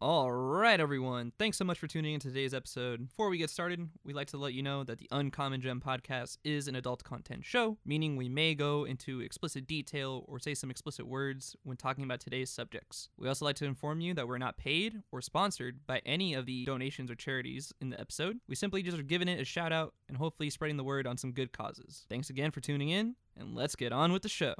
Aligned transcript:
All 0.00 0.30
right, 0.30 0.78
everyone. 0.78 1.32
Thanks 1.40 1.56
so 1.56 1.64
much 1.64 1.80
for 1.80 1.88
tuning 1.88 2.14
in 2.14 2.20
to 2.20 2.28
today's 2.28 2.54
episode. 2.54 3.08
Before 3.08 3.28
we 3.28 3.36
get 3.36 3.50
started, 3.50 3.88
we'd 4.04 4.14
like 4.14 4.28
to 4.28 4.36
let 4.36 4.54
you 4.54 4.62
know 4.62 4.84
that 4.84 4.98
the 4.98 5.08
Uncommon 5.10 5.60
Gem 5.60 5.80
podcast 5.84 6.38
is 6.44 6.68
an 6.68 6.76
adult 6.76 7.02
content 7.02 7.44
show, 7.44 7.78
meaning 7.84 8.14
we 8.14 8.28
may 8.28 8.54
go 8.54 8.84
into 8.84 9.18
explicit 9.18 9.66
detail 9.66 10.24
or 10.28 10.38
say 10.38 10.54
some 10.54 10.70
explicit 10.70 11.08
words 11.08 11.56
when 11.64 11.76
talking 11.76 12.04
about 12.04 12.20
today's 12.20 12.48
subjects. 12.48 13.08
We 13.18 13.26
also 13.26 13.44
like 13.44 13.56
to 13.56 13.64
inform 13.64 14.00
you 14.00 14.14
that 14.14 14.28
we're 14.28 14.38
not 14.38 14.56
paid 14.56 15.02
or 15.10 15.20
sponsored 15.20 15.84
by 15.84 16.00
any 16.06 16.32
of 16.32 16.46
the 16.46 16.64
donations 16.64 17.10
or 17.10 17.16
charities 17.16 17.72
in 17.80 17.90
the 17.90 18.00
episode. 18.00 18.38
We 18.46 18.54
simply 18.54 18.84
just 18.84 19.00
are 19.00 19.02
giving 19.02 19.26
it 19.26 19.40
a 19.40 19.44
shout 19.44 19.72
out 19.72 19.94
and 20.06 20.16
hopefully 20.16 20.48
spreading 20.50 20.76
the 20.76 20.84
word 20.84 21.08
on 21.08 21.16
some 21.16 21.32
good 21.32 21.52
causes. 21.52 22.06
Thanks 22.08 22.30
again 22.30 22.52
for 22.52 22.60
tuning 22.60 22.90
in, 22.90 23.16
and 23.36 23.56
let's 23.56 23.74
get 23.74 23.92
on 23.92 24.12
with 24.12 24.22
the 24.22 24.28
show. 24.28 24.54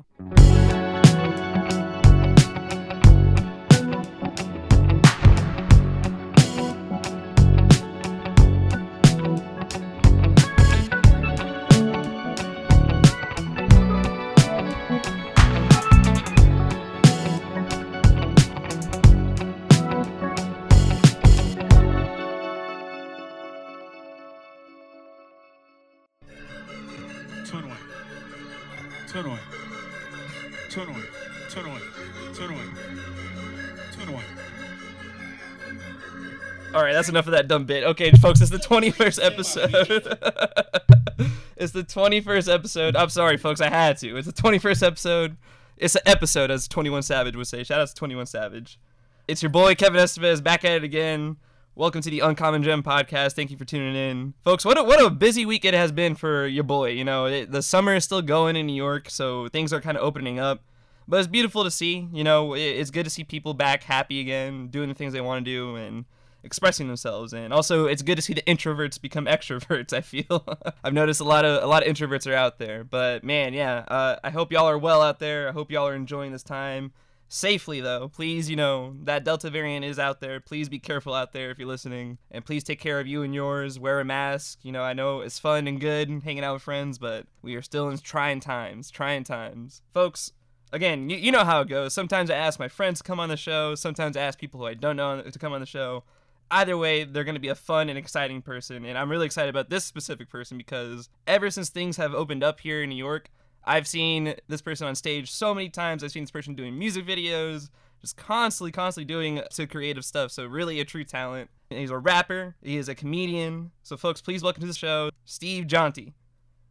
That's 37.09 37.15
enough 37.15 37.27
of 37.27 37.33
that 37.33 37.48
dumb 37.48 37.65
bit. 37.65 37.85
Okay, 37.85 38.11
folks, 38.12 38.41
it's 38.41 38.51
the 38.51 38.59
21st 38.59 39.25
episode. 39.25 39.73
it's 41.56 41.73
the 41.73 41.83
21st 41.83 42.53
episode. 42.53 42.97
I'm 42.97 43.09
sorry, 43.09 43.39
folks, 43.39 43.61
I 43.61 43.70
had 43.70 43.97
to. 43.98 44.17
It's 44.17 44.27
the 44.27 44.33
21st 44.33 44.87
episode. 44.87 45.37
It's 45.78 45.95
an 45.95 46.03
episode, 46.05 46.50
as 46.50 46.69
21 46.69 47.03
Savage 47.03 47.34
would 47.34 47.47
say. 47.47 47.65
Shout 47.65 47.81
out 47.81 47.89
to 47.89 47.95
21 47.95 48.27
Savage. 48.27 48.78
It's 49.27 49.42
your 49.42 49.48
boy, 49.50 49.75
Kevin 49.75 50.00
Estevez, 50.00 50.42
back 50.42 50.65
at 50.65 50.73
it 50.73 50.84
again. 50.84 51.37
Welcome 51.75 52.03
to 52.03 52.11
the 52.11 52.20
Uncommon 52.20 52.62
Gem 52.62 52.83
podcast. 52.83 53.33
Thank 53.33 53.50
you 53.50 53.56
for 53.56 53.65
tuning 53.65 53.95
in. 53.95 54.34
Folks, 54.45 54.65
what 54.65 54.77
a, 54.77 54.83
what 54.83 55.03
a 55.03 55.09
busy 55.09 55.47
week 55.47 55.65
it 55.65 55.75
has 55.75 55.93
been 55.93 56.15
for 56.15 56.47
your 56.47 56.65
boy. 56.65 56.91
You 56.91 57.05
know, 57.05 57.27
it, 57.27 57.50
the 57.50 57.62
summer 57.62 57.95
is 57.95 58.05
still 58.05 58.20
going 58.20 58.55
in 58.56 58.67
New 58.67 58.77
York, 58.77 59.09
so 59.09 59.48
things 59.48 59.72
are 59.72 59.81
kind 59.81 59.97
of 59.97 60.03
opening 60.03 60.39
up. 60.39 60.62
But 61.06 61.20
it's 61.20 61.28
beautiful 61.28 61.65
to 61.65 61.70
see. 61.70 62.06
You 62.12 62.25
know, 62.25 62.53
it, 62.53 62.61
it's 62.61 62.91
good 62.91 63.05
to 63.05 63.11
see 63.11 63.25
people 63.25 63.55
back 63.55 63.84
happy 63.84 64.20
again, 64.20 64.69
doing 64.69 64.91
the 64.91 64.95
things 64.95 65.15
they 65.15 65.22
want 65.22 65.43
to 65.43 65.50
do, 65.50 65.77
and 65.77 66.05
expressing 66.44 66.86
themselves 66.86 67.33
and 67.33 67.53
also 67.53 67.86
it's 67.86 68.03
good 68.03 68.17
to 68.17 68.22
see 68.22 68.33
the 68.33 68.42
introverts 68.42 69.00
become 69.00 69.27
extroverts 69.27 69.92
i 69.92 70.00
feel. 70.00 70.44
I've 70.84 70.92
noticed 70.92 71.20
a 71.20 71.25
lot 71.25 71.44
of 71.44 71.62
a 71.62 71.67
lot 71.67 71.86
of 71.86 71.92
introverts 71.92 72.31
are 72.31 72.34
out 72.34 72.58
there. 72.58 72.84
But 72.84 73.25
man 73.25 73.55
yeah 73.55 73.84
uh, 73.89 74.17
i 74.22 74.31
hope 74.31 74.53
y'all 74.53 74.66
are 74.66 74.78
well 74.78 75.03
out 75.03 75.19
there. 75.19 75.48
I 75.48 75.53
hope 75.53 75.70
y'all 75.70 75.89
are 75.89 75.94
enjoying 75.94 76.33
this 76.33 76.42
time 76.42 76.92
safely 77.28 77.81
though. 77.81 78.09
Please 78.09 78.48
you 78.48 78.56
know 78.56 78.94
that 79.05 79.25
delta 79.25 79.50
variant 79.50 79.84
is 79.84 79.98
out 79.98 80.20
there. 80.20 80.41
Please 80.41 80.69
be 80.69 80.78
careful 80.78 81.14
out 81.14 81.33
there 81.33 81.50
if 81.50 81.59
you're 81.59 81.69
listening. 81.69 82.19
And 82.31 82.44
please 82.44 82.64
take 82.64 82.81
care 82.81 83.00
of 83.00 83.06
you 83.06 83.22
and 83.22 83.34
yours. 83.34 83.78
Wear 83.78 84.00
a 84.00 84.05
mask. 84.05 84.61
You 84.62 84.72
know 84.72 84.83
i 84.83 84.92
know 84.92 85.20
it's 85.20 85.39
fun 85.39 85.66
and 85.66 85.81
good 85.81 86.09
hanging 86.25 86.44
out 86.44 86.55
with 86.55 86.62
friends 86.62 86.98
but 86.98 87.27
we 87.42 87.55
are 87.56 87.62
still 87.62 87.89
in 87.89 87.98
trying 87.98 88.41
times 88.41 88.91
trying 88.91 89.25
times. 89.25 89.83
Folks 89.92 90.33
again 90.72 91.11
you, 91.11 91.16
you 91.16 91.33
know 91.33 91.44
how 91.44 91.61
it 91.61 91.69
goes. 91.69 91.92
Sometimes 91.94 92.31
i 92.31 92.34
ask 92.34 92.59
my 92.59 92.69
friends 92.69 92.98
to 92.98 93.05
come 93.05 93.20
on 93.20 93.28
the 93.28 93.36
show. 93.36 93.75
Sometimes 93.75 94.16
i 94.16 94.20
ask 94.20 94.39
people 94.39 94.61
who 94.61 94.66
i 94.66 94.75
don't 94.75 94.97
know 94.97 95.20
to 95.22 95.39
come 95.39 95.53
on 95.53 95.61
the 95.61 95.66
show 95.66 96.05
either 96.50 96.77
way, 96.77 97.04
they're 97.04 97.24
going 97.24 97.34
to 97.34 97.41
be 97.41 97.48
a 97.48 97.54
fun 97.54 97.88
and 97.88 97.98
exciting 97.98 98.42
person. 98.42 98.84
And 98.84 98.96
I'm 98.96 99.10
really 99.10 99.27
excited 99.27 99.50
about 99.50 99.70
this 99.70 99.84
specific 99.84 100.28
person 100.28 100.56
because 100.56 101.08
ever 101.27 101.50
since 101.50 101.68
things 101.68 101.96
have 101.96 102.14
opened 102.14 102.42
up 102.42 102.60
here 102.60 102.82
in 102.82 102.88
New 102.88 102.96
York, 102.96 103.30
I've 103.64 103.86
seen 103.86 104.34
this 104.48 104.62
person 104.62 104.87
on 104.87 104.94
stage 104.94 105.31
so 105.31 105.54
many 105.54 105.69
times. 105.69 106.03
I've 106.03 106.12
seen 106.12 106.22
this 106.22 106.31
person 106.31 106.54
doing 106.54 106.78
music 106.78 107.06
videos, 107.06 107.69
just 108.00 108.16
constantly, 108.16 108.72
constantly 108.72 109.06
doing 109.06 109.42
so 109.50 109.66
creative 109.66 110.04
stuff. 110.04 110.31
So, 110.31 110.47
really 110.47 110.81
a 110.81 110.84
true 110.84 111.04
talent. 111.04 111.50
And 111.70 111.78
he's 111.78 111.91
a 111.91 111.98
rapper, 111.98 112.54
he 112.62 112.78
is 112.78 112.88
a 112.88 112.94
comedian. 112.94 113.72
So, 113.82 113.97
folks, 113.97 114.22
please 114.22 114.42
welcome 114.42 114.62
to 114.62 114.66
the 114.66 114.72
show, 114.72 115.10
Steve 115.26 115.66
Jeanty. 115.66 116.14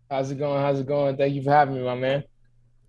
How's 0.10 0.32
it 0.32 0.40
going? 0.40 0.62
How's 0.62 0.80
it 0.80 0.88
going? 0.88 1.18
Thank 1.18 1.36
you 1.36 1.44
for 1.44 1.52
having 1.52 1.76
me, 1.76 1.82
my 1.82 1.94
man. 1.94 2.24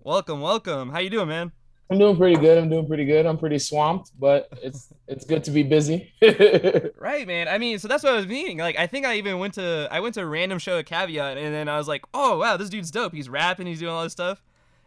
Welcome, 0.01 0.41
welcome. 0.41 0.91
How 0.91 1.01
you 1.01 1.11
doing, 1.11 1.29
man? 1.29 1.53
I'm 1.91 1.99
doing 1.99 2.17
pretty 2.17 2.37
good. 2.37 2.59
I'm 2.59 2.69
doing 2.69 2.87
pretty 2.87 3.07
good. 3.07 3.25
I'm 3.25 3.39
pretty 3.39 3.59
swamped, 3.59 4.13
but 4.19 4.49
it's 4.63 4.93
it's 5.09 5.25
good 5.25 5.45
to 5.45 5.51
be 5.51 5.63
busy. 5.63 6.13
Right, 7.01 7.27
man. 7.27 7.49
I 7.49 7.57
mean, 7.59 7.79
so 7.79 7.89
that's 7.89 8.03
what 8.03 8.13
I 8.13 8.17
was 8.17 8.27
meaning. 8.27 8.59
Like, 8.59 8.77
I 8.77 8.87
think 8.87 9.07
I 9.07 9.17
even 9.17 9.39
went 9.39 9.55
to 9.55 9.89
I 9.91 10.01
went 10.01 10.15
to 10.15 10.21
a 10.21 10.27
random 10.27 10.59
show 10.59 10.79
at 10.79 10.85
Caveat, 10.87 11.39
and 11.39 11.55
then 11.55 11.69
I 11.69 11.79
was 11.79 11.89
like, 11.89 12.05
oh 12.13 12.39
wow, 12.39 12.57
this 12.57 12.69
dude's 12.69 12.91
dope. 12.91 13.15
He's 13.15 13.29
rapping, 13.29 13.67
he's 13.67 13.79
doing 13.79 13.93
all 13.93 14.03
this 14.03 14.13
stuff. 14.13 14.43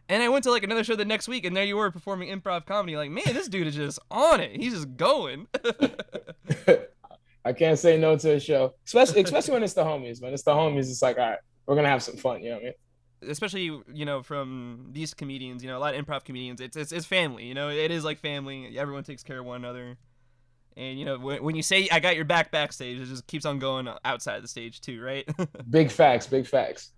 And 0.08 0.22
I 0.22 0.30
went 0.30 0.44
to 0.44 0.52
like 0.52 0.64
another 0.64 0.84
show 0.84 0.96
the 0.96 1.06
next 1.06 1.28
week, 1.28 1.46
and 1.46 1.56
there 1.56 1.64
you 1.64 1.78
were 1.78 1.90
performing 1.90 2.30
improv 2.30 2.66
comedy. 2.66 2.96
Like, 2.96 3.10
man, 3.10 3.24
this 3.28 3.48
dude 3.48 3.66
is 3.68 3.76
just 3.76 3.98
on 4.12 4.40
it. 4.40 4.56
He's 4.56 4.74
just 4.74 4.96
going. 4.98 5.48
I 7.46 7.54
can't 7.54 7.80
say 7.80 7.98
no 7.98 8.16
to 8.18 8.34
a 8.34 8.40
show, 8.40 8.76
especially 8.86 9.24
especially 9.24 9.54
when 9.54 9.64
it's 9.64 9.74
the 9.74 9.84
homies. 9.84 10.22
When 10.22 10.34
it's 10.34 10.44
the 10.44 10.52
homies, 10.52 10.90
it's 10.92 11.02
like, 11.02 11.18
all 11.18 11.30
right, 11.30 11.40
we're 11.66 11.76
gonna 11.76 11.90
have 11.90 12.04
some 12.04 12.18
fun. 12.18 12.44
You 12.44 12.50
know 12.50 12.56
what 12.58 12.62
I 12.62 12.66
mean? 12.66 12.74
Especially 13.28 13.64
you 13.94 14.06
know 14.06 14.24
from 14.24 14.90
these 14.92 15.14
comedians, 15.14 15.64
you 15.64 15.70
know, 15.70 15.78
a 15.78 15.80
lot 15.80 15.96
of 15.96 16.06
improv 16.06 16.24
comedians. 16.24 16.62
It's 16.62 16.76
it's, 16.76 16.92
it's 16.92 17.06
family. 17.06 17.46
You 17.46 17.54
know, 17.54 17.70
it 17.70 17.92
is 17.92 18.04
like 18.04 18.20
family. 18.20 18.78
Everyone 18.78 19.04
takes 19.04 19.24
care 19.24 19.40
of 19.40 19.46
one 19.46 19.58
another. 19.58 19.98
And 20.78 20.98
you 20.98 21.06
know, 21.06 21.20
when, 21.20 21.44
when 21.44 21.56
you 21.56 21.64
say 21.64 21.88
I 21.92 22.00
got 22.00 22.16
your 22.16 22.26
back 22.26 22.52
backstage, 22.52 23.00
it 23.00 23.06
just 23.06 23.28
keeps 23.28 23.46
on 23.46 23.60
going 23.60 23.90
outside 24.06 24.42
the 24.42 24.48
stage 24.48 24.82
too, 24.82 25.02
right? 25.02 25.28
Big 25.70 25.92
facts. 25.92 26.28
Big 26.28 26.48
facts. 26.48 26.92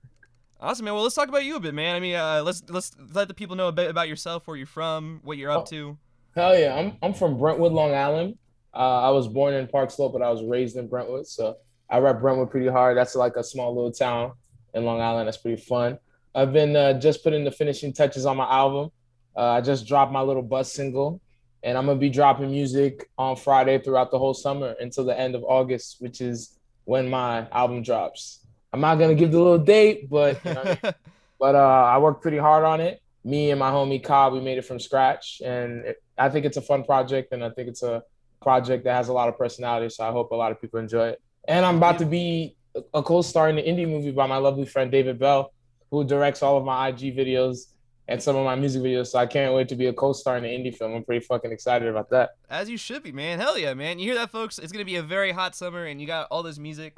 Awesome, 0.60 0.86
man. 0.86 0.94
Well, 0.94 1.04
let's 1.04 1.16
talk 1.16 1.28
about 1.28 1.44
you 1.44 1.58
a 1.58 1.60
bit, 1.60 1.74
man. 1.74 1.96
I 1.96 2.00
mean, 2.00 2.16
uh, 2.16 2.42
let's 2.46 2.64
let's 2.70 2.92
let 3.14 3.28
the 3.28 3.34
people 3.34 3.56
know 3.56 3.68
a 3.68 3.72
bit 3.74 3.90
about 3.90 4.08
yourself, 4.08 4.48
where 4.48 4.56
you're 4.56 4.66
from, 4.66 5.20
what 5.24 5.38
you're 5.38 5.52
up 5.52 5.68
to. 5.70 5.98
Hell 6.36 6.58
yeah, 6.58 6.76
I'm 6.76 6.98
I'm 7.02 7.14
from 7.14 7.38
Brentwood, 7.38 7.74
Long 7.74 7.94
Island. 7.94 8.38
Uh, 8.74 9.02
I 9.02 9.10
was 9.10 9.28
born 9.28 9.54
in 9.54 9.68
Park 9.68 9.92
Slope, 9.92 10.14
but 10.14 10.22
I 10.22 10.30
was 10.30 10.44
raised 10.44 10.78
in 10.78 10.88
Brentwood, 10.88 11.28
so 11.28 11.58
I 11.90 12.00
rep 12.00 12.22
Brentwood 12.22 12.50
pretty 12.50 12.68
hard. 12.68 12.98
That's 12.98 13.16
like 13.16 13.36
a 13.36 13.44
small 13.44 13.76
little 13.76 13.92
town 13.92 14.34
in 14.74 14.86
Long 14.86 15.02
Island. 15.02 15.28
That's 15.28 15.38
pretty 15.38 15.62
fun. 15.62 16.00
I've 16.36 16.52
been 16.52 16.76
uh, 16.76 16.94
just 16.94 17.24
putting 17.24 17.44
the 17.44 17.52
finishing 17.52 17.94
touches 17.94 18.26
on 18.26 18.38
my 18.38 18.50
album. 18.50 18.92
Uh, 19.36 19.52
I 19.52 19.62
just 19.62 19.88
dropped 19.88 20.12
my 20.12 20.22
little 20.22 20.42
buzz 20.42 20.72
single, 20.72 21.22
and 21.64 21.78
I'm 21.78 21.86
gonna 21.86 22.00
be 22.00 22.10
dropping 22.10 22.52
music 22.52 23.10
on 23.18 23.36
Friday 23.36 23.80
throughout 23.80 24.12
the 24.12 24.20
whole 24.20 24.34
summer 24.34 24.76
until 24.80 25.06
the 25.06 25.18
end 25.18 25.36
of 25.36 25.44
August, 25.44 25.98
which 26.00 26.22
is 26.22 26.58
when 26.86 27.10
my 27.10 27.48
album 27.52 27.84
drops. 27.84 28.46
I'm 28.72 28.82
not 28.82 28.96
gonna 28.96 29.16
give 29.16 29.32
the 29.32 29.38
little 29.38 29.60
date, 29.60 30.10
but 30.10 30.44
you 30.44 30.54
know 30.54 30.62
I 30.62 30.80
mean? 30.84 30.94
but 31.40 31.56
uh, 31.56 31.90
I 31.94 31.98
worked 32.00 32.22
pretty 32.22 32.38
hard 32.40 32.64
on 32.64 32.82
it. 32.82 33.02
Me 33.24 33.52
and 33.52 33.60
my 33.60 33.70
homie 33.70 34.04
Cobb, 34.04 34.34
we 34.34 34.42
made 34.42 34.58
it 34.58 34.66
from 34.66 34.80
scratch, 34.80 35.42
and 35.46 35.86
it, 35.86 36.04
I 36.18 36.30
think 36.30 36.46
it's 36.46 36.58
a 36.58 36.62
fun 36.62 36.84
project, 36.84 37.32
and 37.32 37.44
I 37.44 37.50
think 37.52 37.70
it's 37.70 37.84
a 37.84 38.04
project 38.42 38.84
that 38.84 38.96
has 38.96 39.08
a 39.08 39.14
lot 39.14 39.30
of 39.30 39.38
personality. 39.38 39.90
So 39.90 40.04
I 40.04 40.12
hope 40.12 40.32
a 40.32 40.36
lot 40.36 40.52
of 40.52 40.60
people 40.60 40.80
enjoy 40.80 41.10
it. 41.10 41.22
And 41.48 41.66
I'm 41.66 41.78
about 41.78 42.00
to 42.00 42.06
be 42.06 42.56
a 42.94 43.02
co-star 43.02 43.50
in 43.50 43.56
the 43.56 43.62
indie 43.62 43.88
movie 43.88 44.12
by 44.12 44.28
my 44.28 44.38
lovely 44.38 44.66
friend 44.66 44.92
David 44.92 45.20
Bell, 45.20 45.53
who 45.94 46.04
directs 46.04 46.42
all 46.42 46.58
of 46.58 46.66
my 46.66 46.88
IG 46.88 47.16
videos 47.16 47.68
and 48.08 48.22
some 48.22 48.36
of 48.36 48.44
my 48.44 48.56
music 48.56 48.81
videos. 48.81 49.08
So 49.08 49.20
I 49.20 49.28
can't 49.28 49.54
wait 49.54 49.70
to 49.70 49.76
be 49.76 49.86
a 49.86 49.94
co-star 49.94 50.38
in 50.38 50.44
an 50.44 50.50
indie 50.50 50.76
film. 50.76 50.96
I'm 50.96 51.04
pretty 51.04 51.24
fucking 51.24 51.52
excited 51.52 51.88
about 51.88 52.09
that. 52.09 52.31
As 52.50 52.68
you 52.68 52.78
should 52.78 53.04
be, 53.04 53.12
man. 53.12 53.40
Hell 53.40 53.58
yeah, 53.58 53.76
man. 53.76 54.00
You 54.00 54.06
hear 54.06 54.16
that, 54.16 54.31
folks? 54.31 54.58
It's 54.58 54.72
gonna 54.72 54.86
be 54.86 54.96
a 54.96 55.04
very 55.04 55.31
hot 55.31 55.56
summer, 55.56 55.86
and 55.86 56.02
you 56.02 56.08
got 56.08 56.28
all 56.31 56.42
this 56.42 56.58
music. 56.58 56.98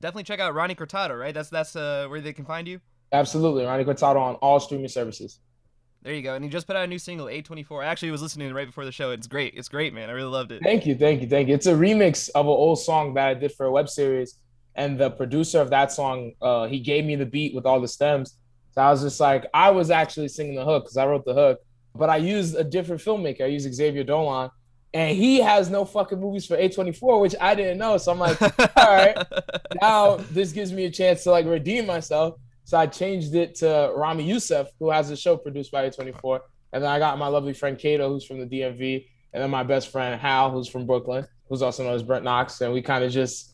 Definitely 0.00 0.24
check 0.24 0.40
out 0.40 0.54
Ronnie 0.54 0.74
Cortado, 0.74 1.18
right? 1.18 1.32
That's 1.32 1.48
that's 1.48 1.74
uh, 1.74 2.06
where 2.08 2.20
they 2.20 2.34
can 2.34 2.44
find 2.44 2.68
you. 2.68 2.80
Absolutely, 3.12 3.64
Ronnie 3.64 3.84
Cortado 3.84 4.20
on 4.20 4.34
all 4.36 4.60
streaming 4.60 4.88
services. 4.88 5.40
There 6.02 6.12
you 6.12 6.20
go. 6.20 6.34
And 6.34 6.44
he 6.44 6.50
just 6.50 6.66
put 6.66 6.76
out 6.76 6.84
a 6.84 6.86
new 6.86 6.98
single, 6.98 7.28
A24. 7.28 7.82
I 7.82 7.86
actually 7.86 8.10
was 8.10 8.20
listening 8.20 8.52
right 8.52 8.66
before 8.66 8.84
the 8.84 8.92
show. 8.92 9.12
It's 9.12 9.26
great. 9.26 9.54
It's 9.56 9.70
great, 9.70 9.94
man. 9.94 10.10
I 10.10 10.12
really 10.12 10.28
loved 10.28 10.52
it. 10.52 10.62
Thank 10.62 10.84
you, 10.84 10.94
thank 10.94 11.22
you, 11.22 11.28
thank 11.28 11.48
you. 11.48 11.54
It's 11.54 11.64
a 11.64 11.72
remix 11.72 12.28
of 12.34 12.44
an 12.44 12.50
old 12.50 12.78
song 12.78 13.14
that 13.14 13.26
I 13.26 13.32
did 13.32 13.52
for 13.52 13.64
a 13.64 13.72
web 13.72 13.88
series, 13.88 14.38
and 14.76 14.98
the 14.98 15.10
producer 15.10 15.60
of 15.60 15.70
that 15.70 15.92
song, 15.92 16.32
uh, 16.42 16.66
he 16.66 16.80
gave 16.80 17.04
me 17.04 17.16
the 17.16 17.26
beat 17.26 17.54
with 17.54 17.66
all 17.66 17.80
the 17.80 17.88
stems. 17.88 18.38
So 18.72 18.82
I 18.82 18.90
was 18.90 19.02
just 19.02 19.20
like, 19.20 19.46
I 19.54 19.70
was 19.70 19.90
actually 19.90 20.28
singing 20.28 20.56
the 20.56 20.64
hook 20.64 20.84
because 20.84 20.96
I 20.96 21.06
wrote 21.06 21.24
the 21.24 21.34
hook, 21.34 21.60
but 21.94 22.10
I 22.10 22.16
used 22.16 22.56
a 22.56 22.64
different 22.64 23.00
filmmaker. 23.00 23.42
I 23.42 23.46
used 23.46 23.72
Xavier 23.72 24.02
Dolan, 24.02 24.50
and 24.92 25.16
he 25.16 25.38
has 25.40 25.70
no 25.70 25.84
fucking 25.84 26.20
movies 26.20 26.46
for 26.46 26.56
A24, 26.56 27.20
which 27.20 27.34
I 27.40 27.54
didn't 27.54 27.78
know. 27.78 27.96
So 27.98 28.10
I'm 28.10 28.18
like, 28.18 28.40
all 28.76 28.94
right, 28.94 29.16
now 29.80 30.16
this 30.16 30.52
gives 30.52 30.72
me 30.72 30.86
a 30.86 30.90
chance 30.90 31.22
to 31.24 31.30
like 31.30 31.46
redeem 31.46 31.86
myself. 31.86 32.34
So 32.64 32.78
I 32.78 32.86
changed 32.86 33.34
it 33.34 33.54
to 33.56 33.92
Ramy 33.94 34.24
Youssef, 34.24 34.68
who 34.80 34.90
has 34.90 35.10
a 35.10 35.16
show 35.16 35.36
produced 35.36 35.70
by 35.70 35.88
A24. 35.88 36.40
And 36.72 36.82
then 36.82 36.90
I 36.90 36.98
got 36.98 37.18
my 37.18 37.28
lovely 37.28 37.52
friend 37.52 37.78
Kato, 37.78 38.08
who's 38.08 38.24
from 38.24 38.40
the 38.40 38.46
DMV, 38.46 39.06
and 39.32 39.42
then 39.42 39.50
my 39.50 39.62
best 39.62 39.92
friend 39.92 40.20
Hal, 40.20 40.50
who's 40.50 40.66
from 40.66 40.86
Brooklyn, 40.86 41.26
who's 41.48 41.62
also 41.62 41.84
known 41.84 41.94
as 41.94 42.02
Brent 42.02 42.24
Knox. 42.24 42.60
And 42.60 42.72
we 42.72 42.82
kind 42.82 43.04
of 43.04 43.12
just 43.12 43.53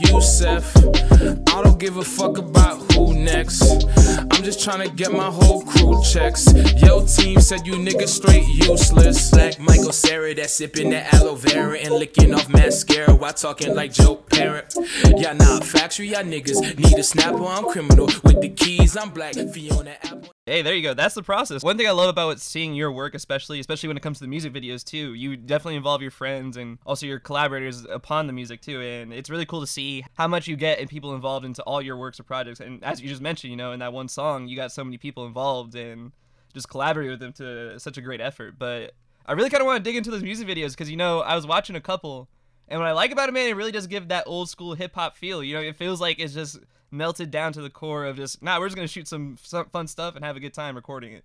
I 0.13 1.61
don't 1.63 1.79
give 1.79 1.95
a 1.95 2.03
fuck 2.03 2.37
about 2.37 2.91
who 2.91 3.13
next. 3.13 3.61
I'm 4.19 4.43
just 4.43 4.61
trying 4.61 4.87
to 4.87 4.93
get 4.93 5.13
my 5.13 5.31
whole 5.31 5.63
crew 5.63 6.01
checks. 6.03 6.51
Yo, 6.81 7.05
team 7.05 7.39
said 7.39 7.65
you 7.65 7.75
niggas 7.75 8.09
straight 8.09 8.45
useless. 8.47 9.31
Like 9.31 9.57
Michael 9.59 9.93
Cera 9.93 10.35
that 10.35 10.49
sipping 10.49 10.89
that 10.89 11.13
aloe 11.13 11.35
vera 11.35 11.77
and 11.77 11.93
licking 11.93 12.33
off 12.33 12.49
mascara 12.49 13.15
while 13.15 13.33
talking 13.33 13.73
like 13.73 13.93
Joe 13.93 14.15
Pera. 14.15 14.65
Y'all 15.17 15.33
not 15.35 15.63
factory, 15.63 16.09
y'all 16.09 16.23
niggas 16.23 16.77
need 16.77 16.99
a 16.99 17.03
snapper. 17.03 17.45
I'm 17.45 17.65
criminal 17.65 18.07
with 18.23 18.41
the 18.41 18.49
keys. 18.49 18.97
I'm 18.97 19.11
black 19.11 19.35
Fiona 19.35 19.95
Apple. 20.03 20.40
Hey, 20.51 20.63
there 20.63 20.75
you 20.75 20.83
go. 20.83 20.93
That's 20.93 21.15
the 21.15 21.23
process. 21.23 21.63
One 21.63 21.77
thing 21.77 21.87
I 21.87 21.91
love 21.91 22.09
about 22.09 22.41
seeing 22.41 22.73
your 22.73 22.91
work, 22.91 23.15
especially 23.15 23.61
especially 23.61 23.87
when 23.87 23.95
it 23.95 24.03
comes 24.03 24.17
to 24.17 24.25
the 24.25 24.27
music 24.27 24.51
videos 24.51 24.83
too, 24.83 25.13
you 25.13 25.37
definitely 25.37 25.77
involve 25.77 26.01
your 26.01 26.11
friends 26.11 26.57
and 26.57 26.77
also 26.85 27.05
your 27.05 27.19
collaborators 27.19 27.85
upon 27.85 28.27
the 28.27 28.33
music 28.33 28.59
too, 28.59 28.81
and 28.81 29.13
it's 29.13 29.29
really 29.29 29.45
cool 29.45 29.61
to 29.61 29.65
see 29.65 30.03
how 30.15 30.27
much 30.27 30.49
you 30.49 30.57
get 30.57 30.79
and 30.79 30.89
people 30.89 31.15
involved 31.15 31.45
into 31.45 31.63
all 31.63 31.81
your 31.81 31.95
works 31.95 32.19
or 32.19 32.23
projects. 32.23 32.59
And 32.59 32.83
as 32.83 32.99
you 32.99 33.07
just 33.07 33.21
mentioned, 33.21 33.51
you 33.51 33.55
know, 33.55 33.71
in 33.71 33.79
that 33.79 33.93
one 33.93 34.09
song, 34.09 34.49
you 34.49 34.57
got 34.57 34.73
so 34.73 34.83
many 34.83 34.97
people 34.97 35.25
involved 35.25 35.73
and 35.73 36.11
just 36.53 36.67
collaborate 36.67 37.11
with 37.11 37.21
them 37.21 37.31
to 37.31 37.79
such 37.79 37.97
a 37.97 38.01
great 38.01 38.19
effort. 38.19 38.59
But 38.59 38.91
I 39.25 39.31
really 39.31 39.49
kind 39.49 39.61
of 39.61 39.67
want 39.67 39.81
to 39.81 39.89
dig 39.89 39.95
into 39.95 40.11
those 40.11 40.21
music 40.21 40.49
videos 40.49 40.71
because 40.71 40.91
you 40.91 40.97
know 40.97 41.21
I 41.21 41.33
was 41.33 41.47
watching 41.47 41.77
a 41.77 41.81
couple, 41.81 42.27
and 42.67 42.77
what 42.77 42.89
I 42.89 42.91
like 42.91 43.13
about 43.13 43.29
it, 43.29 43.31
man, 43.31 43.47
it 43.47 43.55
really 43.55 43.71
does 43.71 43.87
give 43.87 44.09
that 44.09 44.25
old 44.27 44.49
school 44.49 44.73
hip 44.73 44.95
hop 44.95 45.15
feel. 45.15 45.41
You 45.45 45.53
know, 45.53 45.61
it 45.61 45.77
feels 45.77 46.01
like 46.01 46.19
it's 46.19 46.33
just 46.33 46.59
melted 46.91 47.31
down 47.31 47.53
to 47.53 47.61
the 47.61 47.69
core 47.69 48.05
of 48.05 48.17
just 48.17 48.41
nah, 48.43 48.59
we're 48.59 48.67
just 48.67 48.75
gonna 48.75 48.87
shoot 48.87 49.07
some, 49.07 49.37
some 49.41 49.65
fun 49.69 49.87
stuff 49.87 50.15
and 50.15 50.23
have 50.25 50.35
a 50.35 50.39
good 50.39 50.53
time 50.53 50.75
recording 50.75 51.13
it. 51.13 51.23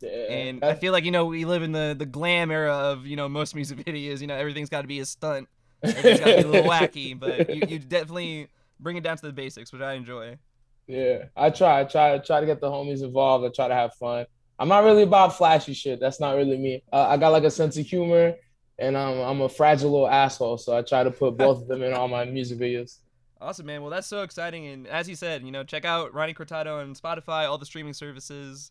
Yeah, 0.00 0.10
And 0.10 0.64
I 0.64 0.74
feel 0.74 0.92
like 0.92 1.04
you 1.04 1.10
know 1.10 1.24
we 1.24 1.44
live 1.44 1.62
in 1.62 1.72
the 1.72 1.94
the 1.98 2.06
glam 2.06 2.50
era 2.50 2.74
of 2.74 3.06
you 3.06 3.16
know 3.16 3.28
most 3.28 3.54
music 3.54 3.78
videos. 3.86 4.20
You 4.20 4.26
know 4.26 4.36
everything's 4.36 4.68
got 4.68 4.82
to 4.82 4.88
be 4.88 5.00
a 5.00 5.06
stunt, 5.06 5.48
everything's 5.82 6.20
got 6.20 6.26
to 6.26 6.36
be 6.36 6.42
a 6.42 6.46
little 6.46 6.70
wacky, 6.70 7.18
but 7.20 7.48
you, 7.54 7.62
you 7.66 7.78
definitely 7.78 8.48
bring 8.78 8.96
it 8.96 9.02
down 9.02 9.16
to 9.16 9.26
the 9.26 9.32
basics, 9.32 9.72
which 9.72 9.82
I 9.82 9.94
enjoy. 9.94 10.38
Yeah, 10.86 11.24
I 11.36 11.50
try, 11.50 11.80
I 11.80 11.84
try, 11.84 12.14
I 12.14 12.18
try 12.18 12.40
to 12.40 12.46
get 12.46 12.60
the 12.60 12.68
homies 12.70 13.02
involved. 13.02 13.44
I 13.44 13.48
try 13.48 13.68
to 13.68 13.74
have 13.74 13.94
fun. 13.94 14.26
I'm 14.58 14.68
not 14.68 14.84
really 14.84 15.02
about 15.02 15.36
flashy 15.36 15.74
shit. 15.74 16.00
That's 16.00 16.20
not 16.20 16.36
really 16.36 16.56
me. 16.56 16.82
Uh, 16.92 17.08
I 17.08 17.16
got 17.16 17.30
like 17.30 17.44
a 17.44 17.50
sense 17.50 17.76
of 17.76 17.86
humor, 17.86 18.34
and 18.78 18.96
I'm 18.96 19.18
I'm 19.18 19.40
a 19.40 19.48
fragile 19.48 19.90
little 19.90 20.08
asshole. 20.08 20.58
So 20.58 20.76
I 20.76 20.82
try 20.82 21.04
to 21.04 21.10
put 21.10 21.36
both 21.36 21.62
of 21.62 21.68
them 21.68 21.82
in 21.82 21.92
all 21.92 22.08
my 22.08 22.24
music 22.24 22.58
videos. 22.58 22.98
Awesome, 23.40 23.66
man. 23.66 23.82
Well, 23.82 23.90
that's 23.90 24.06
so 24.06 24.22
exciting. 24.22 24.66
And 24.66 24.86
as 24.86 25.08
you 25.08 25.14
said, 25.14 25.42
you 25.42 25.50
know, 25.50 25.62
check 25.62 25.84
out 25.84 26.14
Ronnie 26.14 26.34
Cortado 26.34 26.80
on 26.80 26.94
Spotify, 26.94 27.48
all 27.48 27.58
the 27.58 27.66
streaming 27.66 27.92
services. 27.92 28.70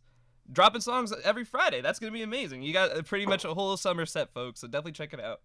Dropping 0.52 0.82
songs 0.82 1.12
every 1.24 1.44
Friday. 1.44 1.82
That's 1.82 1.98
going 1.98 2.12
to 2.12 2.18
be 2.18 2.24
amazing. 2.24 2.62
You 2.62 2.72
got 2.72 2.96
uh, 2.96 3.02
pretty 3.02 3.26
much 3.26 3.46
a 3.46 3.54
whole 3.54 3.78
summer 3.78 4.06
set, 4.06 4.32
folks. 4.34 4.62
So 4.62 4.68
definitely 4.68 4.92
check 4.92 5.14
it 5.14 5.20
out. 5.20 5.42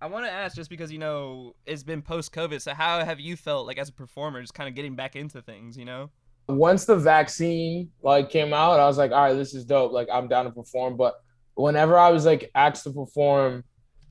I 0.00 0.06
want 0.06 0.26
to 0.26 0.32
ask 0.32 0.56
just 0.56 0.70
because, 0.70 0.90
you 0.90 0.98
know, 0.98 1.54
it's 1.66 1.82
been 1.82 2.02
post 2.02 2.32
COVID. 2.32 2.60
So 2.60 2.74
how 2.74 3.04
have 3.04 3.20
you 3.20 3.36
felt 3.36 3.66
like 3.66 3.78
as 3.78 3.90
a 3.90 3.92
performer, 3.92 4.40
just 4.40 4.54
kind 4.54 4.68
of 4.68 4.74
getting 4.74 4.96
back 4.96 5.14
into 5.14 5.42
things, 5.42 5.76
you 5.76 5.84
know? 5.84 6.10
Once 6.48 6.84
the 6.84 6.96
vaccine 6.96 7.90
like 8.02 8.30
came 8.30 8.52
out, 8.52 8.80
I 8.80 8.86
was 8.86 8.98
like, 8.98 9.12
all 9.12 9.22
right, 9.22 9.34
this 9.34 9.54
is 9.54 9.64
dope. 9.64 9.92
Like 9.92 10.08
I'm 10.12 10.26
down 10.26 10.46
to 10.46 10.50
perform. 10.50 10.96
But 10.96 11.14
whenever 11.54 11.96
I 11.98 12.10
was 12.10 12.24
like 12.24 12.50
asked 12.54 12.84
to 12.84 12.90
perform 12.90 13.62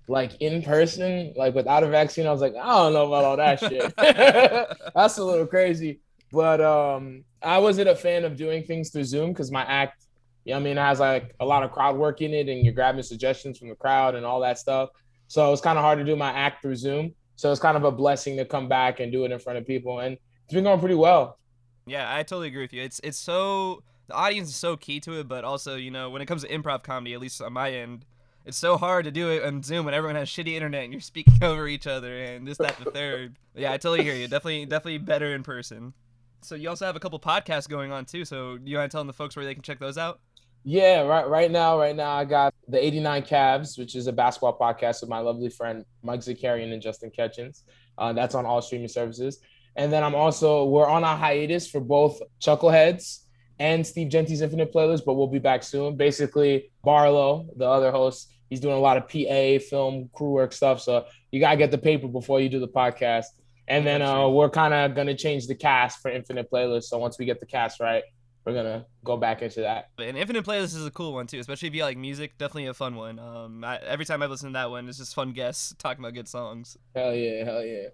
like 0.09 0.41
in 0.41 0.63
person, 0.63 1.33
like 1.37 1.53
without 1.53 1.83
a 1.83 1.87
vaccine, 1.87 2.25
I 2.25 2.31
was 2.31 2.41
like, 2.41 2.55
I 2.55 2.65
don't 2.65 2.93
know 2.93 3.05
about 3.05 3.25
all 3.25 3.37
that 3.37 3.59
shit. 3.59 3.93
That's 4.95 5.17
a 5.17 5.23
little 5.23 5.45
crazy. 5.45 5.99
But 6.31 6.59
um 6.59 7.23
I 7.41 7.59
wasn't 7.59 7.89
a 7.89 7.95
fan 7.95 8.25
of 8.25 8.35
doing 8.35 8.63
things 8.63 8.89
through 8.89 9.03
Zoom 9.05 9.31
because 9.31 9.51
my 9.51 9.63
act, 9.63 10.05
you 10.45 10.53
know 10.53 10.59
I 10.59 10.63
mean, 10.63 10.77
it 10.77 10.81
has 10.81 10.99
like 10.99 11.35
a 11.39 11.45
lot 11.45 11.63
of 11.63 11.71
crowd 11.71 11.95
work 11.95 12.21
in 12.21 12.33
it 12.33 12.49
and 12.49 12.65
you're 12.65 12.73
grabbing 12.73 13.03
suggestions 13.03 13.59
from 13.59 13.69
the 13.69 13.75
crowd 13.75 14.15
and 14.15 14.25
all 14.25 14.39
that 14.41 14.57
stuff. 14.57 14.89
So 15.27 15.47
it 15.47 15.51
was 15.51 15.61
kind 15.61 15.77
of 15.77 15.83
hard 15.83 15.99
to 15.99 16.05
do 16.05 16.15
my 16.15 16.31
act 16.31 16.63
through 16.63 16.75
Zoom. 16.75 17.13
So 17.35 17.51
it's 17.51 17.61
kind 17.61 17.77
of 17.77 17.83
a 17.83 17.91
blessing 17.91 18.35
to 18.37 18.45
come 18.45 18.67
back 18.67 18.99
and 18.99 19.11
do 19.11 19.25
it 19.25 19.31
in 19.31 19.39
front 19.39 19.59
of 19.59 19.67
people. 19.67 19.99
And 19.99 20.17
it's 20.43 20.53
been 20.53 20.63
going 20.63 20.79
pretty 20.79 20.95
well. 20.95 21.37
Yeah, 21.85 22.13
I 22.13 22.23
totally 22.23 22.47
agree 22.47 22.63
with 22.63 22.73
you. 22.73 22.81
It's 22.81 22.99
it's 23.03 23.19
so 23.19 23.83
the 24.07 24.15
audience 24.15 24.49
is 24.49 24.55
so 24.55 24.75
key 24.75 24.99
to 25.01 25.19
it, 25.19 25.27
but 25.27 25.43
also 25.43 25.75
you 25.75 25.91
know 25.91 26.09
when 26.09 26.23
it 26.23 26.25
comes 26.25 26.41
to 26.43 26.49
improv 26.49 26.81
comedy, 26.81 27.13
at 27.13 27.19
least 27.19 27.41
on 27.43 27.53
my 27.53 27.71
end, 27.71 28.05
it's 28.49 28.57
so 28.57 28.77
hard 28.77 29.05
to 29.05 29.11
do 29.11 29.29
it 29.29 29.43
on 29.43 29.61
Zoom 29.61 29.85
when 29.85 29.93
everyone 29.93 30.15
has 30.15 30.27
shitty 30.27 30.53
internet 30.53 30.83
and 30.83 30.91
you're 30.91 30.99
speaking 30.99 31.35
over 31.43 31.67
each 31.67 31.85
other 31.85 32.17
and 32.17 32.47
this, 32.47 32.57
that, 32.57 32.75
the 32.83 32.89
third. 32.89 33.37
Yeah, 33.55 33.71
I 33.71 33.77
totally 33.77 34.03
hear 34.03 34.15
you. 34.15 34.27
Definitely, 34.27 34.65
definitely 34.65 34.97
better 34.97 35.35
in 35.35 35.43
person. 35.43 35.93
So 36.41 36.55
you 36.55 36.67
also 36.67 36.87
have 36.87 36.95
a 36.95 36.99
couple 36.99 37.19
podcasts 37.19 37.69
going 37.69 37.91
on 37.91 38.05
too. 38.05 38.25
So 38.25 38.57
you 38.63 38.77
want 38.77 38.89
to 38.89 38.95
tell 38.95 39.01
them 39.01 39.07
the 39.07 39.13
folks 39.13 39.35
where 39.35 39.45
they 39.45 39.53
can 39.53 39.61
check 39.61 39.79
those 39.79 39.97
out? 39.97 40.19
Yeah, 40.63 41.01
right 41.01 41.27
right 41.29 41.51
now, 41.51 41.79
right 41.79 41.95
now 41.95 42.11
I 42.11 42.25
got 42.25 42.53
the 42.67 42.83
89 42.83 43.21
Cavs, 43.21 43.77
which 43.77 43.95
is 43.95 44.07
a 44.07 44.11
basketball 44.11 44.57
podcast 44.57 45.01
with 45.01 45.09
my 45.09 45.19
lovely 45.19 45.49
friend 45.49 45.85
Mike 46.01 46.21
Zakarian 46.21 46.73
and 46.73 46.81
Justin 46.81 47.11
Ketchins. 47.11 47.63
Uh, 47.97 48.13
that's 48.13 48.35
on 48.35 48.45
all 48.45 48.61
streaming 48.61 48.87
services. 48.87 49.39
And 49.75 49.93
then 49.93 50.03
I'm 50.03 50.15
also 50.15 50.65
we're 50.65 50.87
on 50.87 51.03
a 51.03 51.15
hiatus 51.15 51.69
for 51.69 51.79
both 51.79 52.19
Chuckleheads 52.41 53.25
and 53.59 53.85
Steve 53.85 54.09
Jeanty's 54.09 54.41
Infinite 54.41 54.73
Playlist, 54.73 55.05
but 55.05 55.13
we'll 55.13 55.27
be 55.27 55.39
back 55.39 55.63
soon. 55.63 55.95
Basically, 55.95 56.71
Barlow, 56.83 57.47
the 57.55 57.67
other 57.67 57.91
host, 57.91 58.33
he's 58.49 58.59
doing 58.59 58.75
a 58.75 58.79
lot 58.79 58.97
of 58.97 59.03
PA, 59.03 59.63
film, 59.69 60.09
crew 60.13 60.31
work 60.31 60.53
stuff. 60.53 60.81
So 60.81 61.05
you 61.31 61.39
gotta 61.39 61.57
get 61.57 61.71
the 61.71 61.77
paper 61.77 62.07
before 62.07 62.41
you 62.41 62.49
do 62.49 62.59
the 62.59 62.67
podcast. 62.67 63.25
And 63.67 63.85
then 63.85 64.01
uh, 64.01 64.27
we're 64.27 64.49
kind 64.49 64.73
of 64.73 64.95
gonna 64.95 65.15
change 65.15 65.47
the 65.47 65.55
cast 65.55 66.01
for 66.01 66.09
Infinite 66.09 66.49
Playlist. 66.51 66.85
So 66.85 66.97
once 66.97 67.19
we 67.19 67.25
get 67.25 67.39
the 67.39 67.45
cast 67.45 67.79
right, 67.79 68.03
we're 68.45 68.53
gonna 68.53 68.85
go 69.03 69.15
back 69.17 69.41
into 69.41 69.61
that. 69.61 69.89
And 69.99 70.17
Infinite 70.17 70.45
Playlist 70.45 70.75
is 70.75 70.85
a 70.85 70.91
cool 70.91 71.13
one 71.13 71.27
too, 71.27 71.39
especially 71.39 71.67
if 71.67 71.75
you 71.75 71.83
like 71.83 71.97
music. 71.97 72.37
Definitely 72.37 72.67
a 72.67 72.73
fun 72.73 72.95
one. 72.95 73.19
Um, 73.19 73.63
I, 73.63 73.77
every 73.77 74.05
time 74.05 74.23
I 74.23 74.25
listen 74.25 74.49
to 74.49 74.53
that 74.53 74.71
one, 74.71 74.89
it's 74.89 74.97
just 74.97 75.13
fun 75.13 75.33
guests 75.33 75.75
talking 75.77 76.03
about 76.03 76.15
good 76.15 76.27
songs. 76.27 76.77
Hell 76.95 77.13
yeah, 77.13 77.43
hell 77.43 77.63
yeah. 77.63 77.89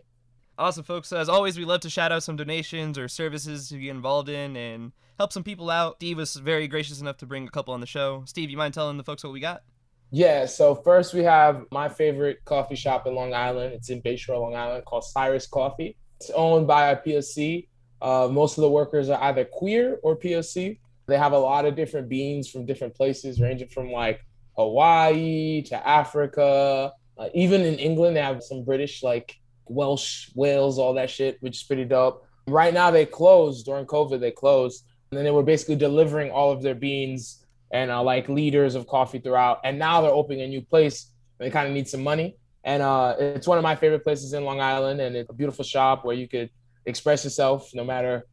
Awesome, 0.58 0.84
folks. 0.84 1.12
As 1.12 1.28
always, 1.28 1.58
we 1.58 1.66
love 1.66 1.82
to 1.82 1.90
shout 1.90 2.14
out 2.14 2.24
some 2.24 2.38
donations 2.38 2.98
or 2.98 3.10
services 3.10 3.68
to 3.70 3.78
get 3.78 3.90
involved 3.90 4.30
in 4.30 4.56
and 4.56 4.94
help 5.18 5.34
some 5.34 5.44
people 5.44 5.70
out. 5.70 5.96
Steve 5.98 6.16
was 6.16 6.36
very 6.38 6.70
gracious 6.70 7.02
enough 7.02 7.18
to 7.18 7.26
bring 7.26 7.46
a 7.46 7.52
couple 7.52 7.74
on 7.74 7.82
the 7.82 7.86
show. 7.86 8.24
Steve, 8.26 8.50
you 8.50 8.56
mind 8.56 8.74
telling 8.74 8.96
the 8.96 9.04
folks 9.04 9.22
what 9.22 9.34
we 9.34 9.42
got? 9.42 9.64
Yeah, 10.12 10.46
so 10.46 10.76
first 10.76 11.14
we 11.14 11.24
have 11.24 11.66
my 11.72 11.90
favorite 11.90 12.44
coffee 12.46 12.76
shop 12.76 13.08
in 13.08 13.16
Long 13.16 13.34
Island. 13.34 13.74
It's 13.74 13.90
in 13.90 14.02
Bayshore, 14.02 14.40
Long 14.40 14.56
Island, 14.56 14.86
called 14.86 15.04
Cyrus 15.04 15.48
Coffee. 15.48 15.98
It's 16.20 16.30
owned 16.32 16.68
by 16.68 16.92
a 16.92 16.98
POC. 16.98 17.68
Uh, 18.02 18.30
most 18.32 18.58
of 18.58 18.62
the 18.62 18.70
workers 18.70 19.10
are 19.10 19.22
either 19.24 19.46
queer 19.46 20.00
or 20.04 20.16
POC. 20.16 20.80
They 21.08 21.18
have 21.18 21.34
a 21.34 21.38
lot 21.38 21.66
of 21.66 21.76
different 21.76 22.10
beans 22.10 22.50
from 22.50 22.66
different 22.66 22.96
places, 22.96 23.42
ranging 23.42 23.70
from 23.70 23.92
like 23.92 24.22
Hawaii 24.56 25.64
to 25.64 25.88
Africa. 25.88 26.94
Uh, 27.18 27.30
even 27.34 27.62
in 27.62 27.76
England, 27.76 28.16
they 28.16 28.22
have 28.22 28.44
some 28.44 28.64
British, 28.64 29.04
like 29.04 29.38
Welsh, 29.68 30.30
Wales, 30.36 30.80
all 30.80 30.94
that 30.94 31.10
shit, 31.10 31.38
which 31.42 31.58
is 31.58 31.64
pretty 31.64 31.86
dope. 31.86 32.26
Right 32.48 32.74
now, 32.74 32.92
they 32.92 33.06
closed 33.06 33.66
during 33.66 33.86
COVID. 33.86 34.20
They 34.20 34.32
closed, 34.32 34.86
and 35.12 35.18
then 35.18 35.26
they 35.26 35.32
were 35.32 35.44
basically 35.44 35.76
delivering 35.76 36.32
all 36.32 36.52
of 36.52 36.62
their 36.62 36.76
beans 36.76 37.45
and 37.72 37.92
uh, 37.92 38.02
like 38.04 38.30
leaders 38.30 38.76
of 38.76 38.88
coffee 38.88 39.20
throughout. 39.20 39.60
And 39.64 39.78
now 39.78 40.02
they're 40.02 40.12
opening 40.12 40.42
a 40.42 40.48
new 40.48 40.62
place. 40.62 41.12
They 41.40 41.50
kind 41.50 41.68
of 41.68 41.74
need 41.74 41.88
some 41.88 42.04
money, 42.04 42.38
and 42.64 42.82
uh, 42.82 43.16
it's 43.20 43.48
one 43.48 43.58
of 43.58 43.64
my 43.64 43.76
favorite 43.76 44.04
places 44.04 44.34
in 44.34 44.46
Long 44.46 44.62
Island, 44.62 45.02
and 45.02 45.16
it's 45.16 45.30
a 45.30 45.34
beautiful 45.34 45.66
shop 45.66 46.06
where 46.06 46.16
you 46.16 46.28
could 46.28 46.50
express 46.86 47.24
yourself 47.24 47.72
no 47.74 47.84
matter 47.84 48.26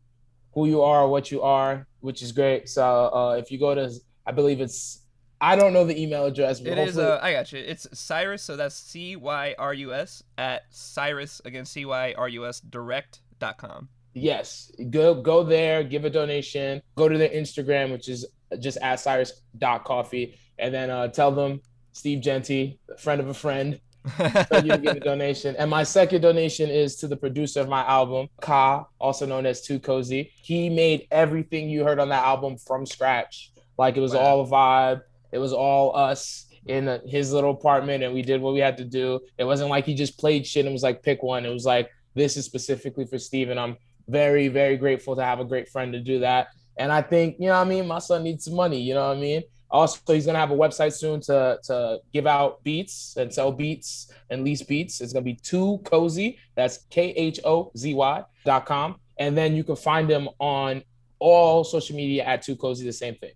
who 0.54 0.66
you 0.66 0.82
are 0.82 1.02
or 1.02 1.08
what 1.08 1.30
you 1.30 1.42
are, 1.42 1.86
which 2.00 2.22
is 2.22 2.32
great. 2.32 2.68
So 2.68 2.84
uh, 2.84 3.36
if 3.38 3.50
you 3.50 3.58
go 3.58 3.74
to, 3.74 3.90
I 4.26 4.32
believe 4.32 4.60
it's, 4.60 5.02
I 5.40 5.56
don't 5.56 5.72
know 5.72 5.84
the 5.84 6.00
email 6.00 6.26
address, 6.26 6.60
but 6.60 6.78
It 6.78 6.88
is. 6.88 6.98
Uh, 6.98 7.18
I 7.20 7.32
got 7.32 7.52
you. 7.52 7.58
It's 7.58 7.86
Cyrus. 7.92 8.42
So 8.42 8.56
that's 8.56 8.76
C 8.76 9.16
Y 9.16 9.54
R 9.58 9.74
U 9.74 9.92
S 9.92 10.22
at 10.38 10.62
Cyrus 10.70 11.40
again 11.44 11.64
C 11.64 11.84
Y 11.84 12.14
R 12.16 12.28
U 12.28 12.46
S 12.46 12.60
direct.com. 12.60 13.88
Yes, 14.14 14.70
go 14.90 15.14
go 15.14 15.42
there, 15.42 15.82
give 15.82 16.04
a 16.04 16.10
donation, 16.10 16.82
go 16.96 17.08
to 17.08 17.18
their 17.18 17.30
Instagram, 17.30 17.90
which 17.90 18.08
is 18.08 18.26
just 18.58 18.78
at 18.78 19.00
Cyrus 19.00 19.42
Coffee, 19.60 20.38
and 20.58 20.72
then 20.72 20.90
uh, 20.90 21.08
tell 21.08 21.30
them 21.32 21.60
Steve 21.92 22.20
Jeanty, 22.22 22.78
friend 22.98 23.20
of 23.20 23.28
a 23.28 23.34
friend, 23.34 23.80
you 24.18 24.70
to 24.70 24.78
give 24.78 24.96
a 24.96 25.00
donation. 25.12 25.54
And 25.56 25.70
my 25.70 25.82
second 25.82 26.22
donation 26.22 26.70
is 26.70 26.96
to 26.96 27.08
the 27.08 27.16
producer 27.16 27.60
of 27.60 27.68
my 27.68 27.82
album, 27.86 28.28
Kha, 28.40 28.84
also 28.98 29.26
known 29.26 29.46
as 29.46 29.62
Too 29.62 29.78
Cozy. 29.78 30.32
He 30.42 30.68
made 30.68 31.06
everything 31.10 31.68
you 31.68 31.84
heard 31.84 31.98
on 31.98 32.08
that 32.08 32.24
album 32.24 32.56
from 32.58 32.86
scratch. 32.86 33.52
Like 33.78 33.96
it 33.96 34.00
was 34.00 34.14
Wow. 34.14 34.20
all 34.20 34.40
a 34.42 34.46
vibe. 34.46 35.02
It 35.32 35.38
was 35.38 35.52
all 35.52 35.96
us 35.96 36.46
in 36.66 37.00
his 37.06 37.32
little 37.32 37.50
apartment, 37.50 38.04
and 38.04 38.14
we 38.14 38.22
did 38.22 38.40
what 38.40 38.54
we 38.54 38.60
had 38.60 38.76
to 38.76 38.84
do. 38.84 39.20
It 39.38 39.44
wasn't 39.44 39.70
like 39.70 39.84
he 39.84 39.94
just 39.94 40.18
played 40.18 40.46
shit 40.46 40.64
and 40.64 40.72
was 40.72 40.82
like, 40.82 41.02
pick 41.02 41.22
one. 41.22 41.44
It 41.44 41.52
was 41.52 41.64
like, 41.64 41.90
this 42.14 42.36
is 42.36 42.44
specifically 42.44 43.06
for 43.06 43.18
Steve, 43.18 43.50
and 43.50 43.58
I'm 43.58 43.76
very, 44.08 44.48
very 44.48 44.76
grateful 44.76 45.16
to 45.16 45.24
have 45.24 45.40
a 45.40 45.44
great 45.44 45.68
friend 45.68 45.92
to 45.92 46.00
do 46.00 46.20
that. 46.20 46.48
And 46.76 46.92
I 46.92 47.02
think, 47.02 47.36
you 47.38 47.46
know 47.46 47.54
what 47.54 47.66
I 47.66 47.68
mean? 47.68 47.86
My 47.86 47.98
son 47.98 48.22
needs 48.22 48.44
some 48.44 48.54
money, 48.54 48.80
you 48.80 48.94
know 48.94 49.08
what 49.08 49.16
I 49.16 49.20
mean? 49.20 49.42
Also, 49.72 50.00
he's 50.12 50.26
gonna 50.26 50.38
have 50.38 50.50
a 50.50 50.56
website 50.56 50.92
soon 50.92 51.20
to 51.22 51.58
to 51.64 51.98
give 52.12 52.26
out 52.26 52.62
beats 52.62 53.16
and 53.16 53.32
sell 53.32 53.50
beats 53.50 54.12
and 54.28 54.44
lease 54.44 54.62
beats. 54.62 55.00
It's 55.00 55.14
gonna 55.14 55.24
be 55.24 55.34
too 55.34 55.80
cozy. 55.84 56.38
That's 56.54 56.84
K 56.90 57.10
H 57.12 57.40
O 57.44 57.72
Z 57.74 57.94
Y 57.94 58.24
dot 58.44 58.66
com. 58.66 58.96
And 59.16 59.36
then 59.36 59.56
you 59.56 59.64
can 59.64 59.76
find 59.76 60.10
him 60.10 60.28
on 60.38 60.82
all 61.20 61.64
social 61.64 61.96
media 61.96 62.24
at 62.24 62.42
too 62.42 62.54
cozy, 62.54 62.84
the 62.84 62.92
same 62.92 63.14
thing. 63.14 63.32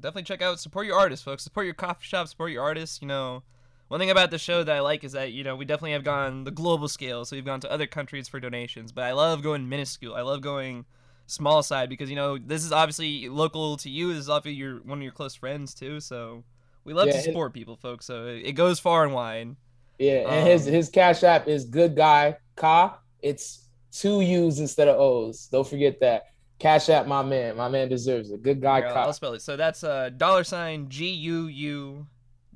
Definitely 0.00 0.22
check 0.22 0.40
out 0.40 0.58
support 0.58 0.86
your 0.86 0.98
artists, 0.98 1.22
folks. 1.22 1.44
Support 1.44 1.66
your 1.66 1.74
coffee 1.74 2.06
shop. 2.06 2.28
Support 2.28 2.52
your 2.52 2.62
artists. 2.62 3.02
You 3.02 3.08
know, 3.08 3.42
one 3.88 4.00
thing 4.00 4.10
about 4.10 4.30
the 4.30 4.38
show 4.38 4.64
that 4.64 4.74
I 4.74 4.80
like 4.80 5.04
is 5.04 5.12
that 5.12 5.32
you 5.32 5.44
know 5.44 5.54
we 5.54 5.66
definitely 5.66 5.92
have 5.92 6.04
gone 6.04 6.44
the 6.44 6.50
global 6.50 6.88
scale. 6.88 7.26
So 7.26 7.36
we've 7.36 7.44
gone 7.44 7.60
to 7.60 7.70
other 7.70 7.86
countries 7.86 8.26
for 8.26 8.40
donations, 8.40 8.90
but 8.90 9.04
I 9.04 9.12
love 9.12 9.42
going 9.42 9.68
minuscule. 9.68 10.14
I 10.14 10.22
love 10.22 10.40
going 10.40 10.86
small 11.26 11.62
side 11.62 11.88
because 11.88 12.10
you 12.10 12.16
know 12.16 12.38
this 12.38 12.64
is 12.64 12.72
obviously 12.72 13.28
local 13.28 13.76
to 13.78 13.90
you. 13.90 14.08
This 14.12 14.18
is 14.20 14.28
obviously 14.28 14.58
your 14.58 14.76
one 14.82 14.98
of 14.98 15.02
your 15.02 15.12
close 15.12 15.34
friends 15.34 15.74
too. 15.74 16.00
So 16.00 16.44
we 16.84 16.92
love 16.92 17.06
Yeah, 17.06 17.12
to 17.12 17.18
and- 17.18 17.24
support 17.24 17.52
people, 17.52 17.76
folks. 17.76 18.04
So 18.06 18.26
it, 18.26 18.46
it 18.46 18.52
goes 18.52 18.78
far 18.80 19.04
and 19.04 19.14
wide. 19.14 19.56
Yeah, 19.98 20.28
and 20.28 20.46
his 20.46 20.66
Um, 20.66 20.72
his 20.74 20.88
cash 20.88 21.22
app 21.22 21.46
is 21.48 21.64
good 21.64 21.94
guy 21.96 22.36
Kha. 22.56 22.98
It's 23.22 23.68
two 23.92 24.20
U's 24.20 24.58
instead 24.60 24.88
of 24.88 24.98
O's. 24.98 25.46
Don't 25.46 25.66
forget 25.66 26.00
that. 26.00 26.24
Cash 26.58 26.88
app, 26.88 27.06
my 27.06 27.22
man. 27.22 27.56
My 27.56 27.68
man 27.68 27.88
deserves 27.88 28.30
it. 28.30 28.42
Good 28.42 28.60
guy 28.60 28.78
Here, 28.78 28.88
I'll, 28.88 28.94
Kha. 28.94 29.00
I'll 29.00 29.12
spell 29.12 29.32
it. 29.34 29.42
So 29.42 29.56
that's 29.56 29.82
uh, 29.84 30.10
dollar 30.16 30.44
sign 30.44 30.88
G 30.88 31.10
U 31.10 31.46
U 31.46 32.06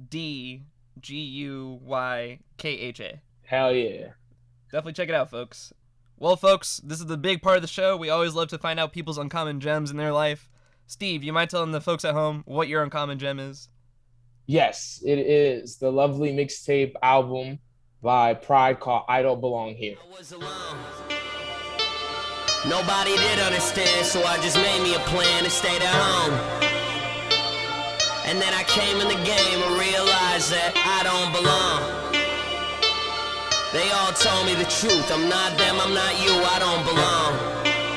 D 0.08 0.62
G 1.00 1.14
U 1.20 1.80
Y 1.82 2.38
K 2.58 2.68
H 2.70 3.00
A. 3.00 3.20
Hell 3.44 3.72
yeah. 3.72 4.08
Definitely 4.70 4.92
check 4.92 5.08
it 5.08 5.14
out, 5.14 5.30
folks. 5.30 5.72
Well, 6.20 6.34
folks, 6.34 6.80
this 6.82 6.98
is 6.98 7.06
the 7.06 7.16
big 7.16 7.42
part 7.42 7.56
of 7.56 7.62
the 7.62 7.68
show. 7.68 7.96
We 7.96 8.10
always 8.10 8.34
love 8.34 8.48
to 8.48 8.58
find 8.58 8.80
out 8.80 8.92
people's 8.92 9.18
uncommon 9.18 9.60
gems 9.60 9.92
in 9.92 9.96
their 9.96 10.12
life. 10.12 10.50
Steve, 10.88 11.22
you 11.22 11.32
mind 11.32 11.48
telling 11.48 11.70
the 11.70 11.80
folks 11.80 12.04
at 12.04 12.14
home 12.14 12.42
what 12.44 12.66
your 12.66 12.82
uncommon 12.82 13.20
gem 13.20 13.38
is? 13.38 13.68
Yes, 14.46 15.00
it 15.06 15.18
is 15.18 15.76
the 15.76 15.92
lovely 15.92 16.32
mixtape 16.32 16.94
album 17.02 17.60
by 18.02 18.34
Pryde 18.34 18.80
called 18.80 19.04
I 19.08 19.22
Don't 19.22 19.40
Belong 19.40 19.76
Here. 19.76 19.94
I 20.02 20.18
was 20.18 20.32
alone. 20.32 20.78
Nobody 22.68 23.16
did 23.16 23.38
understand, 23.38 24.04
so 24.04 24.24
I 24.24 24.38
just 24.38 24.56
made 24.56 24.82
me 24.82 24.96
a 24.96 25.00
plan 25.00 25.44
to 25.44 25.50
stay 25.50 25.76
at 25.76 25.82
home. 25.82 26.34
And 28.26 28.40
then 28.42 28.52
I 28.54 28.64
came 28.64 29.00
in 29.00 29.06
the 29.06 29.24
game 29.24 29.62
and 29.62 29.78
realized 29.78 30.50
that 30.50 30.72
I 30.74 31.04
don't 31.04 31.32
belong. 31.32 31.97
They 33.72 33.90
all 33.90 34.12
told 34.12 34.46
me 34.46 34.54
the 34.54 34.64
truth. 34.64 35.12
I'm 35.12 35.28
not 35.28 35.58
them, 35.58 35.76
I'm 35.78 35.92
not 35.92 36.18
you, 36.22 36.32
I 36.32 36.58
don't 36.58 36.84
belong. 36.86 37.34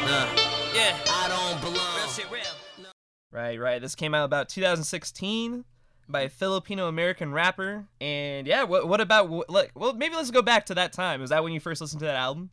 Uh, 0.03 0.27
yeah, 0.75 0.97
I 1.07 1.27
don't 1.29 1.61
belong. 1.61 1.95
Real 1.95 2.07
shit, 2.07 2.29
real. 2.29 2.41
No. 2.77 2.89
Right, 3.31 3.57
right. 3.57 3.81
This 3.81 3.95
came 3.95 4.13
out 4.13 4.25
about 4.25 4.49
2016 4.49 5.63
by 6.09 6.21
a 6.21 6.29
Filipino 6.29 6.89
American 6.89 7.31
rapper. 7.31 7.85
And 8.01 8.45
yeah, 8.45 8.63
what 8.63 8.87
what 8.87 8.99
about 8.99 9.27
wh- 9.29 9.49
like 9.49 9.71
well 9.73 9.93
maybe 9.93 10.15
let's 10.15 10.31
go 10.31 10.41
back 10.41 10.65
to 10.65 10.75
that 10.75 10.91
time. 10.91 11.21
Is 11.21 11.29
that 11.29 11.41
when 11.41 11.53
you 11.53 11.61
first 11.61 11.79
listened 11.79 12.01
to 12.01 12.05
that 12.05 12.15
album? 12.15 12.49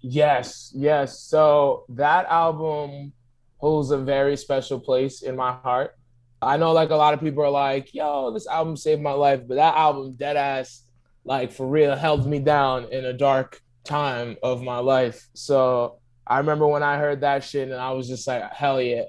Yes, 0.00 0.72
yes. 0.74 1.20
So 1.20 1.84
that 1.90 2.24
album 2.26 3.12
holds 3.58 3.90
a 3.90 3.98
very 3.98 4.36
special 4.38 4.80
place 4.80 5.22
in 5.22 5.36
my 5.36 5.52
heart. 5.52 5.96
I 6.40 6.56
know 6.56 6.72
like 6.72 6.90
a 6.90 6.96
lot 6.96 7.12
of 7.14 7.20
people 7.20 7.44
are 7.44 7.50
like, 7.50 7.92
yo, 7.94 8.32
this 8.32 8.46
album 8.46 8.76
saved 8.76 9.02
my 9.02 9.12
life, 9.12 9.40
but 9.46 9.56
that 9.56 9.74
album 9.74 10.14
dead 10.14 10.36
ass, 10.36 10.82
like 11.24 11.52
for 11.52 11.66
real, 11.66 11.96
held 11.96 12.26
me 12.26 12.38
down 12.38 12.92
in 12.92 13.04
a 13.04 13.12
dark 13.12 13.62
time 13.84 14.36
of 14.42 14.62
my 14.62 14.78
life. 14.78 15.28
So 15.34 15.98
I 16.26 16.38
remember 16.38 16.66
when 16.66 16.82
I 16.82 16.98
heard 16.98 17.20
that 17.20 17.44
shit 17.44 17.68
and 17.68 17.80
I 17.80 17.90
was 17.92 18.08
just 18.08 18.26
like, 18.26 18.52
hell 18.52 18.80
yeah. 18.80 19.04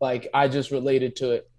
Like 0.00 0.28
I 0.32 0.48
just 0.48 0.70
related 0.70 1.16
to 1.16 1.32
it. 1.32 1.50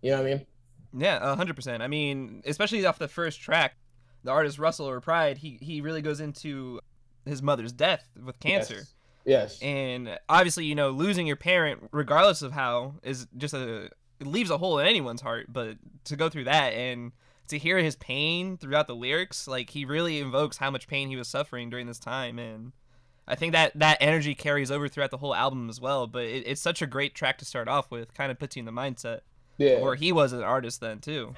You 0.00 0.10
know 0.10 0.22
what 0.22 0.26
I 0.26 0.34
mean? 0.34 0.46
Yeah, 0.94 1.36
hundred 1.36 1.54
percent. 1.56 1.82
I 1.82 1.88
mean, 1.88 2.42
especially 2.46 2.84
off 2.86 2.98
the 2.98 3.08
first 3.08 3.40
track, 3.40 3.76
the 4.24 4.30
artist 4.30 4.58
Russell 4.58 4.88
or 4.88 5.00
Pryde, 5.00 5.38
he 5.38 5.58
he 5.60 5.80
really 5.80 6.02
goes 6.02 6.20
into 6.20 6.80
his 7.24 7.42
mother's 7.42 7.72
death 7.72 8.08
with 8.22 8.38
cancer. 8.40 8.82
Yes. 9.24 9.58
yes. 9.60 9.62
And 9.62 10.18
obviously, 10.28 10.64
you 10.64 10.74
know, 10.74 10.90
losing 10.90 11.26
your 11.26 11.36
parent, 11.36 11.88
regardless 11.92 12.42
of 12.42 12.52
how, 12.52 12.94
is 13.02 13.26
just 13.36 13.54
a 13.54 13.90
it 14.20 14.26
leaves 14.26 14.50
a 14.50 14.58
hole 14.58 14.78
in 14.78 14.86
anyone's 14.86 15.20
heart. 15.20 15.46
But 15.48 15.76
to 16.04 16.16
go 16.16 16.28
through 16.28 16.44
that 16.44 16.72
and 16.72 17.12
to 17.48 17.58
hear 17.58 17.78
his 17.78 17.96
pain 17.96 18.56
throughout 18.56 18.86
the 18.86 18.94
lyrics, 18.94 19.46
like 19.46 19.70
he 19.70 19.84
really 19.84 20.20
invokes 20.20 20.58
how 20.58 20.70
much 20.70 20.86
pain 20.86 21.08
he 21.08 21.16
was 21.16 21.28
suffering 21.28 21.70
during 21.70 21.86
this 21.86 21.98
time, 21.98 22.38
and 22.38 22.72
I 23.26 23.34
think 23.34 23.52
that 23.52 23.78
that 23.78 23.98
energy 24.00 24.34
carries 24.34 24.70
over 24.70 24.88
throughout 24.88 25.10
the 25.10 25.18
whole 25.18 25.34
album 25.34 25.68
as 25.68 25.80
well. 25.80 26.06
But 26.06 26.24
it, 26.24 26.46
it's 26.46 26.60
such 26.60 26.82
a 26.82 26.86
great 26.86 27.14
track 27.14 27.38
to 27.38 27.44
start 27.44 27.68
off 27.68 27.90
with, 27.90 28.14
kind 28.14 28.32
of 28.32 28.38
puts 28.38 28.56
you 28.56 28.60
in 28.60 28.66
the 28.66 28.72
mindset 28.72 29.20
yeah. 29.58 29.72
of 29.72 29.82
where 29.82 29.94
he 29.94 30.12
was 30.12 30.32
an 30.32 30.42
artist 30.42 30.80
then 30.80 30.98
too. 30.98 31.34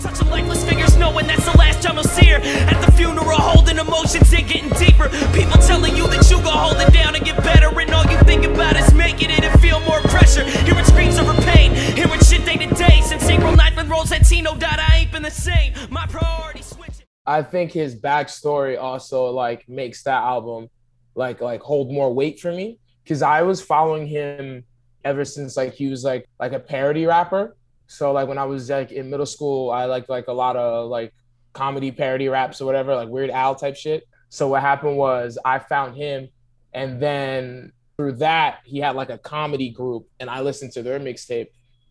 Touching 0.00 0.28
lifeless 0.28 0.64
fingers, 0.64 0.96
knowing 0.96 1.26
that's 1.26 1.44
the 1.44 1.56
last 1.58 1.82
time 1.82 1.94
you'll 1.94 2.04
see 2.04 2.26
her. 2.26 2.38
At 2.38 2.84
the 2.84 2.92
funeral, 2.92 3.38
holding 3.38 3.78
emotions 3.78 4.32
and 4.32 4.48
getting 4.48 4.70
deeper. 4.70 5.08
People 5.32 5.60
telling 5.60 5.96
you 5.96 6.06
that 6.08 6.30
you 6.30 6.36
gon' 6.42 6.56
hold 6.56 6.76
it 6.76 6.92
down 6.92 7.14
and 7.14 7.24
get 7.24 7.36
better, 7.38 7.68
and 7.78 7.90
all 7.92 8.04
you 8.10 8.18
think 8.20 8.44
about 8.44 8.76
is 8.76 8.92
making 8.94 9.30
it 9.30 9.42
and 9.42 9.60
feel 9.60 9.80
more 9.80 10.00
pressure. 10.02 10.44
Hearing 10.44 10.84
screams 10.84 11.18
of 11.18 11.26
her 11.26 11.42
pain, 11.52 11.74
hearing 11.74 12.20
shit 12.20 12.44
day 12.44 12.56
to 12.56 12.74
day. 12.74 12.95
April 13.24 13.52
9th 13.54 13.76
when 13.76 13.88
Rosantino 13.88 14.58
died, 14.58 14.78
I 14.78 14.98
ain't 14.98 15.12
been 15.12 15.22
the 15.22 15.30
same. 15.30 15.72
My 15.90 16.06
priorities 16.06 16.66
switching. 16.66 17.06
I 17.24 17.42
think 17.42 17.72
his 17.72 17.96
backstory 17.96 18.78
also 18.78 19.26
like 19.26 19.68
makes 19.68 20.02
that 20.02 20.22
album 20.22 20.68
like 21.14 21.40
like 21.40 21.62
hold 21.62 21.90
more 21.90 22.12
weight 22.12 22.38
for 22.40 22.52
me 22.52 22.78
because 23.02 23.22
I 23.22 23.42
was 23.42 23.62
following 23.62 24.06
him 24.06 24.64
ever 25.04 25.24
since 25.24 25.56
like 25.56 25.72
he 25.72 25.88
was 25.88 26.04
like 26.04 26.28
like 26.38 26.52
a 26.52 26.60
parody 26.60 27.06
rapper. 27.06 27.56
So 27.86 28.12
like 28.12 28.28
when 28.28 28.38
I 28.38 28.44
was 28.44 28.68
like 28.68 28.92
in 28.92 29.08
middle 29.08 29.26
school, 29.26 29.70
I 29.70 29.86
liked 29.86 30.08
like 30.08 30.28
a 30.28 30.32
lot 30.32 30.56
of 30.56 30.90
like 30.90 31.14
comedy 31.54 31.90
parody 31.90 32.28
raps 32.28 32.60
or 32.60 32.66
whatever, 32.66 32.94
like 32.94 33.08
Weird 33.08 33.30
Al 33.30 33.54
type 33.54 33.76
shit. 33.76 34.06
So 34.28 34.48
what 34.48 34.60
happened 34.60 34.96
was 34.96 35.38
I 35.44 35.58
found 35.58 35.96
him, 35.96 36.28
and 36.74 37.00
then 37.00 37.72
through 37.96 38.16
that 38.16 38.58
he 38.64 38.78
had 38.78 38.94
like 38.94 39.10
a 39.10 39.18
comedy 39.18 39.70
group, 39.70 40.06
and 40.20 40.28
I 40.28 40.40
listened 40.40 40.72
to 40.72 40.82
their 40.82 41.00
mixtape, 41.00 41.46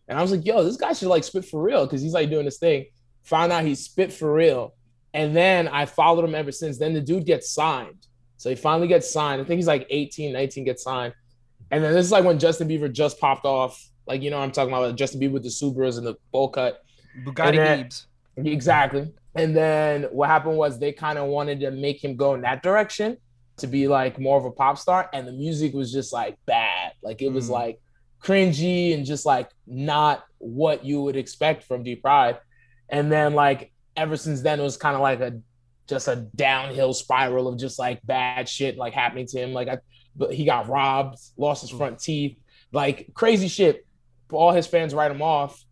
and 0.08 0.18
I 0.18 0.22
was 0.22 0.30
like, 0.30 0.44
yo, 0.46 0.62
this 0.64 0.76
guy 0.76 0.92
should 0.92 1.08
like 1.08 1.24
spit 1.24 1.44
for 1.44 1.62
real 1.62 1.86
because 1.86 2.02
he's 2.02 2.14
like 2.14 2.30
doing 2.30 2.44
this 2.44 2.58
thing. 2.58 2.86
Found 3.24 3.52
out 3.52 3.64
he 3.64 3.74
spit 3.74 4.12
for 4.12 4.32
real, 4.32 4.74
and 5.14 5.34
then 5.34 5.68
I 5.68 5.86
followed 5.86 6.24
him 6.24 6.34
ever 6.34 6.52
since. 6.52 6.78
Then 6.78 6.94
the 6.94 7.00
dude 7.00 7.26
gets 7.26 7.50
signed. 7.50 8.06
So 8.36 8.50
he 8.50 8.54
finally 8.56 8.86
gets 8.86 9.10
signed. 9.10 9.40
I 9.40 9.44
think 9.44 9.58
he's 9.58 9.66
like 9.66 9.86
18, 9.90 10.32
19 10.32 10.64
gets 10.64 10.82
signed. 10.82 11.14
And 11.70 11.82
then 11.82 11.92
this 11.94 12.04
is 12.06 12.12
like 12.12 12.24
when 12.24 12.38
Justin 12.38 12.68
Bieber 12.68 12.92
just 12.92 13.18
popped 13.18 13.44
off. 13.46 13.82
Like, 14.06 14.22
you 14.22 14.30
know 14.30 14.36
what 14.38 14.44
I'm 14.44 14.52
talking 14.52 14.72
about? 14.72 14.94
Justin 14.94 15.20
Bieber 15.20 15.32
with 15.32 15.42
the 15.42 15.48
Subarus 15.48 15.98
and 15.98 16.06
the 16.06 16.14
bowl 16.30 16.50
cut. 16.50 16.82
Bugatti 17.24 17.56
Biebs. 17.56 18.06
Exactly. 18.36 19.10
And 19.34 19.56
then 19.56 20.04
what 20.12 20.28
happened 20.28 20.56
was 20.56 20.78
they 20.78 20.92
kind 20.92 21.18
of 21.18 21.26
wanted 21.28 21.60
to 21.60 21.70
make 21.70 22.04
him 22.04 22.14
go 22.14 22.34
in 22.34 22.42
that 22.42 22.62
direction 22.62 23.16
to 23.56 23.66
be 23.66 23.88
like 23.88 24.20
more 24.20 24.38
of 24.38 24.44
a 24.44 24.50
pop 24.50 24.78
star. 24.78 25.08
And 25.12 25.26
the 25.26 25.32
music 25.32 25.72
was 25.72 25.92
just 25.92 26.12
like 26.12 26.36
bad. 26.46 26.92
Like 27.02 27.22
it 27.22 27.30
was 27.30 27.48
Mm. 27.48 27.52
like 27.52 27.80
cringy 28.26 28.92
and 28.92 29.06
just 29.06 29.24
like 29.24 29.48
not 29.66 30.24
what 30.38 30.84
you 30.84 31.00
would 31.02 31.16
expect 31.16 31.62
from 31.62 31.82
D-Pryde. 31.82 32.38
And 32.88 33.10
then 33.10 33.34
like 33.34 33.72
ever 33.96 34.16
since 34.16 34.42
then, 34.42 34.58
it 34.58 34.62
was 34.62 34.76
kind 34.76 34.96
of 34.96 35.02
like 35.02 35.20
a 35.20 35.40
just 35.86 36.08
a 36.08 36.16
downhill 36.34 36.92
spiral 36.92 37.46
of 37.46 37.58
just 37.58 37.78
like 37.78 38.04
bad 38.04 38.48
shit 38.48 38.76
like 38.76 38.92
happening 38.92 39.26
to 39.26 39.40
him. 39.40 39.52
Like 39.52 39.68
I, 39.68 39.78
but 40.16 40.34
he 40.34 40.44
got 40.44 40.68
robbed, 40.68 41.18
lost 41.36 41.62
his 41.62 41.70
mm. 41.70 41.78
front 41.78 42.00
teeth, 42.00 42.36
like 42.72 43.10
crazy 43.14 43.48
shit. 43.48 43.86
All 44.32 44.50
his 44.50 44.66
fans 44.66 44.92
write 44.94 45.10
him 45.12 45.22
off. 45.22 45.62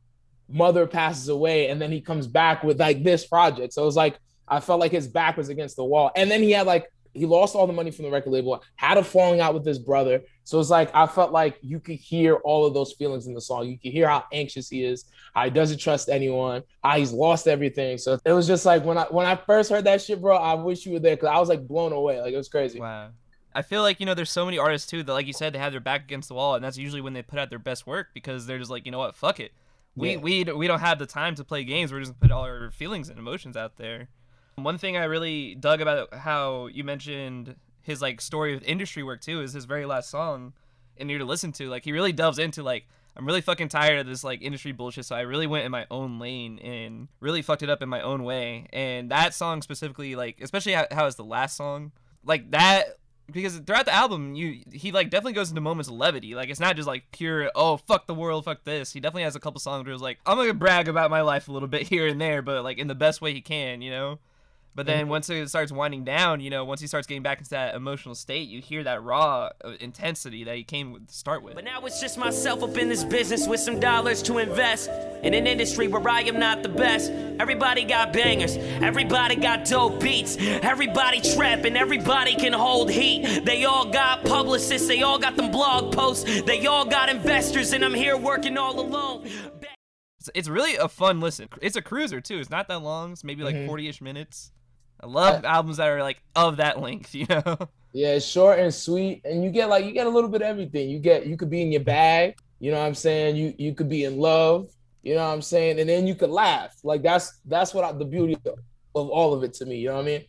Mother 0.49 0.87
passes 0.87 1.29
away, 1.29 1.69
and 1.71 1.81
then 1.81 1.91
he 1.91 2.01
comes 2.01 2.27
back 2.27 2.63
with 2.63 2.79
like 2.79 3.03
this 3.03 3.27
project. 3.27 3.73
So 3.73 3.83
it 3.83 3.87
was 3.87 3.97
like 3.97 4.19
I 4.47 4.61
felt 4.61 4.79
like 4.79 4.93
his 4.93 5.09
back 5.09 5.37
was 5.37 5.49
against 5.49 5.77
the 5.77 5.85
wall, 5.85 6.13
and 6.15 6.31
then 6.31 6.43
he 6.43 6.53
had 6.53 6.67
like 6.67 6.87
he 7.15 7.27
lost 7.27 7.55
all 7.55 7.67
the 7.67 7.73
money 7.73 7.91
from 7.91 8.05
the 8.05 8.11
record 8.11 8.31
label, 8.31 8.63
had 8.77 8.99
a 8.99 9.05
falling 9.05 9.41
out 9.41 9.55
with 9.55 9.65
his 9.65 9.79
brother. 9.79 10.23
So 10.43 10.61
it's 10.61 10.69
like 10.71 10.95
I 10.95 11.07
felt 11.07 11.33
like 11.33 11.57
you 11.63 11.81
could 11.81 11.97
hear 11.97 12.35
all 12.37 12.67
of 12.67 12.75
those 12.75 12.93
feelings 12.93 13.27
in 13.27 13.35
the 13.35 13.41
song. 13.41 13.67
You 13.67 13.79
could 13.79 13.93
hear 13.93 14.09
how 14.09 14.25
anxious 14.33 14.69
he 14.69 14.85
is, 14.85 15.05
how 15.35 15.45
he 15.45 15.51
doesn't 15.51 15.79
trust 15.79 16.09
anyone, 16.09 16.63
how 16.83 16.99
he's 16.99 17.13
lost 17.13 17.49
everything. 17.49 17.97
So 17.99 18.19
it 18.25 18.33
was 18.33 18.47
just 18.47 18.67
like 18.67 18.85
when 18.85 18.99
I 18.99 19.05
when 19.05 19.27
I 19.27 19.37
first 19.37 19.71
heard 19.71 19.85
that 19.85 20.03
shit, 20.03 20.21
bro, 20.21 20.37
I 20.37 20.55
wish 20.55 20.85
you 20.85 20.93
were 20.93 20.99
there 21.01 21.17
because 21.17 21.29
I 21.31 21.39
was 21.39 21.49
like 21.49 21.67
blown 21.67 21.93
away. 21.93 22.21
Like 22.21 22.35
it 22.35 22.37
was 22.37 22.49
crazy. 22.49 22.81
Wow. 22.81 23.11
I 23.55 23.63
feel 23.63 23.83
like 23.83 24.01
you 24.01 24.07
know 24.07 24.15
there's 24.15 24.33
so 24.33 24.45
many 24.45 24.59
artists 24.59 24.91
too 24.91 25.03
that 25.05 25.13
like 25.13 25.27
you 25.29 25.33
said 25.33 25.53
they 25.53 25.61
have 25.61 25.73
their 25.73 25.81
back 25.81 26.03
against 26.03 26.29
the 26.29 26.35
wall 26.35 26.57
and 26.57 26.65
that's 26.65 26.77
usually 26.77 27.01
when 27.01 27.13
they 27.13 27.23
put 27.23 27.39
out 27.39 27.51
their 27.51 27.59
best 27.61 27.87
work 27.87 28.09
because 28.13 28.47
they're 28.47 28.59
just 28.59 28.71
like 28.71 28.85
you 28.85 28.91
know 28.91 28.99
what 28.99 29.15
fuck 29.15 29.39
it 29.39 29.53
we 29.95 30.11
Yeah. 30.11 30.17
we 30.17 30.43
we 30.43 30.67
don't 30.67 30.81
have 30.81 30.99
the 30.99 31.07
time 31.07 31.37
to 31.37 31.45
play 31.45 31.63
games 31.63 31.93
we're 31.93 32.01
just 32.01 32.11
gonna 32.19 32.21
put 32.21 32.33
all 32.33 32.43
our 32.43 32.73
feelings 32.73 33.09
and 33.09 33.17
emotions 33.17 33.57
out 33.57 33.77
there. 33.77 34.09
One 34.57 34.79
thing 34.79 34.97
I 34.97 35.05
really 35.05 35.55
dug 35.55 35.81
about 35.81 36.15
how 36.15 36.67
you 36.69 36.85
mentioned 36.85 37.57
his 37.83 38.01
like 38.01 38.21
story 38.21 38.55
with 38.55 38.65
industry 38.65 39.03
work 39.03 39.21
too 39.21 39.43
is 39.43 39.53
his 39.53 39.67
very 39.67 39.85
last 39.85 40.11
song 40.11 40.55
in 40.97 41.09
here 41.09 41.19
to 41.19 41.25
listen 41.25 41.53
to. 41.53 41.69
Like 41.69 41.85
he 41.85 41.93
really 41.93 42.13
delves 42.13 42.39
into 42.39 42.63
like 42.63 42.87
I'm 43.17 43.27
really 43.27 43.43
fucking 43.43 43.69
tired 43.69 44.01
of 44.01 44.07
this 44.07 44.25
like 44.25 44.43
industry 44.43 44.73
bullshit 44.73 45.05
so 45.05 45.15
I 45.15 45.21
really 45.21 45.47
went 45.47 45.65
in 45.65 45.71
my 45.71 45.87
own 45.91 46.19
lane 46.19 46.59
and 46.59 47.09
really 47.21 47.43
fucked 47.43 47.63
it 47.63 47.71
up 47.71 47.83
in 47.83 47.89
my 47.89 48.01
own 48.01 48.25
way. 48.25 48.67
And 48.73 49.11
that 49.11 49.35
song 49.35 49.63
specifically 49.63 50.17
like 50.17 50.41
especially 50.41 50.73
how, 50.73 50.87
how 50.91 51.07
it's 51.07 51.17
the 51.17 51.25
last 51.25 51.57
song 51.57 51.93
like 52.25 52.51
that 52.53 52.99
because 53.31 53.59
throughout 53.59 53.87
the 53.87 53.95
album 53.95 54.35
you 54.35 54.63
he 54.73 54.93
like 54.93 55.11
definitely 55.11 55.33
goes 55.35 55.51
into 55.51 55.61
moments 55.61 55.89
of 55.89 55.97
levity. 55.97 56.35
Like 56.35 56.49
it's 56.49 56.61
not 56.61 56.77
just 56.77 56.89
like 56.89 57.05
pure 57.13 57.51
oh 57.55 57.77
fuck 57.77 58.07
the 58.07 58.15
world 58.15 58.47
fuck 58.47 58.65
this. 58.65 58.93
He 58.93 59.01
definitely 59.01 59.25
has 59.25 59.37
a 59.37 59.41
couple 59.41 59.61
songs 59.61 59.85
where 59.85 59.93
it's 59.93 60.03
like 60.03 60.19
i'm 60.25 60.39
gonna 60.39 60.55
brag 60.55 60.89
about 60.89 61.11
my 61.11 61.21
life 61.21 61.49
a 61.49 61.53
little 61.53 61.69
bit 61.69 61.83
here 61.89 62.07
and 62.07 62.21
there 62.21 62.41
but 62.41 62.65
like 62.65 62.79
in 62.79 62.87
the 62.87 62.95
best 62.95 63.21
way 63.21 63.35
he 63.35 63.43
can 63.43 63.83
you 63.83 63.91
know 63.91 64.19
But 64.77 64.87
then 64.87 65.09
once 65.09 65.31
it 65.31 65.49
starts 65.49 65.71
winding 65.71 66.03
down, 66.05 66.41
you 66.41 66.51
know, 66.51 66.65
once 66.65 66.81
he 66.81 66.89
starts 66.89 67.07
getting 67.07 67.23
back 67.23 67.39
into 67.39 67.51
that 67.51 67.77
emotional 67.77 68.17
state, 68.17 68.49
you 68.49 68.61
hear 68.61 68.83
that 68.83 69.05
raw 69.05 69.51
uh, 69.65 69.71
intensity 69.79 70.43
that 70.45 70.57
he 70.57 70.65
came 70.65 70.91
with 70.93 71.07
to 71.07 71.15
start 71.15 71.45
with. 71.45 71.55
But 71.55 71.65
now 71.65 71.81
it's 71.87 72.01
just 72.01 72.19
myself 72.19 72.63
up 72.65 72.77
in 72.77 72.89
this 72.89 73.05
business 73.05 73.47
with 73.47 73.61
some 73.61 73.79
dollars 73.79 74.21
to 74.25 74.39
invest 74.39 74.91
in 75.23 75.33
an 75.33 75.47
industry 75.47 75.87
where 75.87 76.07
I 76.09 76.23
am 76.23 76.41
not 76.41 76.65
the 76.65 76.69
best. 76.69 77.13
Everybody 77.39 77.85
got 77.85 78.13
bangers, 78.13 78.57
everybody 78.57 79.37
got 79.37 79.65
dope 79.65 80.01
beats, 80.01 80.37
everybody 80.41 81.21
trapping, 81.21 81.77
everybody 81.77 82.35
can 82.35 82.53
hold 82.53 82.91
heat. 82.91 83.45
They 83.45 83.65
all 83.65 83.85
got 83.91 84.25
publicists, 84.25 84.89
they 84.89 85.03
all 85.03 85.19
got 85.21 85.37
them 85.37 85.53
blog 85.53 85.93
posts, 85.95 86.43
they 86.43 86.67
all 86.67 86.85
got 86.85 87.09
investors, 87.09 87.73
and 87.73 87.85
I'm 87.85 87.95
here 87.95 88.17
working 88.17 88.59
all 88.59 88.81
alone. 88.81 89.29
It's, 90.35 90.49
really 90.49 90.77
a 90.77 90.89
fun 90.89 91.21
listen. 91.21 91.49
It's 91.61 91.77
a 91.77 91.83
cruiser 91.83 92.21
too. 92.21 92.39
It's 92.39 92.51
not 92.51 92.67
that 92.69 92.79
long. 92.79 93.13
It's 93.13 93.25
maybe 93.25 93.43
like 93.45 93.55
Mhm. 93.55 93.69
40ish 93.69 94.01
minutes. 94.01 94.53
I 95.01 95.07
love 95.07 95.45
albums 95.45 95.77
that 95.79 95.89
are 95.89 96.03
like 96.03 96.23
of 96.35 96.59
that 96.59 96.81
length, 96.81 97.15
you 97.15 97.27
know. 97.29 97.59
Yeah, 97.93 98.15
it's 98.15 98.27
short 98.27 98.59
and 98.59 98.75
sweet, 98.75 99.23
and 99.25 99.45
you 99.45 99.51
get 99.51 99.69
like 99.69 99.85
you 99.85 99.93
get 99.93 100.07
a 100.07 100.11
little 100.11 100.31
bit 100.31 100.43
of 100.43 100.49
everything. 100.49 100.91
You 100.91 100.99
get 100.99 101.27
you 101.27 101.37
could 101.37 101.51
be 101.51 101.63
in 101.63 101.73
your 101.73 101.83
bag, 101.83 102.37
you 102.61 102.71
know 102.71 102.81
what 102.81 102.87
I'm 102.87 102.95
saying. 102.95 103.37
You 103.37 103.55
you 103.59 103.75
could 103.75 103.89
be 103.89 104.05
in 104.05 104.19
love, 104.19 104.71
you 105.03 105.15
know 105.15 105.27
what 105.27 105.35
I'm 105.35 105.43
saying, 105.43 105.79
and 105.79 105.89
then 105.89 106.07
you 106.07 106.15
could 106.15 106.31
laugh. 106.31 106.77
Like 106.83 107.03
that's 107.03 107.41
that's 107.45 107.73
what 107.73 107.85
I, 107.85 107.93
the 107.93 108.05
beauty 108.05 108.37
of, 108.47 108.59
of 108.95 109.09
all 109.11 109.33
of 109.35 109.45
it 109.45 109.55
to 109.55 109.67
me. 109.67 109.77
You 109.77 109.89
know 109.89 109.97
what 109.97 110.03
I 110.03 110.07
mean? 110.07 110.25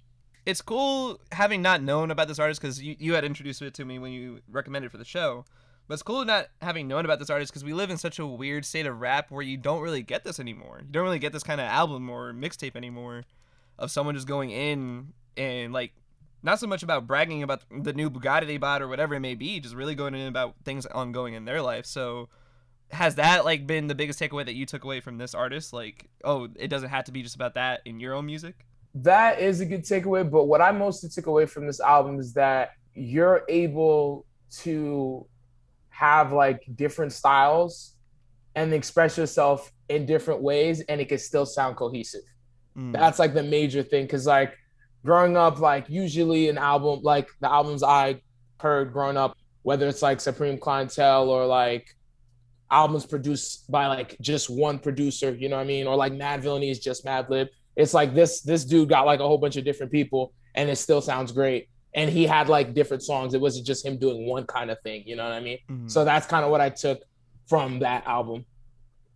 it's 0.46 0.62
cool 0.62 1.20
having 1.32 1.62
not 1.62 1.82
known 1.82 2.12
about 2.12 2.28
this 2.28 2.40
artist 2.40 2.62
because 2.62 2.82
you, 2.82 2.96
you 3.00 3.14
had 3.14 3.26
introduced 3.26 3.62
it 3.62 3.74
to 3.74 3.86
me 3.86 4.00
when 4.00 4.12
you 4.12 4.40
recommended 4.50 4.92
for 4.92 4.98
the 4.98 5.06
show. 5.06 5.46
But 5.88 5.96
it's 5.96 6.04
cool 6.04 6.26
not 6.26 6.48
having 6.62 6.88
known 6.88 7.06
about 7.06 7.20
this 7.20 7.30
artist 7.30 7.52
because 7.52 7.64
we 7.64 7.74
live 7.74 7.90
in 7.92 7.98
such 7.98 8.18
a 8.18 8.26
weird 8.26 8.66
state 8.66 8.88
of 8.88 9.00
rap 9.00 9.30
where 9.30 9.44
you 9.44 9.58
don't 9.58 9.82
really 9.82 10.02
get 10.02 10.24
this 10.24 10.40
anymore. 10.40 10.82
You 10.82 10.92
don't 10.92 11.04
really 11.04 11.20
get 11.20 11.32
this 11.32 11.44
kind 11.44 11.62
of 11.62 11.68
album 11.68 12.10
or 12.10 12.34
mixtape 12.34 12.76
anymore 12.76 13.24
of 13.78 13.92
someone 13.92 14.16
just 14.16 14.28
going 14.28 14.50
in 14.50 15.14
and 15.38 15.74
like 15.74 15.94
not 16.44 16.60
so 16.60 16.68
much 16.68 16.84
about 16.84 17.08
bragging 17.08 17.44
about 17.44 17.64
the 17.72 17.94
new 17.94 18.10
Bugatti 18.10 18.46
they 18.46 18.58
bought 18.58 18.82
or 18.82 18.88
whatever 18.88 19.16
it 19.16 19.20
may 19.20 19.36
be, 19.36 19.60
just 19.60 19.76
really 19.76 19.96
going 19.96 20.14
in 20.14 20.28
about 20.28 20.56
things 20.64 20.86
ongoing 20.86 21.34
in 21.34 21.46
their 21.46 21.62
life. 21.62 21.86
So 21.86 22.30
has 22.92 23.16
that 23.16 23.46
like 23.46 23.66
been 23.66 23.88
the 23.88 23.96
biggest 23.96 24.20
takeaway 24.20 24.46
that 24.46 24.56
you 24.56 24.66
took 24.66 24.84
away 24.84 25.00
from 25.00 25.18
this 25.18 25.34
artist? 25.34 25.74
Like, 25.74 26.08
oh, 26.24 26.48
it 26.56 26.68
doesn't 26.68 26.90
have 26.90 27.06
to 27.06 27.12
be 27.12 27.24
just 27.24 27.36
about 27.36 27.56
that 27.56 27.82
in 27.86 28.00
your 28.00 28.14
own 28.14 28.26
music. 28.26 28.66
That 28.94 29.40
is 29.40 29.60
a 29.60 29.66
good 29.66 29.84
takeaway. 29.84 30.30
But 30.30 30.46
what 30.46 30.62
I 30.62 30.72
mostly 30.72 31.10
took 31.10 31.26
away 31.26 31.48
from 31.48 31.66
this 31.68 31.80
album 31.80 32.20
is 32.20 32.34
that 32.34 32.72
you're 32.94 33.44
able 33.50 34.26
to 34.60 35.26
have 35.90 36.32
like 36.32 36.64
different 36.76 37.12
styles 37.12 37.96
and 38.54 38.74
express 38.74 39.18
yourself 39.18 39.72
in 39.90 40.06
different 40.06 40.42
ways, 40.42 40.82
and 40.82 41.02
it 41.02 41.10
can 41.10 41.18
still 41.18 41.46
sound 41.46 41.76
cohesive. 41.76 42.22
Mm. 42.78 42.94
That's 42.94 43.20
like 43.20 43.34
the 43.34 43.44
major 43.44 43.84
thing. 43.84 44.08
Cause 44.08 44.26
like 44.28 44.58
growing 45.04 45.38
up, 45.38 45.60
like 45.60 45.90
usually 45.90 46.50
an 46.50 46.58
album, 46.58 47.02
like 47.04 47.30
the 47.40 47.52
albums 47.52 47.84
I 47.84 48.22
heard 48.60 48.92
growing 48.92 49.18
up, 49.18 49.38
whether 49.64 49.88
it's 49.88 50.02
like 50.02 50.20
Supreme 50.20 50.58
Clientele 50.58 51.30
or 51.30 51.46
like 51.46 51.88
albums 52.72 53.06
produced 53.06 53.70
by 53.72 53.88
like 53.88 54.18
just 54.20 54.50
one 54.50 54.80
producer, 54.80 55.34
you 55.34 55.50
know 55.50 55.56
what 55.58 55.64
I 55.64 55.66
mean? 55.66 55.88
Or 55.88 55.96
like 55.96 56.14
Madvillainy 56.14 56.70
is 56.70 56.80
just 56.80 57.06
Madlib. 57.06 57.48
It's 57.76 57.94
like 57.94 58.14
this 58.14 58.42
this 58.42 58.66
dude 58.66 58.90
got 58.90 59.06
like 59.06 59.20
a 59.20 59.28
whole 59.28 59.38
bunch 59.38 59.56
of 59.58 59.66
different 59.66 59.92
people 59.92 60.34
and 60.56 60.70
it 60.70 60.78
still 60.78 61.02
sounds 61.02 61.32
great. 61.32 61.70
And 61.94 62.10
he 62.10 62.26
had 62.26 62.50
like 62.50 62.74
different 62.74 63.04
songs. 63.04 63.34
It 63.34 63.42
wasn't 63.42 63.68
just 63.68 63.86
him 63.86 63.98
doing 63.98 64.28
one 64.28 64.46
kind 64.46 64.70
of 64.70 64.82
thing, 64.82 65.04
you 65.06 65.16
know 65.16 65.24
what 65.24 65.34
I 65.34 65.40
mean? 65.40 65.60
Mhm. 65.70 65.90
So 65.90 66.04
that's 66.04 66.26
kind 66.26 66.44
of 66.44 66.52
what 66.52 66.62
I 66.62 66.70
took 66.70 67.04
from 67.48 67.80
that 67.80 68.06
album. 68.08 68.46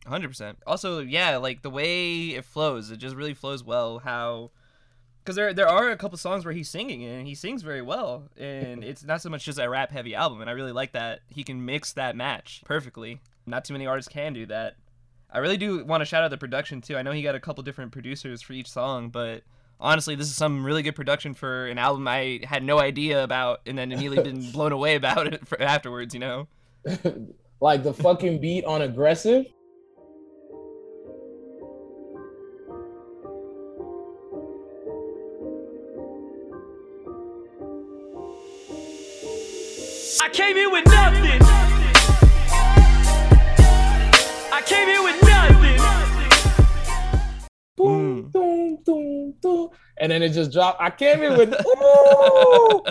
Hundred 0.10 0.30
percent. 0.30 0.58
Also, 0.66 1.02
yeah, 1.02 1.38
like 1.38 1.62
the 1.62 1.70
way 1.70 2.30
it 2.30 2.44
flows, 2.44 2.90
it 2.90 2.98
just 2.98 3.16
really 3.16 3.36
flows 3.36 3.64
well. 3.64 4.00
How, 4.00 4.50
because 5.24 5.36
there 5.36 5.54
there 5.54 5.70
are 5.70 5.92
a 5.92 5.98
couple 5.98 6.18
songs 6.18 6.44
where 6.44 6.54
he's 6.54 6.68
singing 6.68 7.04
and 7.04 7.28
he 7.28 7.36
sings 7.36 7.62
very 7.62 7.84
well, 7.84 8.24
and 8.36 8.84
it's 8.84 9.04
not 9.04 9.22
so 9.22 9.30
much 9.30 9.46
just 9.46 9.60
a 9.60 9.70
rap 9.70 9.92
heavy 9.92 10.16
album, 10.16 10.42
and 10.42 10.50
I 10.50 10.54
really 10.54 10.72
like 10.72 10.94
that 10.94 11.20
he 11.28 11.44
can 11.44 11.64
mix 11.64 11.94
that 11.94 12.16
match 12.16 12.64
perfectly. 12.66 13.22
Not 13.46 13.66
too 13.66 13.74
many 13.74 13.86
artists 13.86 14.12
can 14.12 14.34
do 14.34 14.48
that. 14.48 14.78
I 15.32 15.38
really 15.38 15.58
do 15.58 15.86
want 15.86 16.02
to 16.02 16.06
shout 16.06 16.24
out 16.24 16.32
the 16.32 16.38
production 16.38 16.82
too. 16.82 16.98
I 16.98 17.04
know 17.04 17.12
he 17.12 17.22
got 17.22 17.36
a 17.36 17.40
couple 17.40 17.64
different 17.64 17.92
producers 17.92 18.42
for 18.42 18.54
each 18.54 18.70
song, 18.70 19.10
but 19.10 19.44
honestly, 19.80 20.16
this 20.16 20.28
is 20.28 20.36
some 20.36 20.66
really 20.66 20.82
good 20.82 20.96
production 20.96 21.36
for 21.36 21.68
an 21.68 21.78
album 21.78 22.08
I 22.08 22.40
had 22.44 22.64
no 22.64 22.80
idea 22.80 23.24
about, 23.24 23.62
and 23.68 23.78
then 23.78 23.92
immediately 23.92 24.24
been 24.32 24.52
blown 24.52 24.72
away 24.72 24.96
about 24.96 25.28
it 25.28 25.44
afterwards. 25.60 26.16
You 26.16 26.20
know. 26.20 26.48
like 27.62 27.84
the 27.84 27.94
fucking 27.94 28.42
beat 28.42 28.66
on 28.66 28.82
aggressive. 28.82 29.46
Came 40.40 40.56
here 40.56 40.72
with 40.72 40.86
nothing. 40.86 41.42
I 44.54 44.62
came 44.66 44.88
here 44.88 45.04
with 45.04 45.22
nothing. 45.22 45.80
Boom, 47.76 48.30
boom, 48.30 48.78
boom, 48.86 49.34
boom. 49.42 49.70
And 49.98 50.10
then 50.10 50.24
it 50.24 50.30
just 50.30 50.54
dropped. 50.54 50.82
I 50.82 50.92
came 50.92 51.24
in 51.24 51.38
with 51.38 51.50
ooh. 51.66 52.84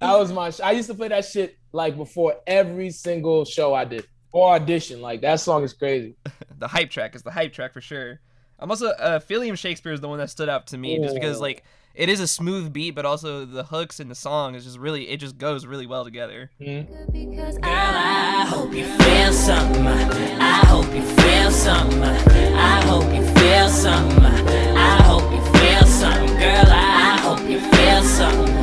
That 0.00 0.18
was 0.18 0.32
my 0.32 0.50
sh- 0.50 0.58
I 0.58 0.72
used 0.72 0.88
to 0.88 0.94
play 0.94 1.06
that 1.06 1.24
shit 1.24 1.56
like 1.70 1.96
before 1.96 2.40
every 2.44 2.90
single 2.90 3.44
show 3.44 3.72
I 3.72 3.84
did 3.84 4.04
or 4.32 4.54
audition. 4.54 5.00
Like 5.00 5.20
that 5.20 5.38
song 5.38 5.62
is 5.62 5.74
crazy. 5.74 6.16
the 6.58 6.66
hype 6.66 6.90
track 6.90 7.14
is 7.14 7.22
the 7.22 7.30
hype 7.30 7.52
track 7.52 7.72
for 7.72 7.80
sure. 7.80 8.20
I'm 8.58 8.68
also 8.68 8.88
uh, 8.88 9.20
Philium 9.20 9.56
Shakespeare 9.56 9.92
is 9.92 10.00
the 10.00 10.08
one 10.08 10.18
that 10.18 10.30
stood 10.30 10.48
out 10.48 10.66
to 10.68 10.78
me 10.78 10.98
just 10.98 11.14
because 11.14 11.40
like 11.40 11.62
it 11.96 12.10
is 12.10 12.20
a 12.20 12.26
smooth 12.26 12.72
beat, 12.72 12.94
but 12.94 13.06
also 13.06 13.44
the 13.46 13.64
hooks 13.64 13.98
in 14.00 14.08
the 14.08 14.14
song 14.14 14.54
is 14.54 14.64
just 14.64 14.78
really 14.78 15.08
it 15.08 15.16
just 15.16 15.38
goes 15.38 15.66
really 15.66 15.86
well 15.86 16.04
together. 16.04 16.50
Because 16.58 17.58
Girl, 17.58 17.72
I 17.72 18.44
hope 18.46 18.72
you 18.74 18.84
feel 18.84 19.32
something. 19.32 19.86
I 19.86 20.64
hope 20.66 20.94
you 20.94 21.02
feel 21.02 21.50
something. 21.50 22.02
I 22.02 22.84
hope 22.84 23.14
you 23.14 23.22
feel 23.40 23.68
something. 23.68 24.24
I 24.24 25.02
hope 25.02 25.32
you 25.32 25.42
feel 25.58 25.86
something. 25.86 26.38
Girl, 26.38 26.66
I 26.68 27.18
hope 27.22 27.40
you 27.48 27.60
feel 27.60 28.02
something. 28.02 28.54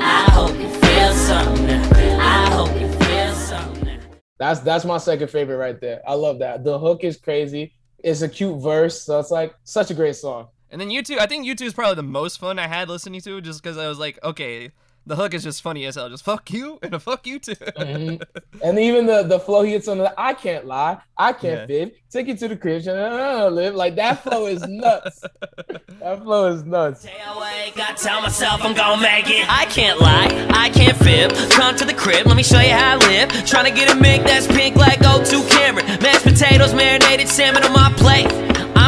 I 0.00 0.30
hope 0.30 0.54
you 0.58 0.68
feel 0.70 1.12
something. 1.12 2.20
I 2.20 2.50
hope 2.50 2.80
you 2.80 2.88
feel 3.04 3.34
something. 3.34 4.00
That's 4.38 4.60
that's 4.60 4.86
my 4.86 4.98
second 4.98 5.28
favorite 5.28 5.58
right 5.58 5.78
there. 5.78 6.00
I 6.08 6.14
love 6.14 6.38
that. 6.38 6.64
The 6.64 6.78
hook 6.78 7.04
is 7.04 7.18
crazy. 7.18 7.74
It's 7.98 8.22
a 8.22 8.28
cute 8.28 8.62
verse, 8.62 9.02
so 9.02 9.18
it's 9.18 9.30
like 9.30 9.54
such 9.64 9.90
a 9.90 9.94
great 9.94 10.16
song. 10.16 10.48
And 10.70 10.80
then 10.80 10.88
U2, 10.90 11.18
I 11.18 11.26
think 11.26 11.46
U2 11.46 11.62
is 11.66 11.72
probably 11.74 11.94
the 11.96 12.02
most 12.02 12.38
fun 12.38 12.58
I 12.58 12.66
had 12.68 12.88
listening 12.88 13.20
to, 13.22 13.40
just 13.40 13.62
because 13.62 13.78
I 13.78 13.88
was 13.88 13.98
like, 13.98 14.18
okay, 14.22 14.70
the 15.06 15.16
hook 15.16 15.32
is 15.32 15.42
just 15.42 15.62
funny 15.62 15.86
as 15.86 15.94
hell, 15.94 16.10
just 16.10 16.22
fuck 16.24 16.50
you 16.50 16.78
and 16.82 16.92
a 16.92 17.00
fuck 17.00 17.26
you 17.26 17.38
too. 17.38 17.54
Mhm. 17.54 18.22
And 18.62 18.78
even 18.78 19.06
the 19.06 19.22
the 19.22 19.38
flow 19.40 19.62
he 19.62 19.72
hits 19.72 19.86
on 19.88 19.96
the 19.98 20.12
I 20.20 20.34
can't 20.34 20.66
lie, 20.66 20.98
I 21.16 21.32
can't 21.32 21.60
Yeah. 21.60 21.66
fib, 21.86 21.92
take 22.10 22.26
you 22.26 22.36
to 22.36 22.48
the 22.48 22.56
crib, 22.56 22.82
uh, 22.88 23.48
live 23.50 23.74
like 23.74 23.94
that 23.96 24.22
flow 24.24 24.46
is 24.46 24.66
nuts. 24.66 25.20
that 26.00 26.22
flow 26.22 26.52
is 26.52 26.64
nuts. 26.64 27.00
Stay 27.02 27.12
awake, 27.34 27.78
I 27.78 27.94
tell 27.94 28.20
myself 28.20 28.62
I'm 28.62 28.74
gonna 28.74 29.00
make 29.00 29.30
it. 29.30 29.46
I 29.48 29.64
can't 29.66 29.98
lie, 30.00 30.46
I 30.50 30.68
can't 30.70 30.96
fib. 30.98 31.32
Come 31.52 31.74
to 31.76 31.84
the 31.86 31.94
crib, 31.94 32.26
let 32.26 32.36
me 32.36 32.42
show 32.42 32.60
you 32.60 32.72
how 32.72 32.98
I 32.98 33.06
live. 33.08 33.46
Trying 33.46 33.64
to 33.64 33.70
get 33.70 33.90
a 33.90 33.94
mic 33.94 34.24
that's 34.24 34.46
pink 34.48 34.76
like 34.76 34.98
O2 34.98 35.40
Cam'ron. 35.48 36.02
Mashed 36.02 36.24
potatoes, 36.24 36.74
marinated 36.74 37.28
salmon 37.28 37.62
on 37.64 37.72
my 37.72 37.90
plate. 37.96 38.28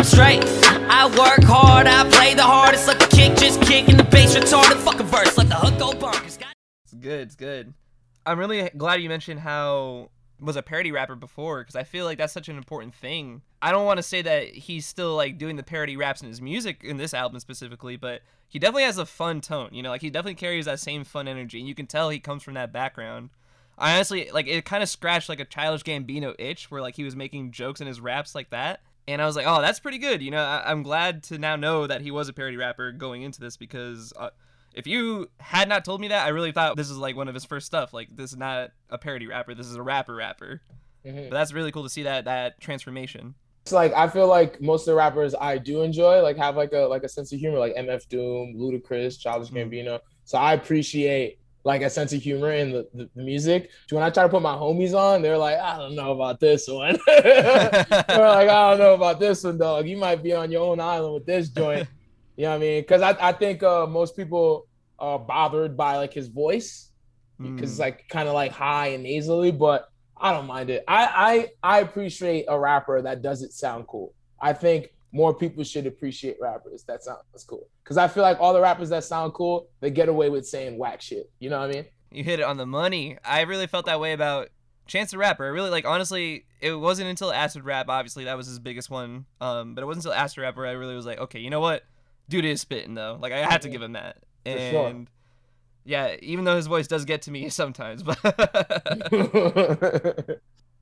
I'm 0.00 0.06
straight. 0.06 0.42
I 0.88 1.08
work 1.08 1.44
hard, 1.44 1.86
I 1.86 2.08
play 2.08 2.32
the 2.32 2.42
hardest. 2.42 2.88
Like 2.88 3.00
the 3.00 3.06
kick, 3.14 3.36
just 3.36 3.60
kicking 3.60 3.98
the 3.98 4.04
bass 4.04 4.34
retarded. 4.34 4.78
Fucking 4.78 5.04
verse, 5.04 5.36
like 5.36 5.48
the 5.48 5.56
hook 5.56 5.78
go 5.78 5.90
bonkers. 5.90 6.38
It's 6.84 6.94
good. 6.94 7.20
It's 7.20 7.34
good. 7.34 7.74
I'm 8.24 8.38
really 8.38 8.70
glad 8.70 9.02
you 9.02 9.10
mentioned 9.10 9.40
how 9.40 10.08
was 10.40 10.56
a 10.56 10.62
parody 10.62 10.90
rapper 10.90 11.16
before 11.16 11.60
because 11.60 11.76
I 11.76 11.82
feel 11.82 12.06
like 12.06 12.16
that's 12.16 12.32
such 12.32 12.48
an 12.48 12.56
important 12.56 12.94
thing. 12.94 13.42
I 13.60 13.72
don't 13.72 13.84
want 13.84 13.98
to 13.98 14.02
say 14.02 14.22
that 14.22 14.46
he's 14.46 14.86
still 14.86 15.16
like 15.16 15.36
doing 15.36 15.56
the 15.56 15.62
parody 15.62 15.98
raps 15.98 16.22
in 16.22 16.28
his 16.28 16.40
music 16.40 16.80
in 16.82 16.96
this 16.96 17.12
album 17.12 17.38
specifically, 17.38 17.98
but 17.98 18.22
he 18.48 18.58
definitely 18.58 18.84
has 18.84 18.96
a 18.96 19.04
fun 19.04 19.42
tone. 19.42 19.68
You 19.70 19.82
know, 19.82 19.90
like 19.90 20.00
he 20.00 20.08
definitely 20.08 20.36
carries 20.36 20.64
that 20.64 20.80
same 20.80 21.04
fun 21.04 21.28
energy, 21.28 21.58
and 21.58 21.68
you 21.68 21.74
can 21.74 21.86
tell 21.86 22.08
he 22.08 22.20
comes 22.20 22.42
from 22.42 22.54
that 22.54 22.72
background. 22.72 23.28
I 23.76 23.96
honestly 23.96 24.30
like 24.32 24.46
it. 24.46 24.64
Kind 24.64 24.82
of 24.82 24.88
scratched 24.88 25.28
like 25.28 25.40
a 25.40 25.44
childish 25.44 25.82
Gambino 25.82 26.34
itch, 26.38 26.70
where 26.70 26.80
like 26.80 26.96
he 26.96 27.04
was 27.04 27.14
making 27.14 27.50
jokes 27.50 27.82
in 27.82 27.86
his 27.86 28.00
raps 28.00 28.34
like 28.34 28.48
that. 28.48 28.80
And 29.12 29.20
I 29.22 29.26
was 29.26 29.36
like, 29.36 29.46
oh, 29.46 29.60
that's 29.60 29.80
pretty 29.80 29.98
good. 29.98 30.22
You 30.22 30.30
know, 30.30 30.42
I- 30.42 30.70
I'm 30.70 30.82
glad 30.82 31.22
to 31.24 31.38
now 31.38 31.56
know 31.56 31.86
that 31.86 32.00
he 32.00 32.10
was 32.10 32.28
a 32.28 32.32
parody 32.32 32.56
rapper 32.56 32.92
going 32.92 33.22
into 33.22 33.40
this 33.40 33.56
because 33.56 34.12
uh, 34.16 34.30
if 34.74 34.86
you 34.86 35.28
had 35.38 35.68
not 35.68 35.84
told 35.84 36.00
me 36.00 36.08
that, 36.08 36.24
I 36.26 36.28
really 36.30 36.52
thought 36.52 36.76
this 36.76 36.90
is 36.90 36.96
like 36.98 37.16
one 37.16 37.28
of 37.28 37.34
his 37.34 37.44
first 37.44 37.66
stuff. 37.66 37.92
Like 37.92 38.08
this 38.14 38.30
is 38.32 38.36
not 38.38 38.70
a 38.88 38.98
parody 38.98 39.26
rapper. 39.26 39.54
This 39.54 39.66
is 39.66 39.76
a 39.76 39.82
rapper 39.82 40.14
rapper. 40.14 40.60
Mhm. 41.04 41.30
But 41.30 41.36
that's 41.36 41.52
really 41.52 41.72
cool 41.72 41.82
to 41.82 41.90
see 41.90 42.02
that 42.04 42.26
that 42.26 42.60
transformation. 42.60 43.34
It's 43.62 43.72
like 43.72 43.92
I 43.94 44.08
feel 44.08 44.26
like 44.26 44.60
most 44.60 44.82
of 44.82 44.86
the 44.86 44.94
rappers 44.94 45.34
I 45.38 45.58
do 45.58 45.82
enjoy 45.82 46.22
like 46.22 46.36
have 46.36 46.56
like 46.56 46.72
a 46.72 46.80
like 46.80 47.02
a 47.04 47.08
sense 47.08 47.32
of 47.32 47.38
humor, 47.40 47.58
like 47.58 47.74
MF 47.74 48.08
Doom, 48.08 48.54
Ludacris, 48.56 49.18
Childish 49.18 49.50
Mhm. 49.50 49.70
Gambino. 49.70 50.00
So 50.24 50.38
I 50.38 50.52
appreciate 50.54 51.38
like 51.64 51.82
a 51.82 51.90
sense 51.90 52.12
of 52.12 52.22
humor 52.22 52.52
in 52.52 52.72
the, 52.72 52.88
the, 52.94 53.10
the 53.14 53.22
music. 53.22 53.70
When 53.90 54.02
I 54.02 54.10
try 54.10 54.22
to 54.22 54.28
put 54.28 54.40
my 54.42 54.54
homies 54.54 54.94
on, 54.94 55.20
they're 55.22 55.36
like, 55.38 55.58
I 55.58 55.76
don't 55.76 55.94
know 55.94 56.12
about 56.12 56.40
this 56.40 56.66
one. 56.68 56.98
they're 57.06 57.42
like, 58.08 58.48
I 58.48 58.70
don't 58.70 58.78
know 58.78 58.94
about 58.94 59.20
this 59.20 59.44
one, 59.44 59.58
dog. 59.58 59.86
You 59.86 59.96
might 59.96 60.22
be 60.22 60.32
on 60.32 60.50
your 60.50 60.62
own 60.64 60.80
island 60.80 61.14
with 61.14 61.26
this 61.26 61.48
joint. 61.48 61.88
You 62.36 62.44
know 62.46 62.50
what 62.52 62.56
I 62.56 62.60
mean? 62.60 62.80
Because 62.82 63.02
I, 63.02 63.16
I 63.28 63.32
think 63.32 63.62
uh, 63.62 63.86
most 63.86 64.16
people 64.16 64.66
are 64.98 65.18
bothered 65.18 65.76
by 65.76 65.98
like 65.98 66.14
his 66.14 66.28
voice 66.28 66.90
because 67.38 67.72
it's 67.72 67.76
Mm. 67.76 67.80
like 67.80 68.08
kind 68.08 68.28
of 68.28 68.34
like 68.34 68.50
high 68.52 68.88
and 68.88 69.02
nasally, 69.02 69.50
but 69.52 69.88
I 70.16 70.32
don't 70.32 70.46
mind 70.46 70.70
it. 70.70 70.82
I, 70.88 71.48
I 71.62 71.76
I 71.76 71.80
appreciate 71.80 72.46
a 72.48 72.58
rapper 72.58 73.02
that 73.02 73.20
doesn't 73.20 73.52
sound 73.52 73.86
cool. 73.88 74.14
I 74.40 74.54
think 74.54 74.88
more 75.12 75.34
people 75.34 75.64
should 75.64 75.86
appreciate 75.86 76.36
rappers 76.40 76.82
that 76.84 77.02
sound 77.04 77.18
cool. 77.46 77.66
Because 77.90 77.98
I 77.98 78.07
feel 78.07 78.22
like 78.22 78.38
all 78.38 78.53
the 78.53 78.61
rappers 78.61 78.90
that 78.90 79.03
sound 79.03 79.35
cool, 79.35 79.66
they 79.81 79.90
get 79.90 80.09
away 80.09 80.31
with 80.31 80.46
saying 80.46 80.79
whack 80.79 81.00
shit. 81.00 81.29
You 81.40 81.50
know 81.50 81.59
what 81.59 81.70
I 81.70 81.72
mean? 81.72 81.87
You 82.12 82.22
hit 82.22 82.38
it 82.38 82.44
on 82.44 82.57
the 82.57 82.64
money. 82.64 83.18
I 83.24 83.40
really 83.40 83.66
felt 83.66 83.87
that 83.87 83.98
way 83.98 84.12
about 84.12 84.50
Chance 84.87 85.11
the 85.11 85.18
Rapper. 85.18 85.44
I 85.44 85.48
really 85.48 85.70
like 85.70 85.85
honestly, 85.85 86.44
it 86.61 86.72
wasn't 86.72 87.09
until 87.09 87.33
Acid 87.33 87.64
Rap, 87.64 87.88
obviously 87.88 88.26
that 88.26 88.37
was 88.37 88.46
his 88.46 88.61
biggest 88.61 88.90
one. 88.90 89.26
Um, 89.40 89.74
but 89.74 89.83
it 89.83 89.87
wasn't 89.87 90.05
until 90.07 90.16
Acid 90.16 90.38
Rap 90.38 90.57
where 90.57 90.68
I 90.68 90.70
really 90.70 90.94
was 90.94 91.05
like, 91.05 91.18
okay, 91.18 91.40
you 91.40 91.50
know 91.50 91.59
what? 91.59 91.83
Dude 92.29 92.44
is 92.44 92.61
spitting 92.61 92.94
though. 92.94 93.18
Like 93.20 93.33
I 93.33 93.38
had 93.38 93.62
to 93.62 93.68
give 93.68 93.83
him 93.83 93.94
that. 93.94 94.18
For 94.44 94.50
And 94.53 94.72
sure. 94.72 95.05
yeah, 95.85 96.14
even 96.22 96.44
though 96.44 96.55
his 96.55 96.68
voice 96.68 96.87
does 96.87 97.05
get 97.05 97.22
to 97.22 97.33
me 97.33 97.48
sometimes, 97.48 98.05
but 98.05 98.18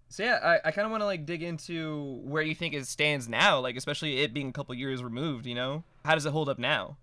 So 0.08 0.22
yeah, 0.22 0.38
I, 0.42 0.68
I 0.68 0.70
kind 0.70 0.86
of 0.86 0.90
want 0.90 1.02
to 1.02 1.06
like 1.06 1.26
dig 1.26 1.42
into 1.42 2.20
where 2.24 2.42
you 2.42 2.54
think 2.54 2.74
it 2.74 2.86
stands 2.86 3.28
now, 3.28 3.60
like 3.60 3.76
especially 3.76 4.20
it 4.20 4.32
being 4.32 4.48
a 4.48 4.52
couple 4.52 4.74
years 4.74 5.02
removed. 5.02 5.46
You 5.46 5.54
know, 5.54 5.84
how 6.04 6.14
does 6.14 6.24
it 6.26 6.32
hold 6.32 6.48
up 6.48 6.58
now? 6.58 6.96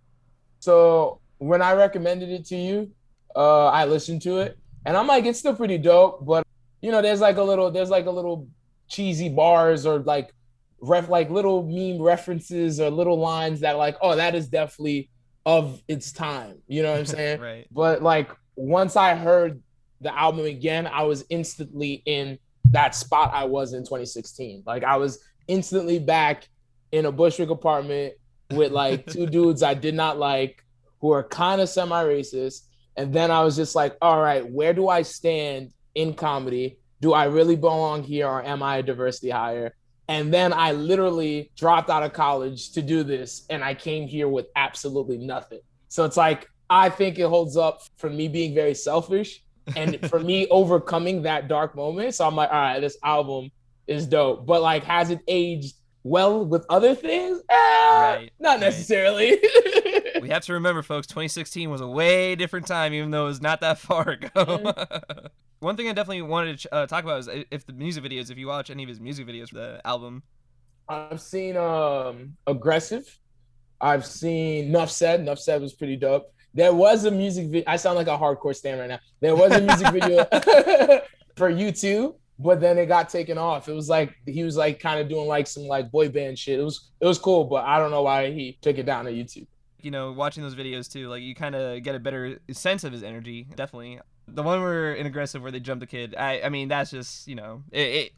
So 0.59 1.19
when 1.37 1.61
I 1.61 1.73
recommended 1.73 2.29
it 2.29 2.45
to 2.47 2.55
you, 2.55 2.91
uh, 3.35 3.67
I 3.67 3.85
listened 3.85 4.21
to 4.23 4.39
it, 4.39 4.57
and 4.85 4.97
I'm 4.97 5.07
like, 5.07 5.25
it's 5.25 5.39
still 5.39 5.55
pretty 5.55 5.77
dope. 5.77 6.25
But 6.25 6.45
you 6.81 6.91
know, 6.91 7.01
there's 7.01 7.21
like 7.21 7.37
a 7.37 7.43
little, 7.43 7.69
there's 7.71 7.89
like 7.89 8.07
a 8.07 8.11
little 8.11 8.47
cheesy 8.87 9.29
bars 9.29 9.85
or 9.85 9.99
like 9.99 10.33
ref, 10.81 11.07
like 11.09 11.29
little 11.29 11.63
meme 11.63 12.01
references 12.01 12.79
or 12.79 12.89
little 12.89 13.19
lines 13.19 13.59
that 13.59 13.77
like, 13.77 13.97
oh, 14.01 14.15
that 14.15 14.33
is 14.35 14.47
definitely 14.47 15.09
of 15.45 15.81
its 15.87 16.11
time. 16.11 16.57
You 16.67 16.81
know 16.81 16.91
what 16.91 16.99
I'm 16.99 17.05
saying? 17.17 17.39
right. 17.39 17.67
But 17.71 18.01
like 18.01 18.29
once 18.55 18.95
I 18.95 19.15
heard 19.15 19.61
the 20.01 20.17
album 20.17 20.45
again, 20.45 20.87
I 20.87 21.03
was 21.03 21.23
instantly 21.29 22.01
in 22.05 22.39
that 22.75 22.93
spot 22.93 23.31
I 23.33 23.45
was 23.45 23.73
in 23.73 23.83
2016. 23.83 24.63
Like 24.65 24.83
I 24.83 24.97
was 24.97 25.23
instantly 25.47 25.97
back 25.97 26.49
in 26.91 27.05
a 27.05 27.11
Bushwick 27.11 27.49
apartment 27.49 28.15
with 28.51 28.71
like 28.71 29.05
two 29.11 29.27
dudes 29.27 29.63
I 29.63 29.73
did 29.73 29.95
not 29.95 30.19
like 30.19 30.63
who 30.99 31.11
are 31.11 31.23
kind 31.23 31.61
of 31.61 31.69
semi-racist. 31.69 32.67
And 32.97 33.13
then 33.13 33.31
I 33.31 33.43
was 33.43 33.55
just 33.55 33.75
like, 33.75 33.95
all 34.01 34.21
right, 34.21 34.49
where 34.49 34.73
do 34.73 34.89
I 34.89 35.03
stand 35.03 35.71
in 35.95 36.13
comedy? 36.13 36.77
Do 36.99 37.13
I 37.13 37.25
really 37.25 37.55
belong 37.55 38.03
here 38.03 38.27
or 38.27 38.43
am 38.43 38.61
I 38.61 38.77
a 38.77 38.83
diversity 38.83 39.29
hire? 39.29 39.73
And 40.09 40.33
then 40.33 40.51
I 40.51 40.73
literally 40.73 41.51
dropped 41.55 41.89
out 41.89 42.03
of 42.03 42.11
college 42.11 42.73
to 42.73 42.81
do 42.81 43.03
this 43.03 43.45
and 43.49 43.63
I 43.63 43.73
came 43.73 44.07
here 44.07 44.27
with 44.27 44.47
absolutely 44.55 45.17
nothing. 45.17 45.61
So 45.87 46.03
it's 46.03 46.17
like 46.17 46.49
I 46.69 46.89
think 46.89 47.19
it 47.19 47.27
holds 47.27 47.55
up 47.55 47.81
for 47.97 48.09
me 48.09 48.27
being 48.27 48.53
very 48.53 48.73
selfish 48.73 49.44
and 49.75 49.99
for 50.09 50.19
me 50.19 50.47
overcoming 50.49 51.23
that 51.23 51.47
dark 51.47 51.75
moment. 51.75 52.15
So 52.15 52.25
I'm 52.27 52.35
like, 52.35 52.49
all 52.51 52.55
right, 52.59 52.79
this 52.79 52.97
album 53.03 53.49
is 53.87 54.05
dope. 54.07 54.45
But 54.45 54.61
like, 54.61 54.83
has 54.83 55.09
it 55.09 55.19
aged 55.27 55.75
well 56.03 56.45
with 56.45 56.65
other 56.69 56.95
things? 56.95 57.41
Eh, 57.49 57.55
Right, 57.55 58.29
Not 58.39 58.51
right. 58.51 58.59
necessarily. 58.59 59.39
We 60.21 60.29
have 60.29 60.43
to 60.45 60.53
remember, 60.53 60.81
folks, 60.81 61.07
2016 61.07 61.69
was 61.69 61.81
a 61.81 61.87
way 61.87 62.35
different 62.35 62.65
time, 62.67 62.93
even 62.93 63.11
though 63.11 63.25
it 63.25 63.27
was 63.29 63.41
not 63.41 63.61
that 63.61 63.77
far 63.77 64.09
ago. 64.09 64.73
One 65.59 65.75
thing 65.75 65.87
I 65.89 65.93
definitely 65.93 66.21
wanted 66.23 66.59
to 66.59 66.73
uh, 66.73 66.87
talk 66.87 67.03
about 67.03 67.19
is 67.19 67.29
if 67.51 67.65
the 67.65 67.73
music 67.73 68.03
videos, 68.03 68.31
if 68.31 68.37
you 68.37 68.47
watch 68.47 68.69
any 68.69 68.83
of 68.83 68.89
his 68.89 68.99
music 68.99 69.27
videos 69.27 69.49
for 69.49 69.55
the 69.55 69.81
album. 69.85 70.23
I've 70.87 71.19
seen 71.21 71.57
um 71.57 72.37
aggressive. 72.47 73.19
I've 73.81 74.05
seen 74.05 74.71
Nuff 74.71 74.89
Said. 74.89 75.23
Nuff 75.23 75.37
Said 75.39 75.61
was 75.61 75.73
pretty 75.73 75.97
dope. 75.97 76.33
There 76.55 76.73
was 76.73 77.03
a 77.03 77.11
music 77.11 77.47
video. 77.47 77.65
I 77.67 77.75
sound 77.75 77.97
like 77.97 78.07
a 78.07 78.17
hardcore 78.17 78.55
stan 78.55 78.79
right 78.79 78.87
now. 78.87 78.99
There 79.19 79.35
was 79.35 79.51
a 79.51 79.61
music 79.61 79.91
video 79.91 80.25
for 81.35 81.49
you 81.49 81.73
two, 81.73 82.15
but 82.39 82.61
then 82.61 82.77
it 82.77 82.85
got 82.85 83.09
taken 83.09 83.37
off. 83.37 83.67
It 83.67 83.73
was 83.73 83.89
like 83.89 84.15
he 84.25 84.43
was 84.43 84.55
like 84.55 84.79
kind 84.79 85.01
of 85.01 85.09
doing 85.09 85.27
like 85.27 85.47
some 85.47 85.63
like 85.63 85.91
boy 85.91 86.07
band 86.07 86.39
shit. 86.39 86.57
It 86.57 86.63
was 86.63 86.91
it 87.01 87.05
was 87.05 87.19
cool, 87.19 87.43
but 87.43 87.65
I 87.65 87.77
don't 87.77 87.91
know 87.91 88.03
why 88.03 88.31
he 88.31 88.57
took 88.61 88.77
it 88.77 88.85
down 88.85 89.03
to 89.03 89.11
YouTube. 89.11 89.47
You 89.81 89.91
know, 89.91 90.13
watching 90.13 90.43
those 90.43 90.55
videos 90.55 90.91
too, 90.91 91.09
like 91.09 91.21
you 91.21 91.35
kind 91.35 91.55
of 91.55 91.83
get 91.83 91.93
a 91.93 91.99
better 91.99 92.39
sense 92.51 92.85
of 92.85 92.93
his 92.93 93.03
energy. 93.03 93.47
Definitely, 93.55 93.99
the 94.25 94.41
one 94.41 94.61
where 94.61 94.93
in 94.93 95.05
aggressive 95.05 95.41
where 95.41 95.51
they 95.51 95.59
jump 95.59 95.81
the 95.81 95.87
kid. 95.87 96.15
I, 96.17 96.41
I 96.41 96.49
mean, 96.49 96.69
that's 96.69 96.89
just 96.89 97.27
you 97.27 97.35
know, 97.35 97.63
it, 97.71 97.79
it 97.79 98.11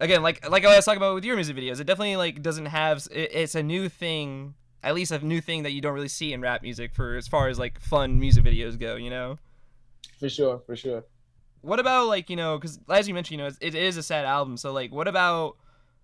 again 0.00 0.24
like 0.24 0.48
like 0.50 0.64
I 0.64 0.74
was 0.74 0.84
talking 0.84 0.98
about 0.98 1.14
with 1.14 1.24
your 1.24 1.36
music 1.36 1.56
videos. 1.56 1.80
It 1.80 1.84
definitely 1.84 2.16
like 2.16 2.42
doesn't 2.42 2.66
have. 2.66 3.06
It, 3.12 3.30
it's 3.32 3.54
a 3.54 3.62
new 3.62 3.88
thing, 3.88 4.54
at 4.86 4.94
least 4.94 5.12
a 5.12 5.18
new 5.18 5.40
thing 5.40 5.64
that 5.64 5.72
you 5.72 5.80
don't 5.80 5.94
really 5.94 6.08
see 6.08 6.32
in 6.32 6.40
rap 6.40 6.62
music 6.62 6.94
for 6.94 7.16
as 7.16 7.26
far 7.28 7.48
as 7.48 7.58
like 7.58 7.80
fun 7.80 8.18
music 8.18 8.44
videos 8.44 8.78
go. 8.78 8.96
You 8.96 9.10
know. 9.10 9.38
For 10.18 10.28
sure, 10.30 10.62
for 10.64 10.76
sure. 10.76 11.04
what 11.60 11.78
about 11.80 12.06
like 12.06 12.30
you 12.30 12.36
know 12.36 12.56
because 12.56 12.78
as 12.88 13.08
you 13.08 13.14
mentioned 13.14 13.38
you 13.38 13.44
know 13.44 13.48
it's, 13.48 13.58
it 13.60 13.74
is 13.74 13.96
a 13.96 14.02
sad 14.02 14.24
album 14.24 14.56
so 14.56 14.72
like 14.72 14.92
what 14.92 15.08
about 15.08 15.56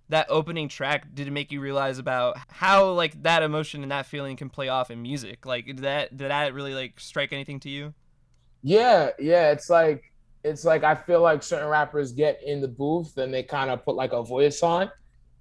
that 0.09 0.27
opening 0.29 0.69
track 0.69 1.07
did 1.15 1.29
it 1.29 1.31
make 1.31 1.53
you 1.53 1.61
realize 1.61 1.99
about 1.99 2.37
how 2.49 2.91
like 2.91 3.23
that 3.23 3.43
emotion 3.43 3.83
and 3.83 3.93
that 3.93 4.05
feeling 4.05 4.37
can 4.37 4.51
play 4.51 4.69
off 4.69 4.91
in 4.91 5.01
music 5.01 5.47
like 5.47 5.65
did 5.67 5.79
that 5.79 6.15
did 6.17 6.31
that 6.31 6.53
really 6.53 6.75
like 6.75 6.99
strike 7.01 7.33
anything 7.33 7.61
to 7.61 7.71
you 7.71 7.95
Yeah, 8.63 9.11
yeah. 9.19 9.51
It's 9.53 9.71
like 9.71 10.05
it's 10.45 10.65
like 10.65 10.85
I 10.85 10.95
feel 10.95 11.21
like 11.21 11.43
certain 11.43 11.69
rappers 11.69 12.13
get 12.13 12.41
in 12.45 12.61
the 12.61 12.69
booth 12.69 13.17
and 13.19 13.33
they 13.33 13.43
kind 13.43 13.71
of 13.71 13.85
put 13.85 13.97
like 13.97 14.13
a 14.13 14.23
voice 14.23 14.63
on. 14.63 14.91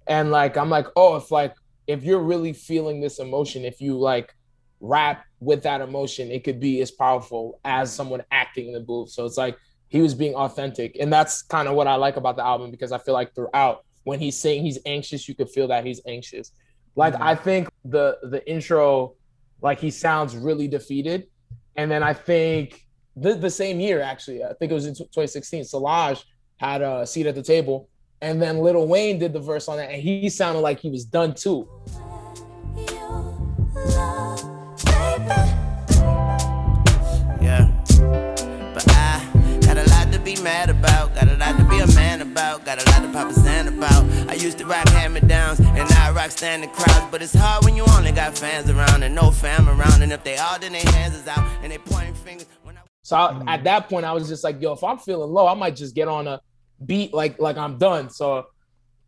And 0.06 0.30
like 0.30 0.56
I'm 0.56 0.70
like, 0.70 0.86
oh, 0.96 1.16
if 1.16 1.30
like 1.30 1.54
if 1.86 2.04
you're 2.04 2.22
really 2.22 2.52
feeling 2.52 3.00
this 3.00 3.18
emotion, 3.18 3.64
if 3.64 3.80
you 3.80 3.98
like 3.98 4.34
rap 4.80 5.24
with 5.40 5.62
that 5.62 5.80
emotion, 5.80 6.30
it 6.30 6.44
could 6.44 6.60
be 6.60 6.80
as 6.80 6.90
powerful 6.90 7.60
as 7.64 7.92
someone 7.92 8.22
acting 8.30 8.68
in 8.68 8.72
the 8.72 8.80
booth. 8.80 9.10
So 9.10 9.24
it's 9.24 9.36
like 9.36 9.56
he 9.88 10.00
was 10.00 10.14
being 10.14 10.34
authentic. 10.34 10.96
And 11.00 11.12
that's 11.12 11.42
kind 11.42 11.68
of 11.68 11.74
what 11.74 11.86
I 11.86 11.96
like 11.96 12.16
about 12.16 12.36
the 12.36 12.44
album 12.44 12.70
because 12.70 12.92
I 12.92 12.98
feel 12.98 13.14
like 13.14 13.34
throughout 13.34 13.84
when 14.04 14.18
he's 14.18 14.36
saying 14.36 14.62
he's 14.62 14.78
anxious, 14.86 15.28
you 15.28 15.34
could 15.34 15.50
feel 15.50 15.68
that 15.68 15.84
he's 15.84 16.00
anxious. 16.06 16.52
Like 16.96 17.14
mm-hmm. 17.14 17.22
I 17.22 17.34
think 17.34 17.68
the 17.84 18.18
the 18.22 18.46
intro, 18.50 19.14
like 19.60 19.78
he 19.78 19.90
sounds 19.90 20.36
really 20.36 20.68
defeated. 20.68 21.28
And 21.76 21.90
then 21.90 22.02
I 22.02 22.12
think 22.12 22.86
the, 23.16 23.34
the 23.34 23.50
same 23.50 23.80
year, 23.80 24.00
actually, 24.00 24.44
I 24.44 24.52
think 24.54 24.72
it 24.72 24.74
was 24.74 24.86
in 24.86 24.94
2016, 24.94 25.64
Solange 25.64 26.24
had 26.56 26.82
a 26.82 27.06
seat 27.06 27.26
at 27.26 27.34
the 27.34 27.42
table. 27.42 27.88
And 28.22 28.40
then 28.40 28.58
Lil 28.60 28.86
Wayne 28.86 29.18
did 29.18 29.32
the 29.32 29.40
verse 29.40 29.66
on 29.68 29.78
that, 29.78 29.90
and 29.90 30.00
he 30.00 30.28
sounded 30.30 30.60
like 30.60 30.78
he 30.78 30.88
was 30.90 31.04
done 31.04 31.34
too. 31.34 31.68
Yeah. 37.40 37.68
But 38.74 38.84
I 38.88 39.58
got 39.62 39.76
a 39.76 39.84
lot 39.90 40.12
to 40.12 40.18
be 40.20 40.36
mad 40.40 40.70
about, 40.70 41.14
got 41.14 41.28
a 41.28 41.36
lot 41.36 41.58
to 41.58 41.64
be 41.68 41.80
a 41.80 41.86
man 41.94 42.22
about, 42.22 42.64
got 42.64 42.80
a 42.80 42.90
lot 42.90 43.02
to 43.02 43.12
pop 43.12 43.28
a 43.30 43.34
stand 43.34 43.68
about. 43.68 44.04
I 44.28 44.34
used 44.34 44.58
to 44.58 44.66
rock 44.66 44.88
hand 44.90 45.14
me 45.14 45.20
downs, 45.20 45.58
and 45.60 45.76
now 45.90 46.08
I 46.08 46.12
rock 46.12 46.30
standing 46.30 46.70
crowds. 46.70 47.06
But 47.10 47.22
it's 47.22 47.34
hard 47.34 47.64
when 47.64 47.74
you 47.74 47.84
only 47.96 48.12
got 48.12 48.38
fans 48.38 48.70
around 48.70 49.02
and 49.02 49.14
no 49.14 49.30
fam 49.30 49.68
around. 49.68 50.02
And 50.02 50.12
if 50.12 50.22
they 50.24 50.36
all, 50.36 50.58
then 50.58 50.72
their 50.72 50.84
hands 50.92 51.16
is 51.16 51.26
out 51.26 51.44
and 51.62 51.72
they 51.72 51.78
pointing 51.78 52.14
fingers. 52.14 52.46
When 52.62 52.76
I- 52.76 52.80
So 53.02 53.16
I, 53.16 53.54
at 53.54 53.64
that 53.64 53.88
point, 53.88 54.04
I 54.06 54.12
was 54.12 54.28
just 54.28 54.44
like, 54.44 54.60
yo, 54.62 54.72
if 54.72 54.84
I'm 54.84 54.98
feeling 54.98 55.30
low, 55.30 55.46
I 55.48 55.54
might 55.54 55.74
just 55.76 55.94
get 55.94 56.06
on 56.08 56.28
a 56.28 56.40
beat 56.86 57.12
like 57.12 57.40
like 57.40 57.56
I'm 57.56 57.78
done. 57.78 58.10
So 58.10 58.46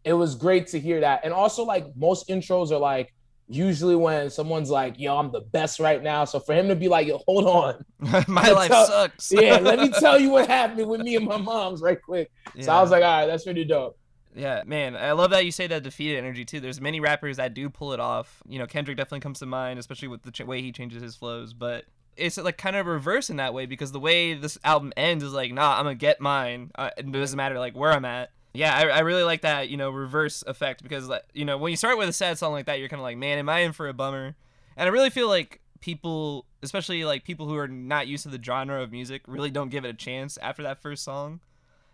it 0.05 0.13
was 0.13 0.35
great 0.35 0.67
to 0.69 0.81
hear 0.81 1.01
that. 1.01 1.21
And 1.25 1.33
also, 1.33 1.65
like 1.65 1.87
most 1.97 2.29
intros 2.29 2.71
are 2.71 2.79
like 2.79 3.13
usually 3.49 3.97
when 3.97 4.31
someone's 4.31 4.71
like, 4.71 4.99
yo, 4.99 5.17
I'm 5.17 5.31
the 5.31 5.41
best 5.41 5.81
right 5.81 6.03
now. 6.03 6.25
So 6.25 6.41
for 6.41 6.55
him 6.55 6.69
to 6.69 6.77
be 6.77 6.89
like, 6.89 7.07
yo, 7.07 7.19
hold 7.27 7.47
on. 7.47 7.85
my 8.29 8.49
life 8.51 8.71
tell- 8.71 8.87
sucks 8.87 9.33
Yeah, 9.33 9.59
let 9.59 9.79
me 9.79 9.91
tell 9.99 10.19
you 10.19 10.31
what 10.31 10.49
happened 10.49 10.89
with 10.89 11.01
me 11.01 11.17
and 11.17 11.27
my 11.27 11.37
mom's 11.37 11.83
right 11.83 12.01
quick. 12.01 12.31
So 12.61 12.73
I 12.73 12.81
was 12.81 12.91
like, 12.91 13.03
all 13.03 13.21
right, 13.21 13.27
that's 13.27 13.45
pretty 13.45 13.65
dope. 13.65 13.99
Yeah, 14.35 14.63
man, 14.67 14.97
I 14.97 15.13
love 15.13 15.31
that 15.31 15.45
you 15.45 15.53
say 15.53 15.69
that 15.69 15.85
defeated 15.85 16.19
energy 16.19 16.45
too. 16.45 16.59
There's 16.59 16.81
many 16.81 16.99
rappers 16.99 17.37
that 17.37 17.55
do 17.55 17.71
pull 17.71 17.93
it 17.93 18.01
off. 18.01 18.43
You 18.49 18.59
know, 18.59 18.67
Kendrick 18.67 18.97
definitely 18.97 19.21
comes 19.21 19.39
to 19.39 19.47
mind, 19.47 19.79
especially 19.79 20.09
with 20.09 20.23
the 20.23 20.33
ch- 20.33 20.41
way 20.41 20.61
he 20.61 20.73
changes 20.73 21.01
his 21.01 21.15
flows. 21.15 21.55
But 21.55 21.85
it's 22.17 22.37
like 22.37 22.59
kind 22.59 22.77
of 22.77 22.87
reverse 22.87 23.31
in 23.31 23.37
that 23.37 23.55
way 23.55 23.67
because 23.67 23.93
the 23.93 24.01
way 24.01 24.35
this 24.35 24.59
album 24.65 24.93
ends 24.97 25.25
is 25.25 25.33
like, 25.33 25.53
nah, 25.53 25.77
I'm 25.77 25.85
gonna 25.85 25.95
get 25.95 26.21
mine. 26.21 26.71
Uh, 26.75 26.91
it 26.97 27.11
doesn't 27.11 27.37
matter 27.37 27.59
like 27.59 27.77
where 27.77 27.93
I'm 27.93 28.05
at. 28.05 28.31
Yeah, 28.53 28.75
I, 28.77 28.87
I 28.89 28.99
really 29.01 29.25
like 29.25 29.43
that 29.43 29.69
you 29.69 29.77
know 29.77 29.91
reverse 29.91 30.45
effect 30.47 30.83
because 30.83 31.09
like 31.09 31.25
you 31.35 31.45
know 31.45 31.59
when 31.59 31.71
you 31.71 31.77
start 31.77 31.99
with 31.99 32.09
a 32.09 32.13
sad 32.13 32.39
song 32.39 32.53
like 32.53 32.67
that, 32.67 32.79
you're 32.79 32.89
kind 32.89 33.01
of 33.01 33.05
like, 33.05 33.19
man, 33.19 33.39
am 33.39 33.49
I 33.49 33.61
in 33.61 33.73
for 33.73 33.89
a 33.89 33.93
bummer? 33.93 34.37
And 34.77 34.89
I 34.89 34.93
really 34.93 35.11
feel 35.11 35.29
like 35.29 35.61
people, 35.81 36.47
especially 36.63 37.05
like 37.05 37.25
people 37.25 37.47
who 37.47 37.57
are 37.57 37.69
not 37.69 38.07
used 38.07 38.23
to 38.23 38.29
the 38.29 38.43
genre 38.43 38.83
of 38.83 38.91
music, 38.91 39.23
really 39.27 39.51
don't 39.51 39.69
give 39.69 39.85
it 39.85 39.89
a 39.89 39.95
chance 39.95 40.39
after 40.39 40.63
that 40.63 40.81
first 40.81 41.05
song. 41.05 41.41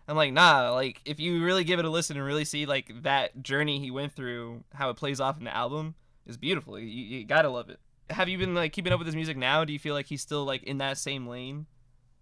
I'm 0.07 0.17
like, 0.17 0.33
nah, 0.33 0.71
like 0.71 1.01
if 1.05 1.19
you 1.19 1.43
really 1.43 1.63
give 1.63 1.79
it 1.79 1.85
a 1.85 1.89
listen 1.89 2.17
and 2.17 2.25
really 2.25 2.45
see 2.45 2.65
like 2.65 3.03
that 3.03 3.43
journey 3.43 3.79
he 3.79 3.91
went 3.91 4.13
through, 4.13 4.63
how 4.73 4.89
it 4.89 4.97
plays 4.97 5.19
off 5.19 5.37
in 5.37 5.45
the 5.45 5.55
album 5.55 5.95
is 6.25 6.37
beautiful. 6.37 6.79
You, 6.79 6.85
you 6.85 7.23
gotta 7.25 7.49
love 7.49 7.69
it. 7.69 7.79
Have 8.11 8.29
you 8.29 8.37
been 8.37 8.53
like 8.53 8.73
keeping 8.73 8.93
up 8.93 8.99
with 8.99 9.07
his 9.07 9.15
music 9.15 9.37
now? 9.37 9.65
Do 9.65 9.73
you 9.73 9.79
feel 9.79 9.93
like 9.93 10.05
he's 10.05 10.21
still 10.21 10.45
like 10.45 10.63
in 10.63 10.77
that 10.79 10.97
same 10.97 11.27
lane? 11.27 11.65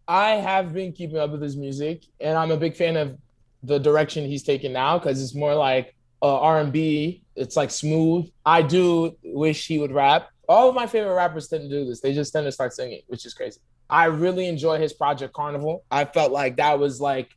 I 0.07 0.31
have 0.31 0.73
been 0.73 0.91
keeping 0.91 1.17
up 1.17 1.31
with 1.31 1.41
his 1.41 1.55
music, 1.55 2.03
and 2.19 2.37
I'm 2.37 2.51
a 2.51 2.57
big 2.57 2.75
fan 2.75 2.97
of 2.97 3.17
the 3.63 3.79
direction 3.79 4.25
he's 4.25 4.43
taken 4.43 4.73
now 4.73 4.97
because 4.97 5.21
it's 5.21 5.35
more 5.35 5.53
like 5.53 5.95
uh, 6.21 6.39
R&B. 6.39 7.23
It's 7.35 7.55
like 7.55 7.71
smooth. 7.71 8.29
I 8.45 8.61
do 8.61 9.15
wish 9.23 9.67
he 9.67 9.77
would 9.77 9.91
rap. 9.91 10.29
All 10.47 10.67
of 10.67 10.75
my 10.75 10.87
favorite 10.87 11.13
rappers 11.13 11.47
tend 11.47 11.63
to 11.63 11.69
do 11.69 11.85
this. 11.85 12.01
They 12.01 12.13
just 12.13 12.33
tend 12.33 12.45
to 12.45 12.51
start 12.51 12.73
singing, 12.73 13.01
which 13.07 13.25
is 13.25 13.33
crazy. 13.33 13.59
I 13.89 14.05
really 14.05 14.47
enjoy 14.47 14.79
his 14.79 14.93
project 14.93 15.33
Carnival. 15.33 15.83
I 15.91 16.05
felt 16.05 16.31
like 16.31 16.57
that 16.57 16.79
was 16.79 16.99
like 16.99 17.29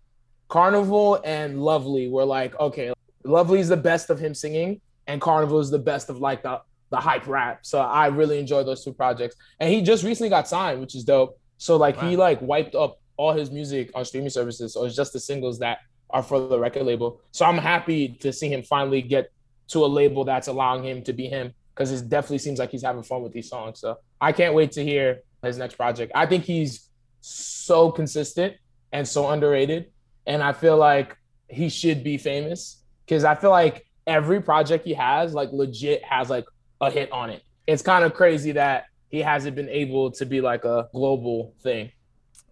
Carnival 0.49 1.21
and 1.25 1.63
Lovely 1.63 2.09
were 2.09 2.25
like, 2.25 2.59
okay, 2.59 2.93
Lovely 3.25 3.61
is 3.61 3.69
the 3.69 3.77
best 3.77 4.11
of 4.11 4.19
him 4.19 4.35
singing, 4.35 4.81
and 5.07 5.21
Carnival 5.21 5.61
is 5.61 5.71
the 5.71 5.79
best 5.79 6.09
of 6.09 6.19
like 6.19 6.43
the 6.43 6.61
the 6.93 6.99
hype 6.99 7.27
rap. 7.27 7.61
So 7.63 7.81
I 7.81 8.07
really 8.09 8.39
enjoy 8.39 8.63
those 8.63 8.85
two 8.85 8.93
projects. 8.93 9.35
And 9.59 9.73
he 9.73 9.81
just 9.81 10.05
recently 10.05 10.29
got 10.29 10.47
signed, 10.47 10.81
which 10.81 10.95
is 10.95 11.03
dope. 11.03 11.41
So 11.57 11.77
like 11.77 11.99
he 11.99 12.17
like 12.17 12.41
wiped 12.41 12.75
up 12.75 13.01
all 13.17 13.33
his 13.33 13.51
music 13.51 13.91
on 13.95 14.05
streaming 14.05 14.31
services. 14.31 14.75
So 14.75 14.85
it's 14.85 14.95
just 14.95 15.13
the 15.13 15.21
singles 15.21 15.59
that 15.61 15.79
are 16.11 16.23
for 16.23 16.47
the 16.47 16.59
record 16.59 16.85
label. 16.85 17.21
So 17.33 17.47
I'm 17.47 17.57
happy 17.57 18.09
to 18.21 18.33
see 18.33 18.49
him 18.49 18.63
finally 18.63 19.01
get 19.01 19.33
to 19.69 19.85
a 19.85 19.87
label 19.87 20.25
that's 20.25 20.49
allowing 20.49 20.85
him 20.85 21.03
to 21.05 21.15
be 21.15 21.29
him 21.29 21.55
because 21.75 21.91
it 21.91 22.11
definitely 22.11 22.39
seems 22.39 22.59
like 22.59 22.71
he's 22.71 22.83
having 22.83 23.03
fun 23.03 23.23
with 23.23 23.33
these 23.33 23.49
songs. 23.49 23.81
So 23.81 23.99
I 24.21 24.33
can't 24.33 24.55
wait 24.55 24.73
to 24.73 24.85
hear 24.85 25.21
his 25.43 25.57
next 25.57 25.77
project. 25.77 26.13
I 26.15 26.27
think 26.27 26.45
he's 26.45 26.91
so 27.23 27.91
consistent 27.91 28.55
and 28.93 29.09
so 29.09 29.31
underrated. 29.31 29.87
And 30.27 30.43
I 30.43 30.53
feel 30.53 30.77
like 30.77 31.17
he 31.49 31.71
should 31.71 32.05
be 32.05 32.19
famous 32.19 32.83
because 33.07 33.25
I 33.25 33.35
feel 33.35 33.51
like 33.51 33.87
every 34.07 34.41
project 34.41 34.85
he 34.85 34.95
has, 34.95 35.35
like 35.35 35.51
legit 35.53 36.05
has 36.05 36.29
like 36.29 36.45
a 36.83 36.91
hit 36.91 37.11
on 37.13 37.31
it. 37.31 37.43
It's 37.67 37.81
kind 37.81 38.05
of 38.05 38.13
crazy 38.13 38.53
that 38.53 38.87
he 39.09 39.21
hasn't 39.21 39.57
been 39.57 39.69
able 39.69 40.11
to 40.11 40.27
be 40.27 40.41
like 40.41 40.65
a 40.65 40.89
global 40.93 41.55
thing. 41.63 41.91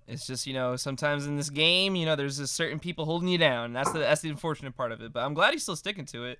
It's 0.08 0.26
just 0.26 0.46
you 0.46 0.54
know 0.54 0.76
sometimes 0.76 1.26
in 1.26 1.36
this 1.36 1.50
game 1.50 1.94
you 1.94 2.06
know 2.06 2.16
there's 2.16 2.38
just 2.38 2.54
certain 2.54 2.78
people 2.78 3.04
holding 3.04 3.28
you 3.28 3.38
down. 3.38 3.72
That's 3.72 3.90
the 3.92 3.98
that's 3.98 4.22
the 4.22 4.30
unfortunate 4.30 4.76
part 4.76 4.92
of 4.92 5.02
it. 5.02 5.12
But 5.12 5.24
I'm 5.24 5.34
glad 5.34 5.52
he's 5.52 5.62
still 5.62 5.76
sticking 5.76 6.06
to 6.06 6.24
it. 6.24 6.38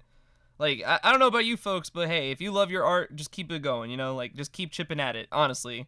Like 0.59 0.83
I, 0.87 1.01
I 1.03 1.11
don't 1.11 1.21
know 1.21 1.27
about 1.27 1.45
you 1.45 1.57
folks, 1.57 1.91
but 1.91 2.09
hey, 2.09 2.31
if 2.31 2.41
you 2.41 2.53
love 2.53 2.71
your 2.71 2.85
art, 2.85 3.15
just 3.17 3.31
keep 3.33 3.51
it 3.53 3.63
going. 3.63 3.91
You 3.91 3.97
know, 3.97 4.15
like 4.15 4.35
just 4.35 4.53
keep 4.53 4.71
chipping 4.71 5.01
at 5.01 5.17
it. 5.17 5.29
Honestly, 5.33 5.87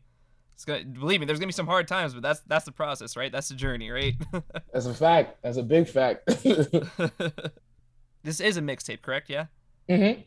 it's 0.55 0.65
gonna 0.65 0.85
believe 0.85 1.21
me. 1.21 1.27
There's 1.27 1.39
gonna 1.39 1.49
be 1.49 1.53
some 1.53 1.67
hard 1.67 1.89
times, 1.89 2.15
but 2.15 2.23
that's 2.23 2.41
that's 2.41 2.65
the 2.65 2.73
process, 2.73 3.17
right? 3.17 3.31
That's 3.31 3.49
the 3.49 3.55
journey, 3.55 3.91
right? 3.91 4.15
That's 4.73 4.87
a 4.87 4.95
fact. 4.95 5.43
That's 5.43 5.59
a 5.59 5.63
big 5.63 5.89
fact. 5.89 6.27
this 8.23 8.41
is 8.41 8.57
a 8.57 8.63
mixtape, 8.63 9.03
correct? 9.03 9.29
Yeah. 9.29 9.47
hmm 9.89 10.21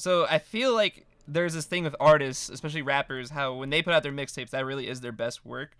So 0.00 0.26
I 0.30 0.38
feel 0.38 0.74
like 0.74 1.06
there's 1.28 1.52
this 1.52 1.66
thing 1.66 1.84
with 1.84 1.94
artists, 2.00 2.48
especially 2.48 2.80
rappers, 2.80 3.28
how 3.28 3.52
when 3.52 3.68
they 3.68 3.82
put 3.82 3.92
out 3.92 4.02
their 4.02 4.12
mixtapes, 4.12 4.48
that 4.50 4.64
really 4.64 4.88
is 4.88 5.02
their 5.02 5.12
best 5.12 5.44
work. 5.44 5.76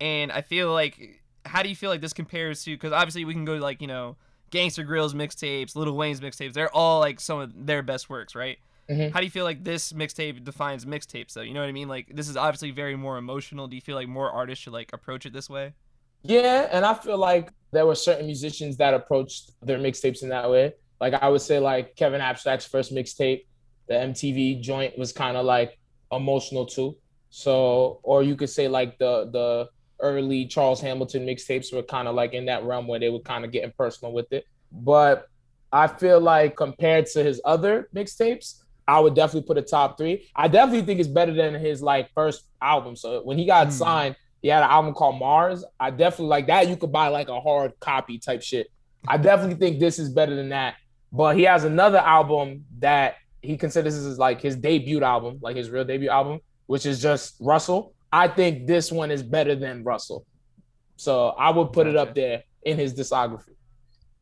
And 0.00 0.32
I 0.32 0.40
feel 0.40 0.72
like, 0.72 1.22
how 1.44 1.62
do 1.62 1.68
you 1.68 1.76
feel 1.76 1.88
like 1.88 2.00
this 2.00 2.12
compares 2.12 2.64
to? 2.64 2.74
Because 2.74 2.92
obviously 2.92 3.24
we 3.24 3.34
can 3.34 3.44
go 3.44 3.54
to 3.56 3.62
like 3.62 3.80
you 3.80 3.86
know, 3.86 4.16
Gangsta 4.50 4.84
Grillz 4.84 5.14
mixtapes, 5.14 5.76
Lil 5.76 5.96
Wayne's 5.96 6.20
mixtapes. 6.20 6.52
They're 6.52 6.74
all 6.74 6.98
like 6.98 7.20
some 7.20 7.38
of 7.38 7.66
their 7.66 7.80
best 7.80 8.10
works, 8.10 8.34
right? 8.34 8.58
Mhm. 8.90 9.12
How 9.12 9.20
do 9.20 9.24
you 9.24 9.30
feel 9.30 9.44
like 9.44 9.62
this 9.62 9.92
mixtape 9.92 10.42
defines 10.42 10.84
mixtapes, 10.84 11.34
though? 11.34 11.42
You 11.42 11.54
know 11.54 11.60
what 11.60 11.68
I 11.68 11.72
mean? 11.72 11.88
Like 11.88 12.10
this 12.12 12.28
is 12.28 12.36
obviously 12.36 12.72
very 12.72 12.96
more 12.96 13.18
emotional. 13.18 13.68
Do 13.68 13.76
you 13.76 13.82
feel 13.82 13.94
like 13.94 14.08
more 14.08 14.32
artists 14.32 14.64
should 14.64 14.72
like 14.72 14.92
approach 14.92 15.26
it 15.26 15.32
this 15.32 15.48
way? 15.48 15.74
Yeah, 16.24 16.68
and 16.72 16.84
I 16.84 16.94
feel 16.94 17.18
like 17.18 17.52
there 17.70 17.86
were 17.86 17.94
certain 17.94 18.26
musicians 18.26 18.76
that 18.78 18.94
approached 18.94 19.52
their 19.62 19.78
mixtapes 19.78 20.24
in 20.24 20.28
that 20.30 20.50
way. 20.50 20.74
Like 21.00 21.14
I 21.14 21.28
would 21.28 21.40
say, 21.40 21.58
like 21.58 21.96
Kevin 21.96 22.20
Abstract's 22.20 22.66
first 22.66 22.92
mixtape, 22.94 23.44
the 23.88 23.94
MTV 23.94 24.60
joint 24.60 24.98
was 24.98 25.12
kind 25.12 25.36
of 25.36 25.44
like 25.46 25.78
emotional 26.12 26.66
too. 26.66 26.96
So, 27.30 28.00
or 28.02 28.22
you 28.22 28.36
could 28.36 28.50
say 28.50 28.68
like 28.68 28.98
the 28.98 29.28
the 29.32 29.68
early 30.00 30.46
Charles 30.46 30.80
Hamilton 30.80 31.26
mixtapes 31.26 31.72
were 31.74 31.82
kind 31.82 32.08
of 32.08 32.14
like 32.14 32.32
in 32.32 32.46
that 32.46 32.64
realm 32.64 32.86
where 32.86 33.00
they 33.00 33.10
were 33.10 33.20
kind 33.20 33.44
of 33.44 33.50
getting 33.52 33.72
personal 33.76 34.12
with 34.12 34.32
it. 34.32 34.44
But 34.72 35.26
I 35.72 35.86
feel 35.86 36.20
like 36.20 36.56
compared 36.56 37.06
to 37.06 37.22
his 37.22 37.40
other 37.44 37.88
mixtapes, 37.94 38.62
I 38.86 39.00
would 39.00 39.14
definitely 39.14 39.46
put 39.46 39.58
a 39.58 39.62
top 39.62 39.98
three. 39.98 40.28
I 40.34 40.48
definitely 40.48 40.86
think 40.86 41.00
it's 41.00 41.08
better 41.08 41.32
than 41.34 41.54
his 41.54 41.82
like 41.82 42.10
first 42.14 42.44
album. 42.62 42.96
So 42.96 43.22
when 43.22 43.38
he 43.38 43.44
got 43.44 43.66
Hmm. 43.66 43.72
signed, 43.72 44.16
he 44.40 44.48
had 44.48 44.62
an 44.62 44.70
album 44.70 44.94
called 44.94 45.18
Mars. 45.18 45.64
I 45.80 45.90
definitely 45.90 46.26
like 46.28 46.46
that. 46.46 46.68
You 46.68 46.76
could 46.76 46.92
buy 46.92 47.08
like 47.08 47.28
a 47.28 47.40
hard 47.40 47.72
copy 47.80 48.18
type 48.18 48.40
shit. 48.42 48.68
I 49.06 49.16
definitely 49.16 49.56
think 49.56 49.78
this 49.80 49.98
is 49.98 50.08
better 50.10 50.34
than 50.34 50.50
that. 50.50 50.74
But 51.12 51.36
he 51.36 51.44
has 51.44 51.64
another 51.64 51.98
album 51.98 52.64
that 52.80 53.16
he 53.42 53.56
considers 53.56 53.94
this 53.94 54.04
is 54.04 54.18
like 54.18 54.40
his 54.40 54.56
debut 54.56 55.02
album, 55.02 55.38
like 55.40 55.56
his 55.56 55.70
real 55.70 55.84
debut 55.84 56.10
album, 56.10 56.40
which 56.66 56.86
is 56.86 57.00
just 57.00 57.36
Russell. 57.40 57.94
I 58.12 58.28
think 58.28 58.66
this 58.66 58.90
one 58.90 59.10
is 59.10 59.22
better 59.22 59.54
than 59.54 59.84
Russell. 59.84 60.26
So 60.96 61.28
I 61.28 61.50
would 61.50 61.72
put 61.72 61.86
it 61.86 61.96
up 61.96 62.14
there 62.14 62.42
in 62.62 62.76
his 62.76 62.94
discography. 62.94 63.54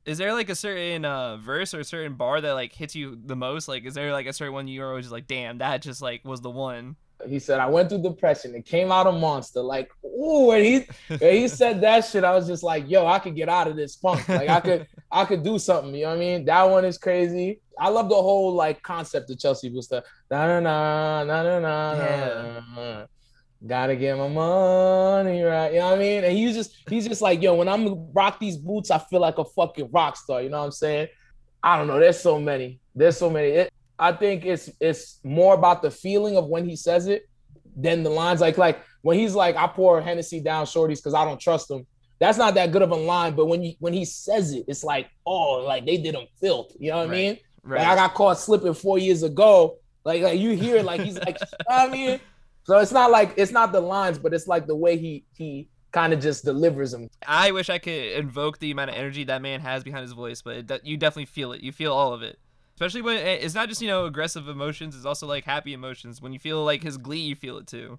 Is 0.05 0.19
there 0.19 0.33
like 0.33 0.51
a 0.51 0.55
certain 0.55 1.05
uh, 1.05 1.37
verse 1.39 1.75
or 1.75 1.81
a 1.81 1.85
certain 1.85 2.15
bar 2.15 2.41
that 2.41 2.53
like 2.53 2.73
hits 2.73 2.95
you 2.95 3.19
the 3.25 3.35
most? 3.35 3.67
Like, 3.67 3.85
is 3.85 3.95
there 3.95 4.13
like 4.13 4.27
a 4.27 4.33
certain 4.33 4.55
one 4.55 4.69
you're 4.69 4.89
always 4.89 5.07
just 5.07 5.13
like, 5.13 5.27
damn, 5.27 5.59
that 5.59 5.83
just 5.83 6.01
like 6.01 6.25
was 6.25 6.41
the 6.41 6.51
one? 6.51 6.97
He 7.27 7.39
said, 7.39 7.61
I 7.61 7.67
went 7.67 7.89
through 7.89 8.03
depression. 8.03 8.55
It 8.55 8.67
came 8.67 8.93
out 8.93 9.07
a 9.07 9.13
monster. 9.13 9.61
Like, 9.63 9.91
ooh, 10.05 10.51
and 10.51 10.65
he 10.65 10.87
when 11.17 11.33
he 11.33 11.49
said 11.49 11.81
that 11.83 12.05
shit, 12.05 12.25
I 12.25 12.35
was 12.35 12.47
just 12.47 12.63
like, 12.63 12.89
yo, 12.89 13.07
I 13.07 13.19
could 13.19 13.35
get 13.35 13.49
out 13.49 13.69
of 13.69 13.77
this 13.77 13.97
funk. 13.97 14.29
Like 14.29 14.49
I 14.49 14.61
could 14.61 14.87
I 15.11 15.25
could 15.25 15.43
do 15.43 15.59
something. 15.59 15.95
You 15.95 16.03
know 16.03 16.11
what 16.11 16.17
I 16.17 16.21
mean? 16.21 16.45
That 16.45 16.63
one 16.65 16.85
is 16.85 16.99
crazy. 16.99 17.61
I 17.79 17.89
love 17.89 18.09
the 18.09 18.15
whole 18.15 18.53
like 18.53 18.83
concept 18.83 19.31
of 19.31 19.39
Chelsea 19.39 19.69
Booster. 19.69 20.03
Na 20.31 20.47
na 20.47 20.61
na 20.61 21.25
na 21.25 21.43
na 21.43 21.61
na 21.61 22.61
na. 22.75 23.07
Gotta 23.67 23.97
get 23.97 24.19
my 24.19 24.29
money 24.29 25.43
right. 25.43 25.73
You 25.73 25.79
know 25.79 25.87
what 25.87 25.95
I 25.95 25.99
mean? 25.99 26.25
And 26.25 26.37
he's 26.37 26.55
just 26.55 26.77
he's 26.89 27.09
just 27.09 27.23
like, 27.23 27.41
yo, 27.43 27.55
when 27.55 27.69
I'm 27.69 28.13
rock 28.13 28.39
these 28.39 28.57
boots, 28.57 28.91
I 28.91 28.99
feel 28.99 29.21
like 29.21 29.39
a 29.39 29.45
fucking 29.45 29.91
rock 29.91 30.17
star. 30.17 30.43
You 30.43 30.51
know 30.51 30.59
what 30.59 30.67
I'm 30.67 30.73
saying? 30.73 31.09
I 31.63 31.79
don't 31.79 31.87
know. 31.87 31.99
There's 31.99 32.21
so 32.21 32.39
many. 32.39 32.81
There's 32.95 33.17
so 33.17 33.31
many. 33.31 33.49
It, 33.49 33.73
I 33.99 34.13
think 34.13 34.45
it's 34.45 34.71
it's 34.81 35.21
more 35.25 35.55
about 35.55 35.83
the 35.83 35.91
feeling 35.91 36.37
of 36.37 36.47
when 36.47 36.69
he 36.69 36.77
says 36.77 37.07
it 37.07 37.29
than 37.77 38.03
the 38.03 38.11
lines. 38.11 38.41
Like 38.41 38.59
like 38.59 38.81
when 39.03 39.19
he's 39.19 39.35
like, 39.35 39.57
I 39.57 39.67
pour 39.67 40.01
Hennessy 40.01 40.41
down 40.41 40.67
shorties 40.67 40.97
because 40.97 41.15
I 41.15 41.25
don't 41.25 41.41
trust 41.41 41.69
them. 41.69 41.87
That's 42.19 42.39
not 42.39 42.55
that 42.55 42.73
good 42.73 42.83
of 42.83 42.91
a 42.91 42.97
line. 42.97 43.35
But 43.35 43.47
when 43.47 43.63
you 43.63 43.75
when 43.79 43.93
he 43.93 44.05
says 44.05 44.53
it, 44.53 44.65
it's 44.69 44.85
like, 44.85 45.09
oh, 45.27 45.65
like 45.67 45.87
they 45.87 45.97
did 45.97 46.15
him 46.15 46.27
filth. 46.41 46.73
You 46.79 46.91
know 46.91 46.99
what 46.99 47.09
I 47.09 47.11
mean? 47.11 47.39
Right. 47.63 47.81
Like 47.81 47.89
I 47.89 47.95
got 47.95 48.15
caught 48.15 48.39
slipping 48.39 48.75
four 48.75 48.99
years 48.99 49.23
ago. 49.23 49.79
Like 50.05 50.23
like 50.23 50.39
you 50.39 50.51
hear 50.51 50.77
it, 50.77 50.85
like 50.85 51.01
he's 51.01 51.19
like, 51.19 51.39
you 51.41 51.47
know 51.69 51.77
what 51.77 51.89
I 51.89 51.93
mean. 51.93 52.21
So 52.65 52.79
it's 52.79 52.93
not 52.93 53.11
like 53.11 53.35
it's 53.37 53.53
not 53.53 53.73
the 53.73 53.81
lines, 53.81 54.19
but 54.19 54.35
it's 54.35 54.47
like 54.47 54.67
the 54.67 54.77
way 54.77 54.99
he 54.99 55.25
he 55.35 55.69
kind 55.93 56.13
of 56.13 56.21
just 56.21 56.45
delivers 56.45 56.93
them. 56.93 57.09
I 57.27 57.53
wish 57.53 57.71
I 57.71 57.79
could 57.79 58.13
invoke 58.13 58.59
the 58.59 58.71
amount 58.71 58.91
of 58.91 58.97
energy 58.97 59.25
that 59.25 59.41
man 59.41 59.61
has 59.61 59.83
behind 59.83 60.03
his 60.03 60.13
voice, 60.13 60.43
but 60.43 60.57
it, 60.57 60.81
you 60.85 60.97
definitely 60.97 61.27
feel 61.27 61.53
it. 61.53 61.63
You 61.63 61.73
feel 61.73 61.93
all 61.93 62.13
of 62.13 62.23
it. 62.23 62.39
Especially 62.77 63.01
when 63.01 63.17
eh, 63.17 63.39
it's 63.41 63.55
not 63.55 63.71
just, 63.71 63.81
you 63.81 63.89
know, 63.89 64.05
aggressive 64.05 64.49
emotions, 64.49 64.95
it's 64.95 65.07
also 65.07 65.27
like 65.27 65.45
happy 65.45 65.73
emotions. 65.73 66.21
When 66.21 66.33
you 66.33 66.39
feel 66.39 66.63
like 66.63 66.83
his 66.83 66.99
glee, 66.99 67.21
you 67.21 67.35
feel 67.35 67.57
it 67.57 67.67
too. 67.67 67.99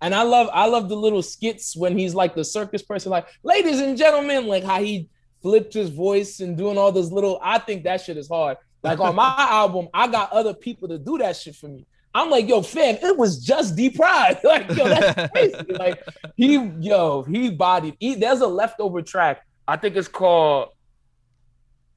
And 0.00 0.14
I 0.14 0.22
love 0.22 0.48
I 0.52 0.66
love 0.66 0.88
the 0.88 0.96
little 0.96 1.22
skits 1.22 1.76
when 1.76 1.96
he's 1.96 2.14
like 2.14 2.34
the 2.34 2.44
circus 2.44 2.82
person, 2.82 3.10
like, 3.10 3.26
ladies 3.42 3.80
and 3.80 3.96
gentlemen, 3.96 4.46
like 4.46 4.64
how 4.64 4.82
he 4.82 5.08
flipped 5.40 5.72
his 5.72 5.90
voice 5.90 6.40
and 6.40 6.56
doing 6.56 6.76
all 6.76 6.90
those 6.90 7.12
little. 7.12 7.38
I 7.42 7.58
think 7.58 7.84
that 7.84 8.00
shit 8.00 8.16
is 8.16 8.28
hard. 8.28 8.56
Like 8.82 9.00
on 9.00 9.14
my 9.14 9.34
album, 9.38 9.88
I 9.94 10.08
got 10.08 10.32
other 10.32 10.54
people 10.54 10.88
to 10.88 10.98
do 10.98 11.18
that 11.18 11.36
shit 11.36 11.54
for 11.54 11.68
me. 11.68 11.86
I'm 12.14 12.30
like, 12.30 12.48
yo, 12.48 12.62
fam, 12.62 12.96
it 13.00 13.16
was 13.16 13.38
just 13.44 13.76
deprived. 13.76 14.40
Like, 14.44 14.68
yo, 14.70 14.88
that's 14.88 15.30
crazy. 15.32 15.56
like 15.74 16.02
he, 16.36 16.54
yo, 16.80 17.22
he 17.22 17.50
bodied. 17.50 17.96
He, 18.00 18.14
there's 18.14 18.40
a 18.40 18.46
leftover 18.46 19.02
track. 19.02 19.46
I 19.66 19.76
think 19.76 19.94
it's 19.94 20.08
called 20.08 20.70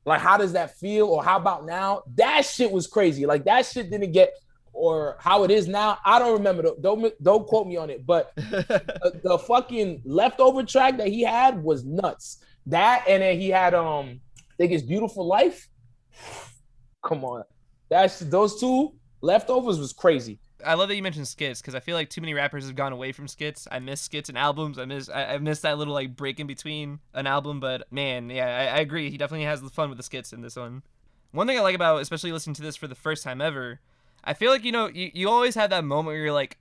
like 0.05 0.19
how 0.19 0.37
does 0.37 0.53
that 0.53 0.77
feel 0.77 1.07
or 1.07 1.23
how 1.23 1.37
about 1.37 1.65
now? 1.65 2.03
That 2.15 2.45
shit 2.45 2.71
was 2.71 2.87
crazy. 2.87 3.25
Like 3.25 3.45
that 3.45 3.65
shit 3.65 3.89
didn't 3.89 4.11
get 4.11 4.33
or 4.73 5.17
how 5.19 5.43
it 5.43 5.51
is 5.51 5.67
now. 5.67 5.97
I 6.05 6.19
don't 6.19 6.33
remember. 6.33 6.71
Don't 6.79 7.13
don't 7.23 7.45
quote 7.45 7.67
me 7.67 7.77
on 7.77 7.89
it. 7.89 8.05
But 8.05 8.33
the, 8.35 9.19
the 9.23 9.37
fucking 9.37 10.01
leftover 10.05 10.63
track 10.63 10.97
that 10.97 11.07
he 11.07 11.21
had 11.21 11.61
was 11.61 11.83
nuts. 11.83 12.43
That 12.67 13.05
and 13.07 13.21
then 13.21 13.39
he 13.39 13.49
had 13.49 13.73
um, 13.73 14.21
I 14.37 14.53
think 14.57 14.71
it's 14.71 14.83
Beautiful 14.83 15.25
Life. 15.25 15.67
Come 17.03 17.23
on, 17.25 17.43
that's 17.89 18.19
those 18.19 18.59
two 18.59 18.93
leftovers 19.21 19.79
was 19.79 19.91
crazy. 19.93 20.39
I 20.65 20.75
love 20.75 20.89
that 20.89 20.95
you 20.95 21.03
mentioned 21.03 21.27
skits 21.27 21.61
because 21.61 21.75
I 21.75 21.79
feel 21.79 21.95
like 21.95 22.09
too 22.09 22.21
many 22.21 22.33
rappers 22.33 22.65
have 22.65 22.75
gone 22.75 22.93
away 22.93 23.11
from 23.11 23.27
skits. 23.27 23.67
I 23.71 23.79
miss 23.79 24.01
skits 24.01 24.29
and 24.29 24.37
albums. 24.37 24.77
I 24.77 24.85
miss 24.85 25.09
I, 25.09 25.33
I 25.33 25.37
miss 25.37 25.61
that 25.61 25.77
little 25.77 25.93
like 25.93 26.15
break 26.15 26.39
in 26.39 26.47
between 26.47 26.99
an 27.13 27.27
album. 27.27 27.59
But 27.59 27.91
man, 27.91 28.29
yeah, 28.29 28.45
I, 28.45 28.77
I 28.77 28.79
agree. 28.79 29.09
He 29.09 29.17
definitely 29.17 29.45
has 29.45 29.61
the 29.61 29.69
fun 29.69 29.89
with 29.89 29.97
the 29.97 30.03
skits 30.03 30.33
in 30.33 30.41
this 30.41 30.55
one. 30.55 30.83
One 31.31 31.47
thing 31.47 31.57
I 31.57 31.61
like 31.61 31.75
about, 31.75 32.01
especially 32.01 32.31
listening 32.31 32.55
to 32.55 32.61
this 32.61 32.75
for 32.75 32.87
the 32.87 32.95
first 32.95 33.23
time 33.23 33.41
ever, 33.41 33.79
I 34.23 34.33
feel 34.33 34.51
like 34.51 34.63
you 34.63 34.71
know 34.71 34.87
you, 34.87 35.11
you 35.13 35.29
always 35.29 35.55
have 35.55 35.69
that 35.69 35.83
moment 35.83 36.07
where 36.07 36.17
you're 36.17 36.33
like, 36.33 36.57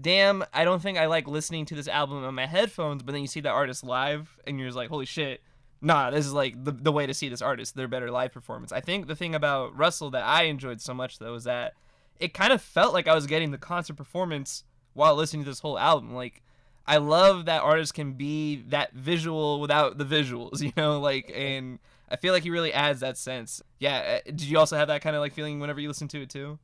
damn, 0.00 0.44
I 0.52 0.64
don't 0.64 0.82
think 0.82 0.98
I 0.98 1.06
like 1.06 1.26
listening 1.26 1.66
to 1.66 1.74
this 1.74 1.88
album 1.88 2.24
on 2.24 2.34
my 2.34 2.46
headphones. 2.46 3.02
But 3.02 3.12
then 3.12 3.22
you 3.22 3.28
see 3.28 3.40
that 3.40 3.50
artist 3.50 3.84
live, 3.84 4.38
and 4.46 4.58
you're 4.58 4.68
just 4.68 4.76
like, 4.76 4.90
holy 4.90 5.06
shit. 5.06 5.42
Nah, 5.82 6.10
this 6.10 6.26
is 6.26 6.32
like 6.32 6.62
the, 6.62 6.72
the 6.72 6.92
way 6.92 7.06
to 7.06 7.14
see 7.14 7.28
this 7.30 7.40
artist, 7.40 7.74
their 7.74 7.88
better 7.88 8.10
live 8.10 8.32
performance. 8.32 8.70
I 8.70 8.80
think 8.80 9.06
the 9.06 9.16
thing 9.16 9.34
about 9.34 9.76
Russell 9.76 10.10
that 10.10 10.24
I 10.24 10.42
enjoyed 10.42 10.80
so 10.80 10.92
much 10.92 11.18
though 11.18 11.34
is 11.34 11.44
that 11.44 11.72
it 12.20 12.34
kind 12.34 12.52
of 12.52 12.62
felt 12.62 12.94
like 12.94 13.08
I 13.08 13.14
was 13.14 13.26
getting 13.26 13.50
the 13.50 13.58
concert 13.58 13.94
performance 13.96 14.64
while 14.94 15.14
listening 15.16 15.44
to 15.44 15.50
this 15.50 15.60
whole 15.60 15.78
album. 15.78 16.14
Like, 16.14 16.42
I 16.86 16.98
love 16.98 17.46
that 17.46 17.62
artists 17.62 17.92
can 17.92 18.12
be 18.14 18.62
that 18.68 18.92
visual 18.94 19.60
without 19.60 19.98
the 19.98 20.04
visuals, 20.04 20.60
you 20.62 20.72
know, 20.76 21.00
like, 21.00 21.30
and 21.34 21.78
I 22.10 22.16
feel 22.16 22.32
like 22.34 22.42
he 22.42 22.50
really 22.50 22.72
adds 22.72 23.00
that 23.00 23.16
sense. 23.18 23.62
Yeah. 23.78 24.20
uh, 24.26 24.30
Did 24.30 24.42
you 24.42 24.58
also 24.58 24.76
have 24.76 24.88
that 24.88 25.02
kind 25.02 25.16
of 25.16 25.20
like 25.20 25.32
feeling 25.34 25.60
whenever 25.60 25.80
you 25.80 25.88
listen 25.88 26.08
to 26.08 26.22
it 26.22 26.30
too? 26.30 26.58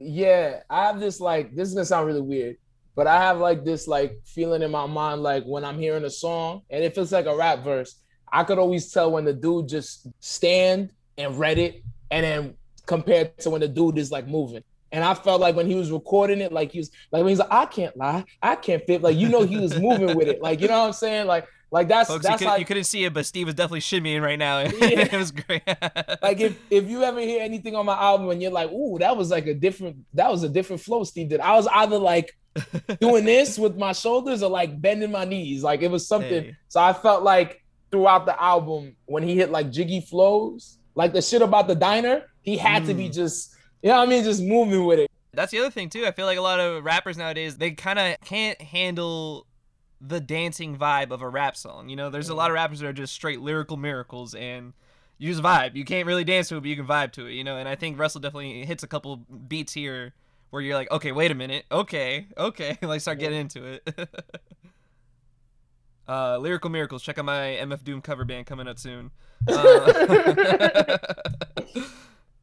Yeah, 0.00 0.60
I 0.70 0.86
have 0.86 1.00
this 1.00 1.20
like 1.20 1.54
this 1.54 1.68
is 1.68 1.74
gonna 1.74 1.84
sound 1.84 2.06
really 2.06 2.20
weird, 2.20 2.56
but 2.94 3.06
I 3.06 3.20
have 3.20 3.38
like 3.38 3.64
this 3.64 3.88
like 3.88 4.20
feeling 4.24 4.62
in 4.62 4.70
my 4.70 4.86
mind 4.86 5.22
like 5.22 5.44
when 5.44 5.64
I'm 5.64 5.78
hearing 5.78 6.04
a 6.04 6.10
song 6.10 6.62
and 6.70 6.84
it 6.84 6.94
feels 6.94 7.12
like 7.12 7.26
a 7.26 7.36
rap 7.36 7.64
verse, 7.64 7.96
I 8.32 8.44
could 8.44 8.58
always 8.58 8.92
tell 8.92 9.10
when 9.10 9.24
the 9.24 9.32
dude 9.32 9.68
just 9.68 10.06
stand 10.20 10.92
and 11.16 11.36
read 11.38 11.58
it 11.58 11.82
and 12.10 12.24
then 12.24 12.54
compared 12.86 13.36
to 13.38 13.50
when 13.50 13.60
the 13.60 13.68
dude 13.68 13.98
is 13.98 14.12
like 14.12 14.28
moving. 14.28 14.62
And 14.90 15.04
I 15.04 15.14
felt 15.14 15.40
like 15.40 15.54
when 15.54 15.66
he 15.66 15.74
was 15.74 15.90
recording 15.92 16.40
it, 16.40 16.52
like 16.52 16.72
he 16.72 16.78
was 16.78 16.90
like 17.12 17.22
when 17.22 17.28
he's 17.30 17.38
like, 17.38 17.52
I 17.52 17.66
can't 17.66 17.96
lie, 17.96 18.24
I 18.42 18.56
can't 18.56 18.82
fit. 18.84 19.02
Like 19.02 19.16
you 19.16 19.28
know 19.28 19.42
he 19.42 19.58
was 19.58 19.78
moving 19.78 20.16
with 20.16 20.28
it. 20.28 20.40
Like 20.40 20.60
you 20.60 20.68
know 20.68 20.80
what 20.80 20.86
I'm 20.86 20.92
saying? 20.92 21.26
Like 21.26 21.46
like 21.70 21.88
that's 21.88 22.08
Folks, 22.08 22.24
you, 22.24 22.30
that's 22.30 22.38
could, 22.40 22.48
like 22.48 22.60
you 22.60 22.64
couldn't 22.64 22.84
see 22.84 23.04
it, 23.04 23.12
but 23.12 23.26
Steve 23.26 23.46
was 23.46 23.54
definitely 23.54 23.80
shimmying 23.80 24.22
right 24.22 24.38
now. 24.38 24.58
Yeah. 24.88 25.08
it 25.12 25.12
was 25.12 25.30
great. 25.32 25.62
like 26.22 26.40
if 26.40 26.58
if 26.70 26.88
you 26.88 27.02
ever 27.02 27.20
hear 27.20 27.42
anything 27.42 27.76
on 27.76 27.84
my 27.84 27.98
album 27.98 28.30
and 28.30 28.40
you're 28.40 28.50
like, 28.50 28.70
ooh, 28.70 28.98
that 28.98 29.16
was 29.16 29.30
like 29.30 29.46
a 29.46 29.54
different 29.54 29.96
that 30.14 30.30
was 30.30 30.42
a 30.42 30.48
different 30.48 30.80
flow 30.80 31.04
Steve 31.04 31.28
did. 31.28 31.40
I 31.40 31.54
was 31.54 31.66
either 31.66 31.98
like 31.98 32.34
doing 33.00 33.24
this 33.24 33.58
with 33.58 33.76
my 33.76 33.92
shoulders 33.92 34.42
or 34.42 34.50
like 34.50 34.80
bending 34.80 35.10
my 35.10 35.24
knees. 35.26 35.62
Like 35.62 35.82
it 35.82 35.90
was 35.90 36.08
something. 36.08 36.44
Hey. 36.44 36.56
So 36.68 36.80
I 36.80 36.94
felt 36.94 37.22
like 37.22 37.62
throughout 37.90 38.24
the 38.24 38.40
album 38.42 38.96
when 39.04 39.22
he 39.22 39.36
hit 39.36 39.50
like 39.50 39.70
jiggy 39.70 40.00
flows, 40.00 40.78
like 40.94 41.12
the 41.12 41.20
shit 41.20 41.42
about 41.42 41.68
the 41.68 41.74
diner, 41.74 42.24
he 42.40 42.56
had 42.56 42.86
to 42.86 42.94
be 42.94 43.08
Mm. 43.08 43.14
You 43.82 43.90
know 43.90 43.98
I 43.98 44.06
mean, 44.06 44.24
just 44.24 44.42
moving 44.42 44.84
with 44.84 44.98
it. 44.98 45.10
That's 45.32 45.52
the 45.52 45.58
other 45.58 45.70
thing 45.70 45.88
too. 45.90 46.06
I 46.06 46.12
feel 46.12 46.26
like 46.26 46.38
a 46.38 46.42
lot 46.42 46.60
of 46.60 46.84
rappers 46.84 47.16
nowadays 47.16 47.58
they 47.58 47.72
kind 47.72 47.98
of 47.98 48.16
can't 48.24 48.60
handle 48.60 49.46
the 50.00 50.20
dancing 50.20 50.76
vibe 50.76 51.10
of 51.10 51.22
a 51.22 51.28
rap 51.28 51.56
song. 51.56 51.88
You 51.88 51.96
know, 51.96 52.10
there's 52.10 52.28
a 52.28 52.34
lot 52.34 52.50
of 52.50 52.54
rappers 52.54 52.80
that 52.80 52.86
are 52.86 52.92
just 52.92 53.12
straight 53.12 53.40
lyrical 53.40 53.76
miracles 53.76 54.34
and 54.34 54.72
you 55.18 55.30
just 55.30 55.42
vibe. 55.42 55.74
You 55.74 55.84
can't 55.84 56.06
really 56.06 56.24
dance 56.24 56.48
to 56.48 56.56
it, 56.56 56.60
but 56.60 56.68
you 56.68 56.76
can 56.76 56.86
vibe 56.86 57.12
to 57.12 57.26
it. 57.26 57.32
You 57.32 57.44
know, 57.44 57.56
and 57.56 57.68
I 57.68 57.74
think 57.74 57.98
Russell 57.98 58.20
definitely 58.20 58.64
hits 58.64 58.82
a 58.82 58.86
couple 58.86 59.16
beats 59.16 59.72
here 59.72 60.14
where 60.50 60.62
you're 60.62 60.74
like, 60.74 60.90
okay, 60.90 61.12
wait 61.12 61.30
a 61.30 61.34
minute, 61.34 61.64
okay, 61.70 62.26
okay, 62.36 62.78
like 62.82 63.00
start 63.00 63.18
getting 63.18 63.38
into 63.38 63.64
it. 63.64 63.88
uh, 66.08 66.38
lyrical 66.38 66.70
miracles. 66.70 67.02
Check 67.02 67.18
out 67.18 67.24
my 67.24 67.58
MF 67.60 67.84
Doom 67.84 68.00
cover 68.00 68.24
band 68.24 68.46
coming 68.46 68.68
up 68.68 68.78
soon. 68.78 69.10
Uh, 69.46 70.98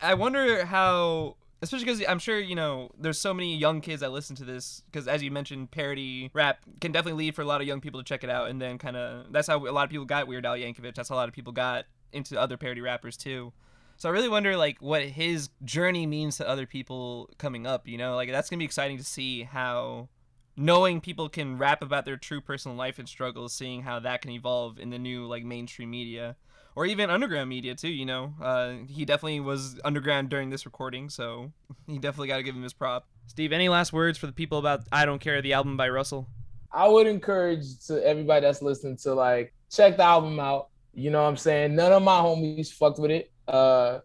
I 0.01 0.13
wonder 0.13 0.65
how, 0.65 1.37
especially 1.61 1.85
because 1.85 2.03
I'm 2.07 2.19
sure 2.19 2.39
you 2.39 2.55
know 2.55 2.91
there's 2.97 3.19
so 3.19 3.33
many 3.33 3.55
young 3.55 3.81
kids 3.81 4.01
that 4.01 4.11
listen 4.11 4.35
to 4.37 4.45
this. 4.45 4.83
Because 4.91 5.07
as 5.07 5.23
you 5.23 5.31
mentioned, 5.31 5.71
parody 5.71 6.29
rap 6.33 6.59
can 6.81 6.91
definitely 6.91 7.25
lead 7.25 7.35
for 7.35 7.41
a 7.41 7.45
lot 7.45 7.61
of 7.61 7.67
young 7.67 7.81
people 7.81 7.99
to 7.99 8.03
check 8.03 8.23
it 8.23 8.29
out, 8.29 8.49
and 8.49 8.61
then 8.61 8.77
kind 8.77 8.97
of 8.97 9.31
that's 9.31 9.47
how 9.47 9.57
a 9.57 9.71
lot 9.71 9.83
of 9.83 9.89
people 9.89 10.05
got 10.05 10.27
Weird 10.27 10.45
Al 10.45 10.55
Yankovic. 10.55 10.95
That's 10.95 11.09
how 11.09 11.15
a 11.15 11.17
lot 11.17 11.29
of 11.29 11.33
people 11.33 11.53
got 11.53 11.85
into 12.11 12.39
other 12.39 12.57
parody 12.57 12.81
rappers 12.81 13.17
too. 13.17 13.53
So 13.97 14.09
I 14.09 14.11
really 14.11 14.29
wonder 14.29 14.57
like 14.57 14.77
what 14.81 15.03
his 15.03 15.49
journey 15.63 16.05
means 16.05 16.37
to 16.37 16.47
other 16.47 16.65
people 16.65 17.29
coming 17.37 17.65
up. 17.65 17.87
You 17.87 17.97
know, 17.97 18.15
like 18.15 18.29
that's 18.29 18.49
gonna 18.49 18.59
be 18.59 18.65
exciting 18.65 18.97
to 18.97 19.03
see 19.03 19.43
how 19.43 20.09
knowing 20.57 21.01
people 21.01 21.29
can 21.29 21.57
rap 21.57 21.81
about 21.81 22.05
their 22.05 22.17
true 22.17 22.41
personal 22.41 22.77
life 22.77 22.99
and 22.99 23.07
struggles, 23.07 23.53
seeing 23.53 23.83
how 23.83 23.99
that 23.99 24.21
can 24.21 24.31
evolve 24.31 24.79
in 24.79 24.89
the 24.89 24.99
new 24.99 25.25
like 25.25 25.43
mainstream 25.43 25.91
media 25.91 26.35
or 26.75 26.85
even 26.85 27.09
underground 27.09 27.49
media 27.49 27.75
too. 27.75 27.89
You 27.89 28.05
know, 28.05 28.33
uh, 28.41 28.73
he 28.87 29.05
definitely 29.05 29.39
was 29.39 29.79
underground 29.83 30.29
during 30.29 30.49
this 30.49 30.65
recording, 30.65 31.09
so 31.09 31.51
he 31.87 31.97
definitely 31.97 32.27
got 32.27 32.37
to 32.37 32.43
give 32.43 32.55
him 32.55 32.63
his 32.63 32.73
prop. 32.73 33.07
Steve, 33.27 33.51
any 33.51 33.69
last 33.69 33.93
words 33.93 34.17
for 34.17 34.27
the 34.27 34.33
people 34.33 34.57
about 34.57 34.81
"I 34.91 35.05
Don't 35.05 35.19
Care" 35.19 35.41
the 35.41 35.53
album 35.53 35.77
by 35.77 35.89
Russell? 35.89 36.27
I 36.71 36.87
would 36.89 37.07
encourage 37.07 37.79
to 37.87 38.05
everybody 38.05 38.41
that's 38.41 38.61
listening 38.61 38.97
to 38.97 39.13
like 39.13 39.53
check 39.71 39.97
the 39.97 40.03
album 40.03 40.39
out. 40.39 40.69
You 40.93 41.09
know 41.09 41.23
what 41.23 41.29
I'm 41.29 41.37
saying? 41.37 41.75
None 41.75 41.91
of 41.91 42.03
my 42.03 42.19
homies 42.19 42.71
fucked 42.71 42.99
with 42.99 43.11
it. 43.11 43.31
Uh 43.47 43.99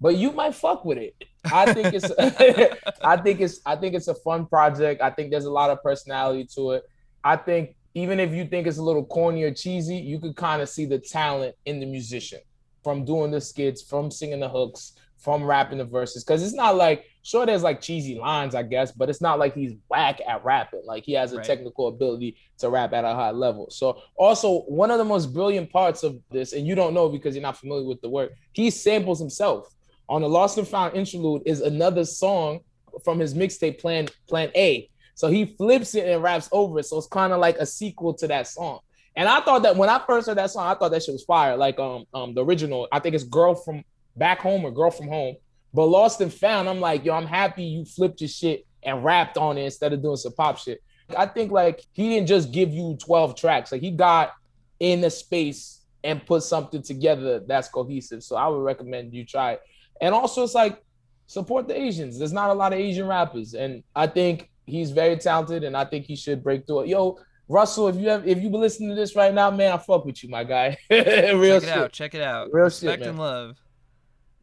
but 0.00 0.16
you 0.16 0.32
might 0.32 0.54
fuck 0.54 0.84
with 0.84 0.98
it. 0.98 1.14
I 1.44 1.72
think 1.72 1.94
it's 1.94 2.10
I 3.02 3.16
think 3.16 3.40
it's 3.40 3.60
I 3.66 3.76
think 3.76 3.94
it's 3.94 4.08
a 4.08 4.14
fun 4.14 4.46
project. 4.46 5.02
I 5.02 5.10
think 5.10 5.30
there's 5.30 5.44
a 5.44 5.50
lot 5.50 5.70
of 5.70 5.82
personality 5.82 6.48
to 6.54 6.72
it. 6.72 6.84
I 7.24 7.36
think 7.36 7.76
even 7.94 8.18
if 8.20 8.32
you 8.32 8.46
think 8.46 8.66
it's 8.66 8.78
a 8.78 8.82
little 8.82 9.04
corny 9.04 9.42
or 9.42 9.52
cheesy, 9.52 9.96
you 9.96 10.18
could 10.18 10.36
kind 10.36 10.62
of 10.62 10.68
see 10.68 10.86
the 10.86 10.98
talent 10.98 11.54
in 11.66 11.80
the 11.80 11.86
musician 11.86 12.40
from 12.82 13.04
doing 13.04 13.30
the 13.30 13.40
skits, 13.40 13.82
from 13.82 14.10
singing 14.10 14.40
the 14.40 14.48
hooks, 14.48 14.92
from 15.18 15.44
rapping 15.44 15.78
the 15.78 15.84
verses. 15.84 16.24
Cause 16.24 16.42
it's 16.42 16.54
not 16.54 16.74
like 16.74 17.04
sure 17.22 17.46
there's 17.46 17.62
like 17.62 17.80
cheesy 17.80 18.16
lines, 18.18 18.56
I 18.56 18.64
guess, 18.64 18.90
but 18.90 19.08
it's 19.08 19.20
not 19.20 19.38
like 19.38 19.54
he's 19.54 19.74
whack 19.88 20.20
at 20.26 20.44
rapping. 20.44 20.82
Like 20.84 21.04
he 21.04 21.12
has 21.12 21.32
a 21.32 21.36
Right. 21.36 21.46
technical 21.46 21.86
ability 21.88 22.36
to 22.58 22.70
rap 22.70 22.92
at 22.92 23.04
a 23.04 23.14
high 23.14 23.30
level. 23.30 23.68
So 23.70 24.00
also 24.16 24.62
one 24.62 24.90
of 24.90 24.98
the 24.98 25.04
most 25.04 25.32
brilliant 25.32 25.70
parts 25.70 26.02
of 26.02 26.18
this, 26.30 26.52
and 26.54 26.66
you 26.66 26.74
don't 26.74 26.92
know 26.94 27.08
because 27.08 27.36
you're 27.36 27.42
not 27.42 27.56
familiar 27.56 27.86
with 27.86 28.00
the 28.00 28.08
work, 28.08 28.32
he 28.52 28.68
samples 28.70 29.20
himself. 29.20 29.72
On 30.08 30.22
the 30.22 30.28
Lost 30.28 30.58
and 30.58 30.66
Found 30.66 30.96
interlude 30.96 31.42
is 31.46 31.60
another 31.60 32.04
song 32.04 32.60
from 33.04 33.20
his 33.20 33.32
mixtape 33.34 33.78
Plan 33.80 34.08
Plan 34.28 34.50
A. 34.56 34.90
So 35.14 35.28
he 35.28 35.44
flips 35.44 35.94
it 35.94 36.08
and 36.08 36.22
raps 36.22 36.48
over 36.52 36.78
it. 36.78 36.84
So 36.84 36.98
it's 36.98 37.06
kind 37.06 37.32
of 37.32 37.40
like 37.40 37.56
a 37.56 37.66
sequel 37.66 38.14
to 38.14 38.28
that 38.28 38.46
song. 38.46 38.80
And 39.14 39.28
I 39.28 39.40
thought 39.40 39.62
that 39.64 39.76
when 39.76 39.88
I 39.88 40.00
first 40.06 40.26
heard 40.26 40.38
that 40.38 40.50
song, 40.50 40.66
I 40.66 40.74
thought 40.74 40.90
that 40.90 41.02
shit 41.02 41.12
was 41.12 41.24
fire. 41.24 41.56
Like 41.56 41.78
um 41.78 42.04
um 42.14 42.34
the 42.34 42.44
original, 42.44 42.88
I 42.90 42.98
think 42.98 43.14
it's 43.14 43.24
Girl 43.24 43.54
from 43.54 43.84
Back 44.16 44.40
Home 44.40 44.64
or 44.64 44.70
Girl 44.70 44.90
from 44.90 45.08
Home. 45.08 45.36
But 45.74 45.86
Lost 45.86 46.20
and 46.20 46.32
Found, 46.34 46.68
I'm 46.68 46.80
like, 46.80 47.04
yo, 47.04 47.14
I'm 47.14 47.26
happy 47.26 47.64
you 47.64 47.84
flipped 47.84 48.20
your 48.20 48.28
shit 48.28 48.66
and 48.82 49.04
rapped 49.04 49.38
on 49.38 49.58
it 49.58 49.64
instead 49.64 49.92
of 49.92 50.02
doing 50.02 50.16
some 50.16 50.32
pop 50.32 50.58
shit. 50.58 50.82
I 51.16 51.26
think 51.26 51.52
like 51.52 51.84
he 51.92 52.10
didn't 52.10 52.28
just 52.28 52.52
give 52.52 52.70
you 52.70 52.96
12 53.00 53.36
tracks. 53.36 53.72
Like 53.72 53.80
he 53.80 53.90
got 53.90 54.32
in 54.80 55.00
the 55.00 55.10
space 55.10 55.82
and 56.04 56.24
put 56.24 56.42
something 56.42 56.82
together 56.82 57.40
that's 57.40 57.68
cohesive. 57.68 58.22
So 58.22 58.36
I 58.36 58.48
would 58.48 58.62
recommend 58.62 59.14
you 59.14 59.24
try 59.24 59.52
it. 59.52 59.62
And 60.00 60.14
also 60.14 60.42
it's 60.42 60.54
like 60.54 60.82
support 61.26 61.68
the 61.68 61.80
Asians. 61.80 62.18
There's 62.18 62.32
not 62.32 62.50
a 62.50 62.54
lot 62.54 62.72
of 62.72 62.78
Asian 62.78 63.06
rappers. 63.06 63.54
And 63.54 63.82
I 63.94 64.06
think 64.06 64.50
he's 64.66 64.90
very 64.90 65.16
talented 65.16 65.64
and 65.64 65.76
I 65.76 65.84
think 65.84 66.06
he 66.06 66.16
should 66.16 66.42
break 66.42 66.66
through 66.66 66.80
it. 66.82 66.88
Yo, 66.88 67.18
Russell, 67.48 67.88
if 67.88 67.96
you 67.96 68.08
have 68.08 68.26
if 68.26 68.38
you 68.42 68.48
been 68.50 68.60
listening 68.60 68.88
to 68.90 68.94
this 68.94 69.14
right 69.16 69.32
now, 69.34 69.50
man, 69.50 69.72
I 69.72 69.76
fuck 69.78 70.04
with 70.04 70.22
you, 70.22 70.30
my 70.30 70.44
guy. 70.44 70.76
Real 70.90 71.60
check 71.60 71.62
it 71.62 71.62
shit. 71.62 71.68
out. 71.68 71.92
Check 71.92 72.14
it 72.14 72.22
out. 72.22 72.48
Real 72.52 72.70
shit, 72.70 72.82
Respect 72.82 73.00
man. 73.00 73.08
and 73.10 73.18
love. 73.18 73.58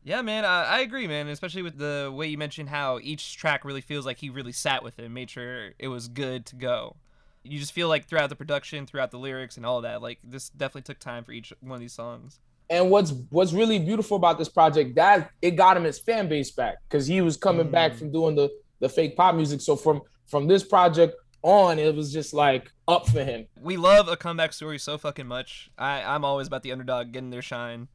Yeah, 0.03 0.21
man, 0.21 0.45
I, 0.45 0.63
I 0.63 0.79
agree, 0.79 1.07
man. 1.07 1.27
Especially 1.27 1.61
with 1.61 1.77
the 1.77 2.11
way 2.13 2.27
you 2.27 2.37
mentioned 2.37 2.69
how 2.69 2.99
each 3.01 3.35
track 3.37 3.65
really 3.65 3.81
feels 3.81 4.05
like 4.05 4.17
he 4.17 4.29
really 4.29 4.51
sat 4.53 4.83
with 4.83 4.97
it, 4.99 5.05
and 5.05 5.13
made 5.13 5.29
sure 5.29 5.71
it 5.77 5.87
was 5.89 6.07
good 6.07 6.45
to 6.47 6.55
go. 6.55 6.95
You 7.43 7.59
just 7.59 7.73
feel 7.73 7.87
like 7.87 8.05
throughout 8.05 8.29
the 8.29 8.35
production, 8.35 8.85
throughout 8.85 9.11
the 9.11 9.17
lyrics, 9.19 9.57
and 9.57 9.65
all 9.65 9.81
that, 9.81 10.01
like 10.01 10.19
this 10.23 10.49
definitely 10.49 10.83
took 10.83 10.99
time 10.99 11.23
for 11.23 11.31
each 11.31 11.51
one 11.61 11.75
of 11.75 11.79
these 11.81 11.93
songs. 11.93 12.39
And 12.69 12.89
what's 12.91 13.11
what's 13.29 13.51
really 13.53 13.79
beautiful 13.79 14.15
about 14.17 14.37
this 14.37 14.49
project 14.49 14.95
that 14.95 15.31
it 15.41 15.51
got 15.51 15.75
him 15.75 15.83
his 15.83 15.99
fan 15.99 16.29
base 16.29 16.51
back 16.51 16.75
because 16.87 17.07
he 17.07 17.21
was 17.21 17.35
coming 17.37 17.69
back 17.71 17.93
Mm. 17.93 17.99
from 17.99 18.11
doing 18.11 18.35
the 18.35 18.49
the 18.79 18.89
fake 18.89 19.15
pop 19.15 19.35
music. 19.35 19.61
So 19.61 19.75
from 19.75 20.01
from 20.27 20.47
this 20.47 20.63
project 20.63 21.15
on, 21.41 21.79
it 21.79 21.95
was 21.95 22.11
just 22.11 22.33
like 22.33 22.71
up 22.87 23.07
for 23.07 23.23
him. 23.23 23.47
We 23.59 23.77
love 23.77 24.07
a 24.07 24.17
comeback 24.17 24.53
story 24.53 24.77
so 24.77 24.97
fucking 24.97 25.27
much. 25.27 25.69
I, 25.77 26.03
I'm 26.03 26.25
always 26.25 26.47
about 26.47 26.63
the 26.63 26.71
underdog 26.71 27.11
getting 27.11 27.29
their 27.29 27.41
shine. 27.41 27.87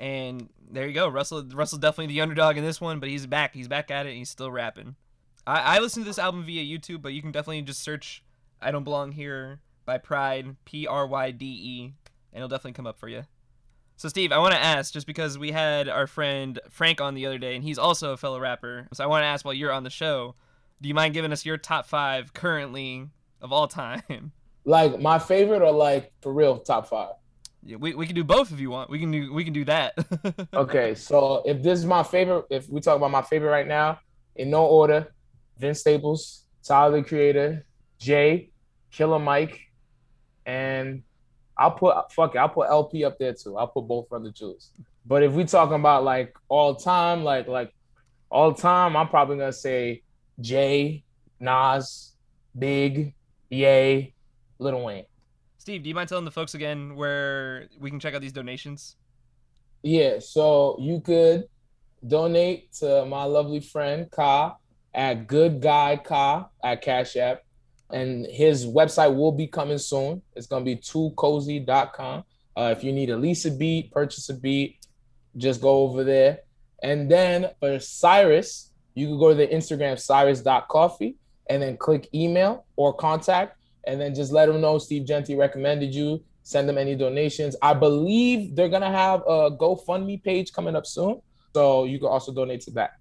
And 0.00 0.48
there 0.70 0.86
you 0.86 0.94
go. 0.94 1.08
Russell 1.08 1.44
Russell's 1.52 1.80
definitely 1.80 2.14
the 2.14 2.20
underdog 2.20 2.56
in 2.56 2.64
this 2.64 2.80
one, 2.80 3.00
but 3.00 3.08
he's 3.08 3.26
back. 3.26 3.54
He's 3.54 3.68
back 3.68 3.90
at 3.90 4.06
it 4.06 4.10
and 4.10 4.18
he's 4.18 4.30
still 4.30 4.50
rapping. 4.50 4.96
I, 5.46 5.76
I 5.76 5.78
listened 5.78 6.04
to 6.04 6.08
this 6.08 6.18
album 6.18 6.44
via 6.44 6.62
YouTube, 6.62 7.02
but 7.02 7.12
you 7.12 7.22
can 7.22 7.32
definitely 7.32 7.62
just 7.62 7.82
search 7.82 8.24
I 8.60 8.70
Don't 8.70 8.84
Belong 8.84 9.12
Here 9.12 9.60
by 9.84 9.98
Pryde, 9.98 10.56
P 10.64 10.86
R 10.86 11.06
Y 11.06 11.30
D 11.30 11.46
E, 11.46 11.84
and 12.32 12.36
it'll 12.36 12.48
definitely 12.48 12.72
come 12.72 12.86
up 12.86 12.98
for 12.98 13.08
you. 13.08 13.24
So 13.96 14.08
Steve, 14.08 14.32
I 14.32 14.38
want 14.38 14.54
to 14.54 14.60
ask 14.60 14.92
just 14.92 15.06
because 15.06 15.38
we 15.38 15.52
had 15.52 15.88
our 15.88 16.06
friend 16.06 16.58
Frank 16.68 17.00
on 17.00 17.14
the 17.14 17.26
other 17.26 17.38
day 17.38 17.54
and 17.54 17.62
he's 17.62 17.78
also 17.78 18.12
a 18.12 18.16
fellow 18.16 18.40
rapper. 18.40 18.88
So 18.92 19.04
I 19.04 19.06
want 19.06 19.22
to 19.22 19.26
ask 19.26 19.44
while 19.44 19.54
you're 19.54 19.72
on 19.72 19.84
the 19.84 19.90
show, 19.90 20.34
do 20.80 20.88
you 20.88 20.94
mind 20.94 21.14
giving 21.14 21.32
us 21.32 21.46
your 21.46 21.56
top 21.56 21.86
5 21.86 22.32
currently 22.32 23.08
of 23.40 23.52
all 23.52 23.68
time? 23.68 24.32
Like 24.66 24.98
my 24.98 25.18
favorite 25.18 25.60
or 25.60 25.72
like 25.72 26.10
for 26.22 26.32
real 26.32 26.58
top 26.58 26.88
five. 26.88 27.10
Yeah, 27.62 27.76
we, 27.76 27.94
we 27.94 28.06
can 28.06 28.14
do 28.14 28.24
both 28.24 28.50
if 28.50 28.60
you 28.60 28.70
want. 28.70 28.88
We 28.88 28.98
can 28.98 29.10
do 29.10 29.32
we 29.32 29.44
can 29.44 29.52
do 29.52 29.64
that. 29.66 29.94
Okay, 30.54 30.94
so 30.94 31.42
if 31.44 31.62
this 31.62 31.78
is 31.78 31.84
my 31.84 32.02
favorite, 32.02 32.46
if 32.48 32.68
we 32.70 32.80
talk 32.80 32.96
about 32.96 33.10
my 33.10 33.20
favorite 33.22 33.50
right 33.50 33.66
now, 33.66 33.98
in 34.36 34.48
no 34.50 34.64
order, 34.64 35.12
Vince 35.58 35.80
Staples, 35.80 36.44
Tyler 36.62 36.96
the 36.96 37.06
Creator, 37.06 37.66
Jay, 37.98 38.50
Killer 38.90 39.18
Mike, 39.18 39.60
and 40.46 41.02
I'll 41.56 41.70
put 41.70 42.12
fuck 42.12 42.34
it, 42.34 42.38
I'll 42.38 42.48
put 42.48 42.68
LP 42.68 43.04
up 43.04 43.18
there 43.18 43.34
too. 43.34 43.56
I'll 43.56 43.68
put 43.68 43.82
both 43.82 44.08
from 44.08 44.24
the 44.24 44.32
choose. 44.32 44.70
But 45.06 45.22
if 45.22 45.32
we 45.32 45.44
talking 45.44 45.76
about 45.76 46.04
like 46.04 46.34
all 46.48 46.74
time, 46.74 47.24
like 47.24 47.46
like 47.46 47.72
all 48.30 48.52
time, 48.52 48.96
I'm 48.96 49.08
probably 49.08 49.36
gonna 49.36 49.52
say 49.52 50.02
Jay, 50.40 51.04
Nas, 51.40 52.12
Big, 52.58 53.14
Ye, 53.50 54.14
Lil 54.58 54.82
Wayne. 54.82 55.04
Steve, 55.58 55.82
do 55.82 55.88
you 55.88 55.94
mind 55.94 56.08
telling 56.08 56.24
the 56.24 56.30
folks 56.30 56.54
again 56.54 56.94
where 56.94 57.68
we 57.80 57.90
can 57.90 58.00
check 58.00 58.14
out 58.14 58.20
these 58.20 58.32
donations? 58.32 58.96
Yeah, 59.82 60.18
so 60.18 60.76
you 60.80 61.00
could 61.00 61.44
donate 62.06 62.72
to 62.74 63.04
my 63.06 63.24
lovely 63.24 63.60
friend 63.60 64.10
Kha 64.10 64.56
at 64.92 65.26
Good 65.26 65.60
Guy 65.60 65.96
Kha 65.96 66.48
at 66.62 66.82
Cash 66.82 67.16
App. 67.16 67.40
And 67.90 68.26
his 68.26 68.66
website 68.66 69.14
will 69.14 69.32
be 69.32 69.46
coming 69.46 69.78
soon. 69.78 70.22
It's 70.34 70.46
gonna 70.46 70.64
be 70.64 70.76
twocozy.com. 70.76 72.24
Uh, 72.56 72.74
if 72.76 72.84
you 72.84 72.92
need 72.92 73.10
a 73.10 73.16
lease 73.16 73.44
a 73.44 73.50
beat, 73.50 73.90
purchase 73.90 74.28
a 74.28 74.34
beat, 74.34 74.78
just 75.36 75.60
go 75.60 75.82
over 75.82 76.04
there. 76.04 76.40
And 76.82 77.10
then 77.10 77.50
for 77.60 77.78
Cyrus, 77.78 78.70
you 78.94 79.08
can 79.08 79.18
go 79.18 79.30
to 79.30 79.34
the 79.34 79.46
Instagram 79.48 79.98
cyrus.coffee 79.98 81.16
and 81.50 81.62
then 81.62 81.76
click 81.76 82.08
email 82.14 82.64
or 82.76 82.92
contact 82.94 83.58
and 83.86 84.00
then 84.00 84.14
just 84.14 84.32
let 84.32 84.46
them 84.46 84.60
know 84.60 84.78
Steve 84.78 85.06
Jeanty 85.06 85.34
recommended 85.34 85.94
you. 85.94 86.22
Send 86.42 86.68
them 86.68 86.78
any 86.78 86.94
donations. 86.94 87.56
I 87.62 87.74
believe 87.74 88.54
they're 88.54 88.68
gonna 88.68 88.90
have 88.90 89.20
a 89.22 89.50
GoFundMe 89.50 90.22
page 90.22 90.52
coming 90.52 90.76
up 90.76 90.86
soon. 90.86 91.20
So 91.54 91.84
you 91.84 91.98
can 91.98 92.08
also 92.08 92.32
donate 92.32 92.60
to 92.62 92.70
that. 92.72 92.92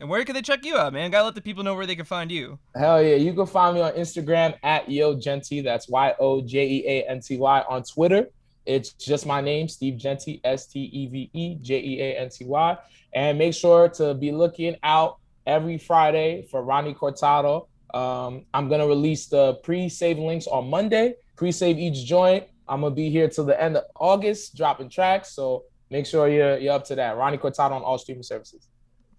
And 0.00 0.08
where 0.08 0.24
can 0.24 0.34
they 0.34 0.40
check 0.40 0.64
you 0.64 0.78
out, 0.78 0.94
man? 0.94 1.10
Gotta 1.10 1.26
let 1.26 1.34
the 1.34 1.42
people 1.42 1.62
know 1.62 1.74
where 1.74 1.84
they 1.84 1.94
can 1.94 2.06
find 2.06 2.32
you. 2.32 2.58
Hell 2.74 3.02
yeah. 3.02 3.16
You 3.16 3.34
can 3.34 3.46
find 3.46 3.76
me 3.76 3.82
on 3.82 3.92
Instagram 3.92 4.54
at 4.62 4.90
Yo 4.90 5.14
Jeanty. 5.14 5.60
That's 5.60 5.88
Y 5.88 6.14
O 6.18 6.40
J 6.40 6.66
E 6.66 6.84
A 6.86 7.02
N 7.10 7.20
T 7.20 7.36
Y. 7.36 7.64
On 7.68 7.82
Twitter, 7.82 8.26
it's 8.64 8.94
just 8.94 9.26
my 9.26 9.42
name, 9.42 9.68
Steve 9.68 9.98
Jeanty, 9.98 10.40
S 10.42 10.66
T 10.66 10.80
E 10.80 11.06
V 11.06 11.30
E 11.34 11.54
J 11.56 11.78
E 11.78 12.00
A 12.00 12.18
N 12.18 12.30
T 12.30 12.46
Y. 12.46 12.78
And 13.14 13.38
make 13.38 13.52
sure 13.52 13.90
to 13.90 14.14
be 14.14 14.32
looking 14.32 14.76
out 14.82 15.18
every 15.46 15.76
Friday 15.76 16.46
for 16.50 16.62
Ronnie 16.62 16.94
Cortado. 16.94 17.66
Um, 17.92 18.46
I'm 18.54 18.68
going 18.68 18.80
to 18.80 18.86
release 18.86 19.26
the 19.26 19.54
pre 19.62 19.90
save 19.90 20.18
links 20.18 20.46
on 20.46 20.70
Monday, 20.70 21.16
pre 21.36 21.52
save 21.52 21.78
each 21.78 22.06
joint. 22.06 22.44
I'm 22.66 22.80
going 22.80 22.92
to 22.92 22.96
be 22.96 23.10
here 23.10 23.28
till 23.28 23.44
the 23.44 23.60
end 23.60 23.76
of 23.76 23.84
August 23.96 24.56
dropping 24.56 24.88
tracks. 24.88 25.34
So 25.34 25.64
make 25.90 26.06
sure 26.06 26.28
you're, 26.28 26.56
you're 26.56 26.72
up 26.72 26.84
to 26.86 26.94
that. 26.94 27.18
Ronnie 27.18 27.36
Cortado 27.36 27.72
on 27.72 27.82
all 27.82 27.98
streaming 27.98 28.22
services. 28.22 28.68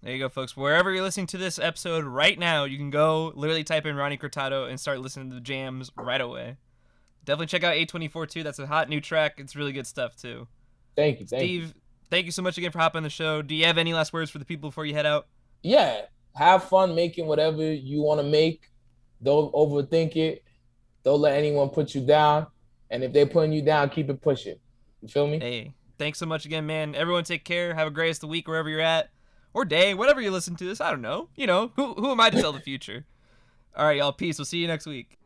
There 0.02 0.12
you 0.12 0.18
go, 0.18 0.28
folks. 0.28 0.56
Wherever 0.56 0.90
you're 0.90 1.04
listening 1.04 1.28
to 1.28 1.38
this 1.38 1.60
episode 1.60 2.04
right 2.04 2.36
now, 2.36 2.64
you 2.64 2.76
can 2.76 2.90
go 2.90 3.32
literally 3.36 3.62
type 3.62 3.86
in 3.86 3.94
Ronnie 3.94 4.18
Cortado 4.18 4.68
and 4.68 4.80
start 4.80 5.00
listening 5.00 5.28
to 5.28 5.36
the 5.36 5.40
jams 5.40 5.92
right 5.96 6.20
away. 6.20 6.56
Definitely 7.24 7.46
check 7.46 7.62
out 7.62 7.76
A24 7.76 8.28
too. 8.28 8.42
That's 8.42 8.58
a 8.58 8.66
hot 8.66 8.88
new 8.88 9.00
track. 9.00 9.34
It's 9.38 9.54
really 9.54 9.70
good 9.70 9.86
stuff 9.86 10.16
too. 10.16 10.48
Thank 10.96 11.20
you. 11.20 11.26
Thank 11.26 11.42
Steve, 11.42 11.62
you. 11.62 11.72
thank 12.10 12.26
you 12.26 12.32
so 12.32 12.42
much 12.42 12.58
again 12.58 12.72
for 12.72 12.80
hopping 12.80 12.98
on 12.98 13.02
the 13.04 13.10
show. 13.10 13.42
Do 13.42 13.54
you 13.54 13.64
have 13.66 13.78
any 13.78 13.94
last 13.94 14.12
words 14.12 14.28
for 14.28 14.38
the 14.38 14.44
people 14.44 14.70
before 14.70 14.84
you 14.86 14.94
head 14.94 15.06
out? 15.06 15.28
Yeah. 15.62 16.00
Have 16.34 16.64
fun 16.64 16.96
making 16.96 17.26
whatever 17.26 17.72
you 17.72 18.02
want 18.02 18.18
to 18.18 18.26
make. 18.26 18.72
Don't 19.22 19.52
overthink 19.52 20.16
it. 20.16 20.42
Don't 21.04 21.20
let 21.20 21.34
anyone 21.34 21.68
put 21.68 21.94
you 21.94 22.00
down. 22.00 22.48
And 22.90 23.04
if 23.04 23.12
they're 23.12 23.26
putting 23.26 23.52
you 23.52 23.62
down, 23.62 23.88
keep 23.88 24.10
it 24.10 24.20
pushing. 24.20 24.56
You 25.00 25.06
feel 25.06 25.28
me? 25.28 25.38
Hey, 25.38 25.74
thanks 25.96 26.18
so 26.18 26.26
much 26.26 26.44
again, 26.44 26.66
man. 26.66 26.96
Everyone 26.96 27.22
take 27.22 27.44
care. 27.44 27.72
Have 27.72 27.86
a 27.86 27.92
great 27.92 28.08
rest 28.08 28.18
of 28.18 28.28
the 28.28 28.32
week 28.32 28.48
wherever 28.48 28.68
you're 28.68 28.80
at. 28.80 29.11
Or 29.54 29.64
day, 29.64 29.94
whatever 29.94 30.20
you 30.20 30.30
listen 30.30 30.56
to 30.56 30.64
this. 30.64 30.80
I 30.80 30.90
don't 30.90 31.02
know. 31.02 31.28
You 31.36 31.46
know, 31.46 31.72
who, 31.76 31.94
who 31.94 32.10
am 32.10 32.20
I 32.20 32.30
to 32.30 32.40
tell 32.40 32.52
the 32.52 32.60
future? 32.60 33.04
All 33.76 33.84
right, 33.84 33.98
y'all. 33.98 34.12
Peace. 34.12 34.38
We'll 34.38 34.46
see 34.46 34.58
you 34.58 34.66
next 34.66 34.86
week. 34.86 35.18